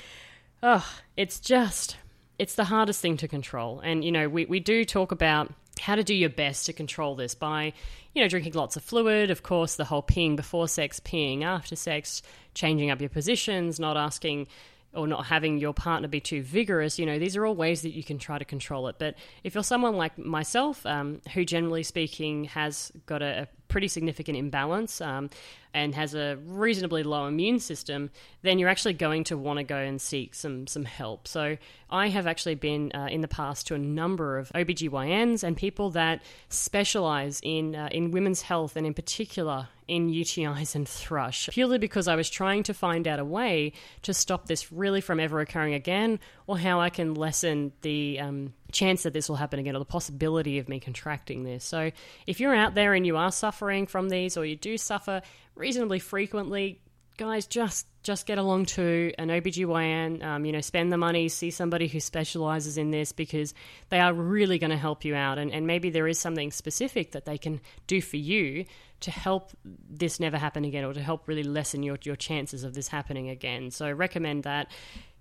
oh, 0.63 0.99
it's 1.15 1.39
just 1.39 1.97
it's 2.39 2.55
the 2.55 2.63
hardest 2.63 3.01
thing 3.01 3.17
to 3.17 3.27
control. 3.27 3.81
And, 3.81 4.03
you 4.03 4.11
know, 4.11 4.29
we, 4.29 4.45
we 4.45 4.61
do 4.61 4.85
talk 4.85 5.11
about 5.11 5.53
how 5.79 5.95
to 5.95 6.03
do 6.03 6.13
your 6.13 6.29
best 6.29 6.65
to 6.65 6.73
control 6.73 7.15
this 7.15 7.35
by, 7.35 7.73
you 8.13 8.21
know, 8.21 8.27
drinking 8.27 8.53
lots 8.53 8.75
of 8.75 8.83
fluid, 8.83 9.31
of 9.31 9.43
course, 9.43 9.75
the 9.75 9.85
whole 9.85 10.03
peeing 10.03 10.35
before 10.35 10.67
sex, 10.67 10.99
peeing 10.99 11.43
after 11.43 11.75
sex, 11.75 12.21
changing 12.53 12.89
up 12.89 12.99
your 12.99 13.09
positions, 13.09 13.79
not 13.79 13.97
asking 13.97 14.47
or 14.93 15.07
not 15.07 15.27
having 15.27 15.57
your 15.59 15.73
partner 15.73 16.07
be 16.07 16.19
too 16.19 16.41
vigorous, 16.41 16.97
you 16.97 17.05
know, 17.05 17.19
these 17.19 17.37
are 17.37 17.45
all 17.45 17.55
ways 17.55 17.83
that 17.83 17.91
you 17.91 18.03
can 18.03 18.17
try 18.17 18.39
to 18.39 18.45
control 18.45 18.87
it. 18.87 18.95
But 18.97 19.15
if 19.43 19.53
you're 19.53 19.63
someone 19.63 19.95
like 19.95 20.17
myself, 20.17 20.85
um, 20.85 21.21
who 21.33 21.45
generally 21.45 21.83
speaking 21.83 22.45
has 22.45 22.91
got 23.05 23.21
a, 23.21 23.43
a 23.43 23.47
pretty 23.67 23.87
significant 23.87 24.35
imbalance 24.35 24.99
um, 24.99 25.29
and 25.75 25.93
has 25.93 26.15
a 26.15 26.37
reasonably 26.45 27.03
low 27.03 27.27
immune 27.27 27.59
system, 27.59 28.09
then 28.41 28.57
you're 28.57 28.69
actually 28.69 28.93
going 28.93 29.23
to 29.25 29.37
want 29.37 29.57
to 29.57 29.63
go 29.63 29.77
and 29.77 30.01
seek 30.01 30.33
some 30.33 30.65
some 30.65 30.85
help. 30.85 31.27
So 31.27 31.57
I 31.91 32.09
have 32.09 32.25
actually 32.25 32.55
been 32.55 32.91
uh, 32.93 33.07
in 33.11 33.21
the 33.21 33.27
past 33.27 33.67
to 33.67 33.75
a 33.75 33.79
number 33.79 34.39
of 34.39 34.51
OBGYNs 34.53 35.43
and 35.43 35.55
people 35.55 35.91
that 35.91 36.23
specialize 36.49 37.39
in 37.43 37.75
uh, 37.75 37.89
in 37.91 38.09
women's 38.09 38.41
health 38.41 38.75
and 38.75 38.87
in 38.87 38.95
particular 38.95 39.67
in 39.89 40.09
UTIs 40.09 40.75
and 40.75 40.87
thrush, 40.87 41.49
purely 41.49 41.79
because 41.79 42.07
I 42.07 42.15
was 42.15 42.29
trying 42.29 42.63
to 42.63 42.73
find 42.73 43.07
out 43.07 43.19
a 43.19 43.25
way 43.25 43.73
to 44.03 44.13
stop 44.13 44.45
this 44.45 44.71
really 44.71 45.01
from 45.01 45.19
ever 45.19 45.39
occurring 45.39 45.73
again, 45.73 46.19
or 46.47 46.57
how 46.57 46.79
I 46.79 46.89
can 46.89 47.15
lessen 47.15 47.73
the 47.81 48.19
um, 48.19 48.53
chance 48.71 49.03
that 49.03 49.13
this 49.13 49.27
will 49.27 49.35
happen 49.35 49.59
again, 49.59 49.75
or 49.75 49.79
the 49.79 49.85
possibility 49.85 50.59
of 50.59 50.69
me 50.69 50.79
contracting 50.79 51.43
this. 51.43 51.65
So, 51.65 51.91
if 52.27 52.39
you're 52.39 52.55
out 52.55 52.75
there 52.75 52.93
and 52.93 53.05
you 53.05 53.17
are 53.17 53.31
suffering 53.31 53.87
from 53.87 54.09
these, 54.09 54.37
or 54.37 54.45
you 54.45 54.55
do 54.55 54.77
suffer 54.77 55.21
reasonably 55.55 55.99
frequently, 55.99 56.79
guys, 57.17 57.47
just 57.47 57.85
just 58.01 58.25
get 58.25 58.37
along 58.37 58.65
to 58.65 59.11
an 59.17 59.27
OBGYN, 59.27 60.23
um, 60.23 60.45
you 60.45 60.53
know, 60.53 60.61
spend 60.61 60.91
the 60.91 60.97
money, 60.97 61.27
see 61.27 61.51
somebody 61.51 61.87
who 61.87 61.99
specializes 61.99 62.77
in 62.77 62.91
this 62.91 63.11
because 63.11 63.53
they 63.89 63.99
are 63.99 64.13
really 64.13 64.57
going 64.57 64.69
to 64.69 64.77
help 64.77 65.03
you 65.03 65.15
out. 65.15 65.37
And, 65.37 65.51
and 65.51 65.67
maybe 65.67 65.89
there 65.89 66.07
is 66.07 66.17
something 66.17 66.49
specific 66.51 67.11
that 67.11 67.25
they 67.25 67.37
can 67.37 67.59
do 67.87 68.01
for 68.01 68.15
you 68.15 68.65
to 69.01 69.11
help 69.11 69.51
this 69.63 70.19
never 70.19 70.37
happen 70.37 70.65
again 70.65 70.83
or 70.83 70.93
to 70.93 71.01
help 71.01 71.27
really 71.27 71.43
lessen 71.43 71.83
your, 71.83 71.97
your 72.03 72.15
chances 72.15 72.63
of 72.63 72.73
this 72.73 72.87
happening 72.87 73.29
again. 73.29 73.71
So 73.71 73.85
I 73.85 73.91
recommend 73.91 74.43
that. 74.43 74.71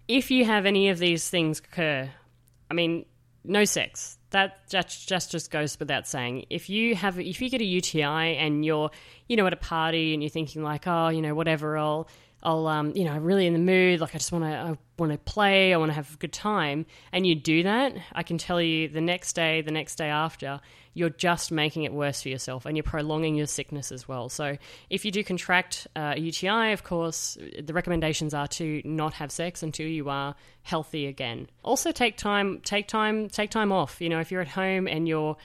If 0.08 0.30
you 0.30 0.44
have 0.44 0.66
any 0.66 0.88
of 0.88 0.98
these 0.98 1.28
things 1.28 1.58
occur, 1.58 2.10
I 2.70 2.74
mean, 2.74 3.04
no 3.44 3.64
sex. 3.64 4.18
That 4.30 4.68
just, 4.68 5.08
just 5.08 5.30
just 5.30 5.50
goes 5.50 5.78
without 5.78 6.06
saying. 6.06 6.46
If 6.50 6.68
you 6.68 6.94
have 6.94 7.18
if 7.18 7.40
you 7.40 7.48
get 7.48 7.60
a 7.60 7.64
UTI 7.64 8.36
and 8.36 8.64
you're 8.64 8.90
you 9.26 9.36
know 9.36 9.46
at 9.46 9.52
a 9.52 9.56
party 9.56 10.12
and 10.12 10.22
you're 10.22 10.30
thinking 10.30 10.62
like 10.62 10.86
oh 10.86 11.08
you 11.08 11.22
know 11.22 11.34
whatever 11.34 11.78
I'll 11.78 12.08
I'll 12.42 12.66
um 12.66 12.92
you 12.94 13.04
know 13.04 13.18
really 13.18 13.46
in 13.46 13.52
the 13.52 13.58
mood 13.58 14.00
like 14.00 14.14
I 14.14 14.18
just 14.18 14.32
want 14.32 14.44
to 14.44 14.50
I 14.50 14.78
want 14.98 15.12
to 15.12 15.18
play 15.18 15.74
I 15.74 15.76
want 15.76 15.90
to 15.90 15.94
have 15.94 16.12
a 16.14 16.16
good 16.18 16.32
time 16.32 16.86
and 17.12 17.26
you 17.26 17.34
do 17.34 17.62
that 17.64 17.94
I 18.12 18.22
can 18.22 18.38
tell 18.38 18.60
you 18.60 18.88
the 18.88 19.00
next 19.00 19.34
day 19.34 19.60
the 19.60 19.72
next 19.72 19.96
day 19.96 20.08
after 20.08 20.60
you're 20.98 21.10
just 21.10 21.52
making 21.52 21.84
it 21.84 21.92
worse 21.92 22.22
for 22.22 22.28
yourself 22.28 22.66
and 22.66 22.76
you're 22.76 22.82
prolonging 22.82 23.36
your 23.36 23.46
sickness 23.46 23.92
as 23.92 24.08
well. 24.08 24.28
So, 24.28 24.58
if 24.90 25.04
you 25.04 25.12
do 25.12 25.22
contract 25.22 25.86
uh, 25.94 26.14
a 26.16 26.20
UTI, 26.20 26.72
of 26.72 26.82
course, 26.82 27.38
the 27.62 27.72
recommendations 27.72 28.34
are 28.34 28.48
to 28.48 28.82
not 28.84 29.14
have 29.14 29.30
sex 29.30 29.62
until 29.62 29.86
you 29.86 30.10
are 30.10 30.34
healthy 30.62 31.06
again. 31.06 31.48
Also, 31.62 31.92
take 31.92 32.16
time, 32.16 32.60
take 32.64 32.88
time, 32.88 33.28
take 33.28 33.50
time 33.50 33.70
off. 33.70 34.00
You 34.00 34.08
know, 34.08 34.18
if 34.18 34.32
you're 34.32 34.40
at 34.40 34.48
home 34.48 34.88
and 34.88 35.06
you're 35.06 35.36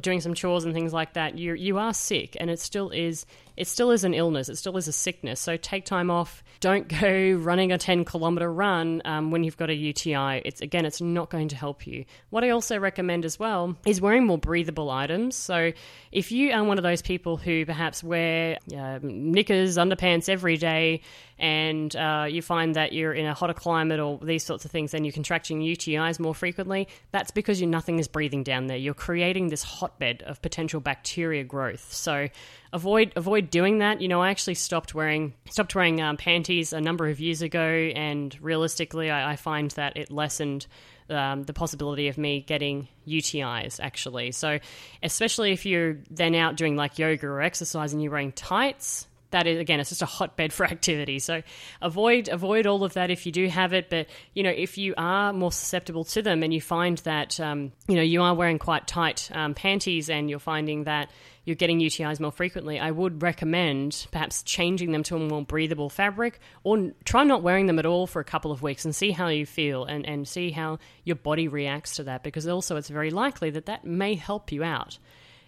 doing 0.00 0.20
some 0.20 0.34
chores 0.34 0.64
and 0.64 0.72
things 0.72 0.92
like 0.92 1.12
that, 1.12 1.38
you 1.38 1.52
you 1.54 1.78
are 1.78 1.92
sick, 1.92 2.36
and 2.40 2.50
it 2.50 2.58
still 2.58 2.90
is 2.90 3.26
it 3.60 3.68
still 3.68 3.90
is 3.90 4.04
an 4.04 4.14
illness. 4.14 4.48
It 4.48 4.56
still 4.56 4.78
is 4.78 4.88
a 4.88 4.92
sickness. 4.92 5.38
So 5.38 5.58
take 5.58 5.84
time 5.84 6.10
off. 6.10 6.42
Don't 6.60 6.88
go 6.88 7.32
running 7.38 7.72
a 7.72 7.78
ten 7.78 8.06
kilometer 8.06 8.50
run 8.50 9.02
um, 9.04 9.30
when 9.30 9.44
you've 9.44 9.58
got 9.58 9.68
a 9.68 9.74
UTI. 9.74 10.40
It's 10.46 10.62
again, 10.62 10.86
it's 10.86 11.02
not 11.02 11.28
going 11.28 11.48
to 11.48 11.56
help 11.56 11.86
you. 11.86 12.06
What 12.30 12.42
I 12.42 12.50
also 12.50 12.78
recommend 12.78 13.26
as 13.26 13.38
well 13.38 13.76
is 13.84 14.00
wearing 14.00 14.24
more 14.24 14.38
breathable 14.38 14.88
items. 14.88 15.36
So 15.36 15.72
if 16.10 16.32
you 16.32 16.52
are 16.52 16.64
one 16.64 16.78
of 16.78 16.82
those 16.82 17.02
people 17.02 17.36
who 17.36 17.66
perhaps 17.66 18.02
wear 18.02 18.56
uh, 18.74 18.98
knickers, 19.02 19.76
underpants 19.76 20.30
every 20.30 20.56
day, 20.56 21.02
and 21.38 21.94
uh, 21.96 22.26
you 22.30 22.40
find 22.40 22.76
that 22.76 22.94
you're 22.94 23.12
in 23.12 23.26
a 23.26 23.34
hotter 23.34 23.54
climate 23.54 24.00
or 24.00 24.18
these 24.22 24.42
sorts 24.42 24.64
of 24.64 24.70
things, 24.70 24.92
then 24.92 25.04
you're 25.04 25.12
contracting 25.12 25.60
UTIs 25.60 26.18
more 26.18 26.34
frequently. 26.34 26.88
That's 27.12 27.30
because 27.30 27.60
you 27.60 27.66
nothing 27.66 27.98
is 27.98 28.08
breathing 28.08 28.42
down 28.42 28.68
there. 28.68 28.78
You're 28.78 28.94
creating 28.94 29.48
this 29.48 29.62
hotbed 29.62 30.22
of 30.22 30.40
potential 30.40 30.80
bacteria 30.80 31.44
growth. 31.44 31.92
So 31.92 32.28
avoid 32.72 33.12
avoid 33.16 33.50
doing 33.50 33.78
that. 33.78 34.00
You 34.00 34.08
know, 34.08 34.20
I 34.20 34.30
actually 34.30 34.54
stopped 34.54 34.94
wearing 34.94 35.34
stopped 35.48 35.74
wearing 35.74 36.00
um, 36.00 36.16
panties 36.16 36.72
a 36.72 36.80
number 36.80 37.08
of 37.08 37.20
years 37.20 37.42
ago, 37.42 37.60
and 37.60 38.36
realistically, 38.40 39.10
I, 39.10 39.32
I 39.32 39.36
find 39.36 39.70
that 39.72 39.96
it 39.96 40.10
lessened. 40.10 40.66
Um, 41.08 41.42
the 41.42 41.52
possibility 41.52 42.06
of 42.06 42.18
me 42.18 42.40
getting 42.40 42.86
UTIs 43.04 43.80
actually. 43.82 44.30
So, 44.30 44.60
especially 45.02 45.50
if 45.50 45.66
you're 45.66 45.98
then 46.08 46.36
out 46.36 46.56
doing 46.56 46.76
like 46.76 47.00
yoga 47.00 47.26
or 47.26 47.42
exercise 47.42 47.92
and 47.92 48.00
you're 48.00 48.12
wearing 48.12 48.30
tights, 48.30 49.08
that 49.30 49.46
is 49.46 49.58
again 49.58 49.80
it's 49.80 49.90
just 49.90 50.02
a 50.02 50.06
hotbed 50.06 50.52
for 50.52 50.64
activity 50.64 51.18
so 51.18 51.42
avoid 51.80 52.28
avoid 52.28 52.66
all 52.66 52.84
of 52.84 52.94
that 52.94 53.10
if 53.10 53.26
you 53.26 53.32
do 53.32 53.48
have 53.48 53.72
it 53.72 53.90
but 53.90 54.06
you 54.34 54.42
know 54.42 54.50
if 54.50 54.78
you 54.78 54.94
are 54.96 55.32
more 55.32 55.52
susceptible 55.52 56.04
to 56.04 56.22
them 56.22 56.42
and 56.42 56.52
you 56.52 56.60
find 56.60 56.98
that 56.98 57.38
um, 57.40 57.72
you 57.88 57.96
know 57.96 58.02
you 58.02 58.22
are 58.22 58.34
wearing 58.34 58.58
quite 58.58 58.86
tight 58.86 59.30
um, 59.32 59.54
panties 59.54 60.10
and 60.10 60.28
you're 60.28 60.38
finding 60.38 60.84
that 60.84 61.10
you're 61.44 61.56
getting 61.56 61.80
UTIs 61.80 62.20
more 62.20 62.32
frequently, 62.32 62.78
I 62.78 62.90
would 62.90 63.22
recommend 63.22 64.06
perhaps 64.12 64.42
changing 64.42 64.92
them 64.92 65.02
to 65.04 65.16
a 65.16 65.18
more 65.18 65.44
breathable 65.44 65.88
fabric 65.88 66.38
or 66.62 66.92
try 67.04 67.24
not 67.24 67.42
wearing 67.42 67.66
them 67.66 67.78
at 67.78 67.86
all 67.86 68.06
for 68.06 68.20
a 68.20 68.24
couple 68.24 68.52
of 68.52 68.62
weeks 68.62 68.84
and 68.84 68.94
see 68.94 69.10
how 69.10 69.28
you 69.28 69.46
feel 69.46 69.84
and, 69.84 70.06
and 70.06 70.28
see 70.28 70.50
how 70.50 70.78
your 71.04 71.16
body 71.16 71.48
reacts 71.48 71.96
to 71.96 72.04
that 72.04 72.22
because 72.22 72.46
also 72.46 72.76
it's 72.76 72.88
very 72.88 73.10
likely 73.10 73.50
that 73.50 73.66
that 73.66 73.84
may 73.84 74.14
help 74.14 74.52
you 74.52 74.62
out 74.62 74.98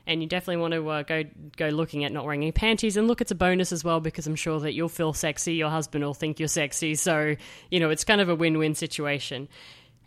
and 0.06 0.22
you 0.22 0.28
definitely 0.28 0.60
want 0.60 0.74
to 0.74 0.88
uh, 0.88 1.02
go 1.02 1.24
go 1.56 1.68
looking 1.68 2.04
at 2.04 2.12
not 2.12 2.24
wearing 2.24 2.42
any 2.42 2.52
panties. 2.52 2.96
And 2.96 3.06
look, 3.06 3.20
it's 3.20 3.30
a 3.30 3.36
bonus 3.36 3.72
as 3.72 3.84
well 3.84 4.00
because 4.00 4.26
I'm 4.26 4.34
sure 4.34 4.60
that 4.60 4.72
you'll 4.72 4.88
feel 4.88 5.12
sexy, 5.12 5.54
your 5.54 5.70
husband 5.70 6.04
will 6.04 6.14
think 6.14 6.40
you're 6.40 6.48
sexy, 6.48 6.94
so 6.94 7.36
you 7.70 7.80
know 7.80 7.90
it's 7.90 8.04
kind 8.04 8.20
of 8.20 8.28
a 8.28 8.34
win 8.34 8.58
win 8.58 8.74
situation. 8.74 9.48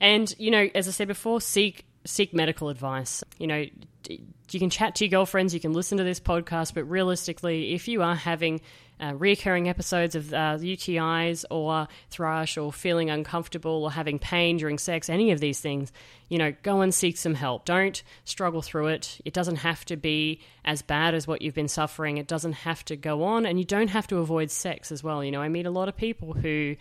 And 0.01 0.33
you 0.37 0.51
know, 0.51 0.69
as 0.75 0.87
I 0.87 0.91
said 0.91 1.07
before, 1.07 1.39
seek 1.39 1.85
seek 2.05 2.33
medical 2.33 2.69
advice. 2.69 3.23
You 3.37 3.47
know, 3.47 3.65
you 4.07 4.59
can 4.59 4.69
chat 4.69 4.95
to 4.95 5.05
your 5.05 5.09
girlfriends, 5.09 5.53
you 5.53 5.59
can 5.59 5.73
listen 5.73 5.97
to 5.97 6.03
this 6.03 6.19
podcast, 6.19 6.73
but 6.73 6.83
realistically, 6.85 7.73
if 7.73 7.87
you 7.87 8.03
are 8.03 8.15
having 8.15 8.61
uh, 8.99 9.11
reoccurring 9.11 9.67
episodes 9.67 10.15
of 10.15 10.33
uh, 10.33 10.57
UTIs 10.57 11.43
or 11.49 11.87
thrush 12.09 12.57
or 12.57 12.71
feeling 12.71 13.09
uncomfortable 13.09 13.83
or 13.83 13.91
having 13.91 14.19
pain 14.19 14.57
during 14.57 14.77
sex, 14.77 15.09
any 15.09 15.31
of 15.31 15.39
these 15.39 15.59
things, 15.59 15.91
you 16.29 16.37
know, 16.37 16.53
go 16.63 16.81
and 16.81 16.93
seek 16.93 17.17
some 17.17 17.33
help. 17.33 17.65
Don't 17.65 18.01
struggle 18.23 18.61
through 18.61 18.87
it. 18.87 19.19
It 19.25 19.33
doesn't 19.33 19.57
have 19.57 19.83
to 19.85 19.97
be 19.97 20.41
as 20.63 20.81
bad 20.81 21.13
as 21.13 21.27
what 21.27 21.41
you've 21.41 21.55
been 21.55 21.67
suffering. 21.67 22.17
It 22.17 22.27
doesn't 22.27 22.53
have 22.53 22.85
to 22.85 22.95
go 22.95 23.23
on, 23.23 23.45
and 23.45 23.59
you 23.59 23.65
don't 23.65 23.89
have 23.89 24.07
to 24.07 24.17
avoid 24.17 24.49
sex 24.49 24.91
as 24.91 25.03
well. 25.03 25.23
You 25.23 25.31
know, 25.31 25.41
I 25.41 25.49
meet 25.49 25.65
a 25.65 25.71
lot 25.71 25.89
of 25.89 25.97
people 25.97 26.33
who 26.33 26.75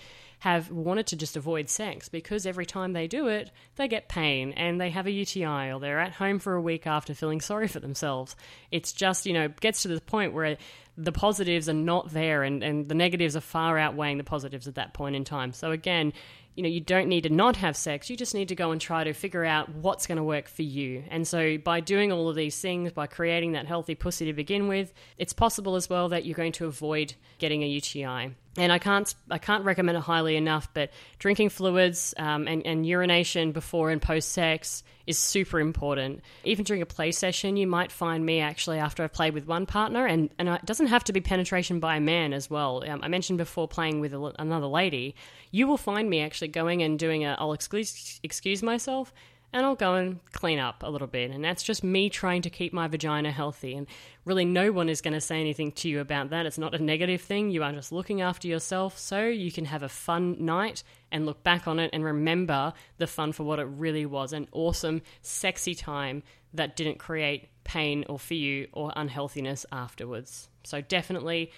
have 0.45 0.71
wanted 0.71 1.07
to 1.07 1.17
just 1.17 1.39
avoid 1.39 1.71
sex 1.71 2.11
because 2.11 2.45
every 2.45 2.67
time 2.67 2.93
they 2.93 3.09
do 3.09 3.29
it, 3.29 3.51
they 3.77 3.89
get 3.89 4.11
pain 4.11 4.53
and 4.53 4.79
they 4.79 4.91
have 4.91 5.07
a 5.07 5.11
UTI 5.11 5.73
or 5.73 5.81
they're 5.81 5.99
at 5.99 6.13
home 6.13 6.39
for 6.39 6.53
a 6.53 6.61
week 6.61 6.87
after 6.87 7.15
feeling 7.15 7.41
sorry 7.41 7.67
for 7.67 7.81
themselves. 7.81 8.37
It's 8.71 8.93
just, 8.93 9.25
you 9.25 9.33
know, 9.33 9.49
gets 9.49 9.81
to 9.83 9.89
the 9.89 10.03
point 10.03 10.35
where 10.35 10.59
the 10.99 11.13
positives 11.13 11.67
are 11.71 11.73
not 11.73 12.13
there 12.13 12.43
and, 12.43 12.63
and 12.63 12.87
the 12.87 12.95
negatives 12.95 13.35
are 13.37 13.41
far 13.41 13.79
outweighing 13.79 14.19
the 14.19 14.25
positives 14.25 14.69
at 14.69 14.75
that 14.75 14.93
point 14.93 15.17
in 15.17 15.25
time. 15.25 15.55
So, 15.55 15.71
again, 15.71 16.13
you 16.57 16.63
know, 16.63 16.69
you 16.69 16.81
don't 16.81 17.09
need 17.09 17.23
to 17.23 17.31
not 17.31 17.57
have 17.57 17.75
sex. 17.75 18.11
You 18.11 18.17
just 18.19 18.35
need 18.35 18.49
to 18.49 18.55
go 18.55 18.71
and 18.71 18.79
try 18.79 19.03
to 19.03 19.15
figure 19.15 19.47
out 19.47 19.71
what's 19.71 20.07
going 20.07 20.19
to 20.19 20.25
work 20.25 20.49
for 20.49 20.61
you. 20.63 21.05
And 21.09 21.27
so, 21.27 21.57
by 21.57 21.81
doing 21.81 22.13
all 22.13 22.29
of 22.29 22.37
these 22.37 22.61
things, 22.61 22.93
by 22.93 23.07
creating 23.07 23.53
that 23.53 23.67
healthy 23.67 23.95
pussy 23.95 24.27
to 24.27 24.35
begin 24.35 24.69
with, 24.69 24.93
it's 25.17 25.33
possible 25.33 25.75
as 25.75 25.89
well 25.89 26.11
that 26.11 26.27
you're 26.27 26.37
going 26.37 26.53
to 26.53 26.67
avoid 26.67 27.15
getting 27.39 27.63
a 27.63 27.67
UTI 27.67 28.35
and 28.57 28.73
I 28.73 28.79
can't 28.79 29.13
I 29.31 29.39
can't 29.39 29.65
recommend 29.65 29.99
it 29.99 30.03
highly 30.03 30.37
enough. 30.37 30.69
But 30.73 30.91
drinking 31.19 31.51
fluids 31.51 32.15
um, 32.17 32.47
and, 32.47 32.65
and 32.67 32.87
urination 32.87 33.53
before 33.53 33.91
and 33.91 34.01
post 34.01 34.31
sex 34.31 34.83
is 35.07 35.19
super 35.19 35.61
important. 35.61 36.21
Even 36.45 36.65
during 36.65 36.81
a 36.83 36.87
play 36.87 37.13
session, 37.13 37.57
you 37.57 37.67
might 37.67 37.93
find 37.93 38.25
me 38.25 38.41
actually 38.41 38.79
after 38.79 39.03
I've 39.03 39.13
played 39.13 39.35
with 39.35 39.47
one 39.47 39.67
partner, 39.67 40.07
and 40.07 40.31
and 40.39 40.49
it 40.49 40.65
doesn't 40.65 40.87
have 40.87 41.05
to 41.05 41.13
be 41.13 41.21
penetration 41.21 41.81
by 41.81 41.97
a 41.97 42.01
man 42.01 42.33
as 42.33 42.49
well. 42.49 42.83
Um, 42.89 43.01
I 43.03 43.09
mentioned 43.09 43.39
before 43.39 43.69
playing 43.69 44.01
with 44.01 44.15
a, 44.15 44.33
another 44.39 44.67
lady, 44.67 45.15
you 45.51 45.67
will 45.67 45.77
find 45.77 46.09
me 46.09 46.21
actually 46.21 46.49
going 46.49 46.83
and 46.83 46.99
doing 46.99 47.25
a 47.25 47.37
I'll 47.39 47.53
excuse 47.53 48.21
excuse 48.23 48.63
myself 48.63 49.13
and 49.55 49.65
I'll 49.65 49.77
go 49.77 49.95
and 49.95 50.19
clean 50.33 50.59
up 50.59 50.83
a 50.83 50.91
little 50.91 51.07
bit. 51.07 51.31
And 51.31 51.45
that's 51.45 51.63
just 51.63 51.85
me 51.85 52.11
trying 52.11 52.43
to 52.43 52.51
keep 52.51 52.73
my 52.73 52.89
vagina 52.89 53.31
healthy. 53.31 53.77
And 53.77 53.87
really, 54.25 54.45
no 54.45 54.73
one 54.73 54.89
is 54.89 55.01
going 55.01 55.15
to 55.15 55.21
say 55.21 55.41
anything 55.41 55.71
to 55.73 55.89
you 55.89 56.01
about 56.01 56.31
that. 56.31 56.45
It's 56.45 56.59
not 56.59 56.75
a 56.75 56.83
negative 56.83 57.21
thing. 57.21 57.51
You 57.51 57.63
are 57.63 57.73
just 57.73 57.93
looking 57.93 58.21
after 58.21 58.49
yourself 58.49 58.99
so 58.99 59.25
you 59.27 59.53
can 59.53 59.67
have 59.67 59.85
a 59.85 59.89
fun 59.89 60.45
night 60.45 60.83
and 61.13 61.25
look 61.25 61.45
back 61.45 61.69
on 61.69 61.79
it 61.79 61.91
and 61.93 62.05
remember 62.05 62.73
the 62.99 63.07
fun 63.07 63.31
for 63.31 63.45
what 63.45 63.61
it 63.61 63.67
really 63.67 64.05
was 64.05 64.33
an 64.33 64.49
awesome, 64.51 65.03
sexy 65.23 65.77
time 65.77 66.25
that 66.53 66.75
didn't 66.75 66.99
create 66.99 67.49
pain 67.63 68.05
or 68.09 68.19
for 68.19 68.35
you 68.35 68.67
or 68.73 68.93
unhealthiness 68.97 69.65
afterwards. 69.71 70.49
So, 70.65 70.81
definitely 70.81 71.53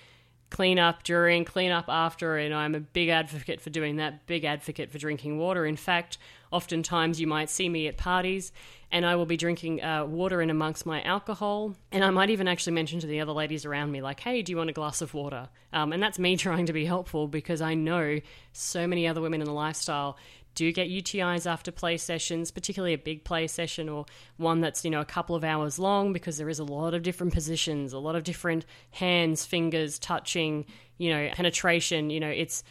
clean 0.50 0.78
up 0.78 1.02
during, 1.02 1.44
clean 1.44 1.70
up 1.70 1.87
after, 1.88 2.37
and 2.37 2.54
I'm 2.54 2.74
a 2.74 2.80
big 2.80 3.09
advocate 3.09 3.61
for 3.61 3.70
doing 3.70 3.96
that, 3.96 4.26
big 4.26 4.44
advocate 4.44 4.90
for 4.90 4.98
drinking 4.98 5.38
water. 5.38 5.66
In 5.66 5.76
fact, 5.76 6.18
oftentimes 6.52 7.20
you 7.20 7.26
might 7.26 7.50
see 7.50 7.68
me 7.68 7.88
at 7.88 7.96
parties 7.96 8.52
and 8.92 9.04
I 9.04 9.16
will 9.16 9.26
be 9.26 9.37
drinking 9.37 9.82
uh, 9.82 10.04
water 10.04 10.40
in 10.40 10.50
amongst 10.50 10.87
my 10.87 11.02
alcohol. 11.02 11.74
And 11.90 12.04
I 12.04 12.11
might 12.11 12.30
even 12.30 12.46
actually 12.46 12.74
mention 12.74 13.00
to 13.00 13.06
the 13.06 13.20
other 13.20 13.32
ladies 13.32 13.64
around 13.64 13.90
me, 13.90 14.00
like, 14.00 14.20
hey, 14.20 14.42
do 14.42 14.52
you 14.52 14.56
want 14.56 14.70
a 14.70 14.72
glass 14.72 15.02
of 15.02 15.12
water? 15.12 15.48
Um, 15.72 15.92
and 15.92 16.02
that's 16.02 16.18
me 16.18 16.37
trying 16.37 16.66
to 16.66 16.72
be 16.72 16.85
helpful 16.85 17.26
because 17.26 17.61
I 17.61 17.74
know 17.74 18.20
so 18.52 18.87
many 18.87 19.09
other 19.09 19.20
women 19.20 19.40
in 19.40 19.46
the 19.46 19.52
lifestyle 19.52 20.16
do 20.57 20.73
get 20.73 20.88
UTIs 20.88 21.49
after 21.49 21.71
play 21.71 21.97
sessions, 21.97 22.51
particularly 22.51 22.95
a 22.95 22.99
big 22.99 23.23
play 23.23 23.47
session 23.47 23.88
or 23.88 24.07
one 24.38 24.61
that's, 24.61 24.85
you 24.85 24.90
know, 24.90 25.01
a 25.01 25.05
couple 25.05 25.37
of 25.37 25.45
hours 25.45 25.79
long 25.79 26.12
because 26.12 26.38
there 26.38 26.49
is 26.49 26.59
a 26.59 26.64
lot 26.64 26.95
of 26.95 27.03
different 27.05 27.33
positions, 27.33 27.92
a 27.92 27.99
lot 27.99 28.16
of 28.16 28.25
different 28.25 28.66
hands, 28.90 29.45
fingers, 29.45 30.01
touching, 30.01 30.64
you 30.99 31.11
know, 31.11 31.31
penetration, 31.35 32.11
you 32.11 32.19
know, 32.19 32.29
it's 32.29 32.64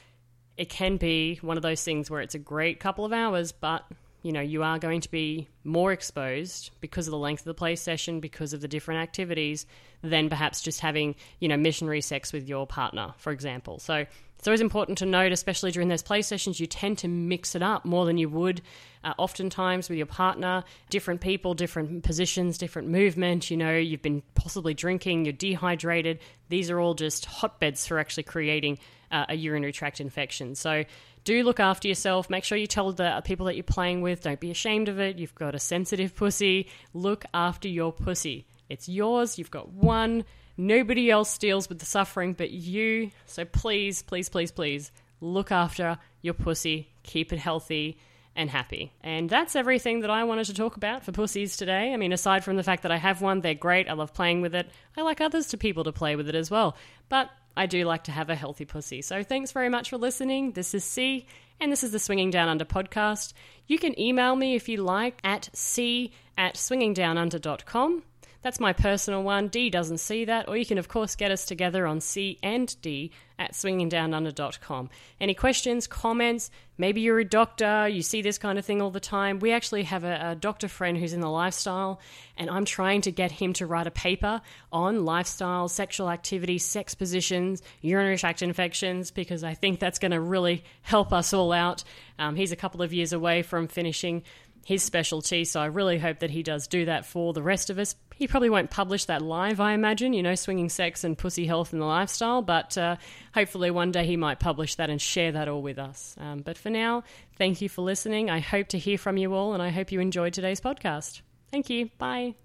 it 0.57 0.69
can 0.69 0.97
be 0.97 1.37
one 1.41 1.57
of 1.57 1.63
those 1.63 1.83
things 1.83 2.09
where 2.09 2.21
it's 2.21 2.35
a 2.35 2.39
great 2.39 2.79
couple 2.79 3.05
of 3.05 3.13
hours, 3.13 3.51
but 3.51 3.85
you 4.25 4.31
know, 4.31 4.41
you 4.41 4.63
are 4.63 4.79
going 4.79 5.01
to 5.01 5.11
be 5.11 5.47
more 5.63 5.91
exposed 5.91 6.71
because 6.81 7.05
of 7.05 7.11
the 7.11 7.17
length 7.17 7.41
of 7.41 7.45
the 7.45 7.53
play 7.53 7.75
session, 7.75 8.19
because 8.19 8.53
of 8.53 8.61
the 8.61 8.67
different 8.67 9.01
activities, 9.01 9.67
than 10.01 10.29
perhaps 10.29 10.61
just 10.61 10.79
having, 10.79 11.13
you 11.39 11.47
know, 11.47 11.57
missionary 11.57 12.01
sex 12.01 12.33
with 12.33 12.49
your 12.49 12.65
partner, 12.65 13.13
for 13.17 13.31
example. 13.31 13.77
So 13.77 14.07
it's 14.45 14.47
always 14.47 14.61
important 14.61 14.99
to 14.99 15.07
note, 15.07 15.31
especially 15.31 15.71
during 15.71 15.87
those 15.87 16.03
play 16.03 16.21
sessions, 16.21 16.59
you 16.59 16.67
tend 16.67 16.99
to 16.99 17.07
mix 17.07 17.55
it 17.55 17.63
up 17.63 17.83
more 17.83 18.05
than 18.05 18.19
you 18.19 18.29
would 18.29 18.61
uh, 19.03 19.11
oftentimes 19.17 19.89
with 19.89 19.97
your 19.97 20.05
partner. 20.05 20.63
Different 20.91 21.19
people, 21.19 21.55
different 21.55 22.03
positions, 22.03 22.59
different 22.59 22.89
movement. 22.89 23.49
You 23.49 23.57
know, 23.57 23.75
you've 23.75 24.03
been 24.03 24.21
possibly 24.35 24.75
drinking, 24.75 25.25
you're 25.25 25.33
dehydrated. 25.33 26.19
These 26.49 26.69
are 26.69 26.79
all 26.79 26.93
just 26.93 27.25
hotbeds 27.25 27.87
for 27.87 27.97
actually 27.97 28.21
creating 28.21 28.77
uh, 29.11 29.25
a 29.29 29.35
urinary 29.35 29.71
tract 29.71 29.99
infection. 29.99 30.53
So 30.53 30.83
do 31.23 31.41
look 31.41 31.59
after 31.59 31.87
yourself. 31.87 32.29
Make 32.29 32.43
sure 32.43 32.55
you 32.55 32.67
tell 32.67 32.91
the 32.91 33.23
people 33.25 33.47
that 33.47 33.55
you're 33.55 33.63
playing 33.63 34.01
with, 34.01 34.21
don't 34.21 34.39
be 34.39 34.51
ashamed 34.51 34.89
of 34.89 34.99
it. 34.99 35.17
You've 35.17 35.33
got 35.33 35.55
a 35.55 35.59
sensitive 35.59 36.15
pussy. 36.15 36.69
Look 36.93 37.25
after 37.33 37.67
your 37.67 37.91
pussy. 37.91 38.45
It's 38.69 38.87
yours. 38.87 39.39
You've 39.39 39.49
got 39.49 39.71
one. 39.71 40.23
Nobody 40.57 41.11
else 41.11 41.37
deals 41.37 41.67
with 41.67 41.79
the 41.79 41.85
suffering 41.85 42.33
but 42.33 42.51
you. 42.51 43.11
So 43.25 43.45
please, 43.45 44.01
please, 44.01 44.29
please, 44.29 44.51
please 44.51 44.91
look 45.21 45.51
after 45.51 45.97
your 46.21 46.33
pussy. 46.33 46.89
Keep 47.03 47.33
it 47.33 47.39
healthy 47.39 47.97
and 48.35 48.49
happy. 48.49 48.93
And 49.01 49.29
that's 49.29 49.55
everything 49.55 50.01
that 50.01 50.09
I 50.09 50.23
wanted 50.25 50.45
to 50.45 50.53
talk 50.53 50.75
about 50.75 51.03
for 51.03 51.11
pussies 51.11 51.57
today. 51.57 51.93
I 51.93 51.97
mean, 51.97 52.11
aside 52.11 52.43
from 52.43 52.57
the 52.57 52.63
fact 52.63 52.83
that 52.83 52.91
I 52.91 52.97
have 52.97 53.21
one, 53.21 53.41
they're 53.41 53.53
great. 53.53 53.89
I 53.89 53.93
love 53.93 54.13
playing 54.13 54.41
with 54.41 54.55
it. 54.55 54.69
I 54.97 55.01
like 55.01 55.21
others 55.21 55.47
to 55.47 55.57
people 55.57 55.85
to 55.85 55.91
play 55.91 56.15
with 56.15 56.27
it 56.27 56.35
as 56.35 56.51
well. 56.51 56.75
But 57.07 57.29
I 57.57 57.65
do 57.65 57.85
like 57.85 58.03
to 58.05 58.11
have 58.11 58.29
a 58.29 58.35
healthy 58.35 58.65
pussy. 58.65 59.01
So 59.01 59.23
thanks 59.23 59.51
very 59.51 59.69
much 59.69 59.89
for 59.89 59.97
listening. 59.97 60.51
This 60.51 60.73
is 60.73 60.83
C, 60.83 61.25
and 61.59 61.71
this 61.71 61.83
is 61.83 61.91
the 61.91 61.99
Swinging 61.99 62.29
Down 62.29 62.49
Under 62.49 62.65
podcast. 62.65 63.33
You 63.67 63.79
can 63.79 63.97
email 63.99 64.35
me 64.35 64.55
if 64.55 64.67
you 64.67 64.83
like 64.83 65.19
at 65.23 65.49
c 65.53 66.11
at 66.37 66.55
swingingdownunder.com. 66.55 68.03
That's 68.45 68.59
my 68.59 68.73
personal 68.73 69.23
one. 69.23 69.47
D 69.47 69.71
doesn't 69.71 69.97
see 69.97 70.25
that. 70.25 70.47
Or 70.47 70.55
you 70.55 70.67
can, 70.67 70.77
of 70.77 70.87
course, 70.87 71.15
get 71.15 71.31
us 71.31 71.45
together 71.45 71.87
on 71.87 71.99
C 71.99 72.37
and 72.43 72.79
D 72.83 73.09
at 73.39 73.53
swingingdownunder.com. 73.53 74.91
Any 75.19 75.33
questions, 75.33 75.87
comments? 75.87 76.51
Maybe 76.77 77.01
you're 77.01 77.17
a 77.17 77.25
doctor, 77.25 77.87
you 77.87 78.03
see 78.03 78.21
this 78.21 78.37
kind 78.37 78.59
of 78.59 78.63
thing 78.63 78.83
all 78.83 78.91
the 78.91 78.99
time. 78.99 79.39
We 79.39 79.51
actually 79.51 79.81
have 79.85 80.03
a, 80.03 80.33
a 80.33 80.35
doctor 80.35 80.67
friend 80.67 80.95
who's 80.95 81.13
in 81.13 81.21
the 81.21 81.29
lifestyle, 81.29 81.99
and 82.37 82.51
I'm 82.51 82.65
trying 82.65 83.01
to 83.01 83.11
get 83.11 83.31
him 83.31 83.53
to 83.53 83.65
write 83.65 83.87
a 83.87 83.91
paper 83.91 84.41
on 84.71 85.05
lifestyle, 85.05 85.67
sexual 85.67 86.11
activity, 86.11 86.59
sex 86.59 86.93
positions, 86.93 87.63
urinary 87.81 88.19
tract 88.19 88.43
infections, 88.43 89.09
because 89.09 89.43
I 89.43 89.55
think 89.55 89.79
that's 89.79 89.97
going 89.97 90.11
to 90.11 90.21
really 90.21 90.63
help 90.83 91.13
us 91.13 91.33
all 91.33 91.51
out. 91.51 91.83
Um, 92.19 92.35
he's 92.35 92.51
a 92.51 92.55
couple 92.55 92.83
of 92.83 92.93
years 92.93 93.11
away 93.11 93.41
from 93.41 93.67
finishing 93.67 94.21
his 94.65 94.83
specialty. 94.83 95.45
So 95.45 95.61
I 95.61 95.67
really 95.67 95.99
hope 95.99 96.19
that 96.19 96.31
he 96.31 96.43
does 96.43 96.67
do 96.67 96.85
that 96.85 97.05
for 97.05 97.33
the 97.33 97.41
rest 97.41 97.69
of 97.69 97.79
us. 97.79 97.95
He 98.17 98.27
probably 98.27 98.49
won't 98.49 98.69
publish 98.69 99.05
that 99.05 99.21
live, 99.21 99.59
I 99.59 99.73
imagine, 99.73 100.13
you 100.13 100.23
know, 100.23 100.35
swinging 100.35 100.69
sex 100.69 101.03
and 101.03 101.17
pussy 101.17 101.45
health 101.45 101.73
and 101.73 101.81
the 101.81 101.85
lifestyle, 101.85 102.41
but 102.41 102.77
uh, 102.77 102.95
hopefully 103.33 103.71
one 103.71 103.91
day 103.91 104.05
he 104.05 104.15
might 104.15 104.39
publish 104.39 104.75
that 104.75 104.89
and 104.89 105.01
share 105.01 105.33
that 105.33 105.47
all 105.47 105.61
with 105.61 105.77
us. 105.77 106.15
Um, 106.19 106.39
but 106.39 106.57
for 106.57 106.69
now, 106.69 107.03
thank 107.37 107.61
you 107.61 107.69
for 107.69 107.81
listening. 107.81 108.29
I 108.29 108.39
hope 108.39 108.69
to 108.69 108.77
hear 108.77 108.97
from 108.97 109.17
you 109.17 109.33
all, 109.33 109.53
and 109.53 109.61
I 109.61 109.69
hope 109.69 109.91
you 109.91 109.99
enjoyed 109.99 110.33
today's 110.33 110.61
podcast. 110.61 111.21
Thank 111.51 111.69
you. 111.69 111.89
Bye. 111.97 112.35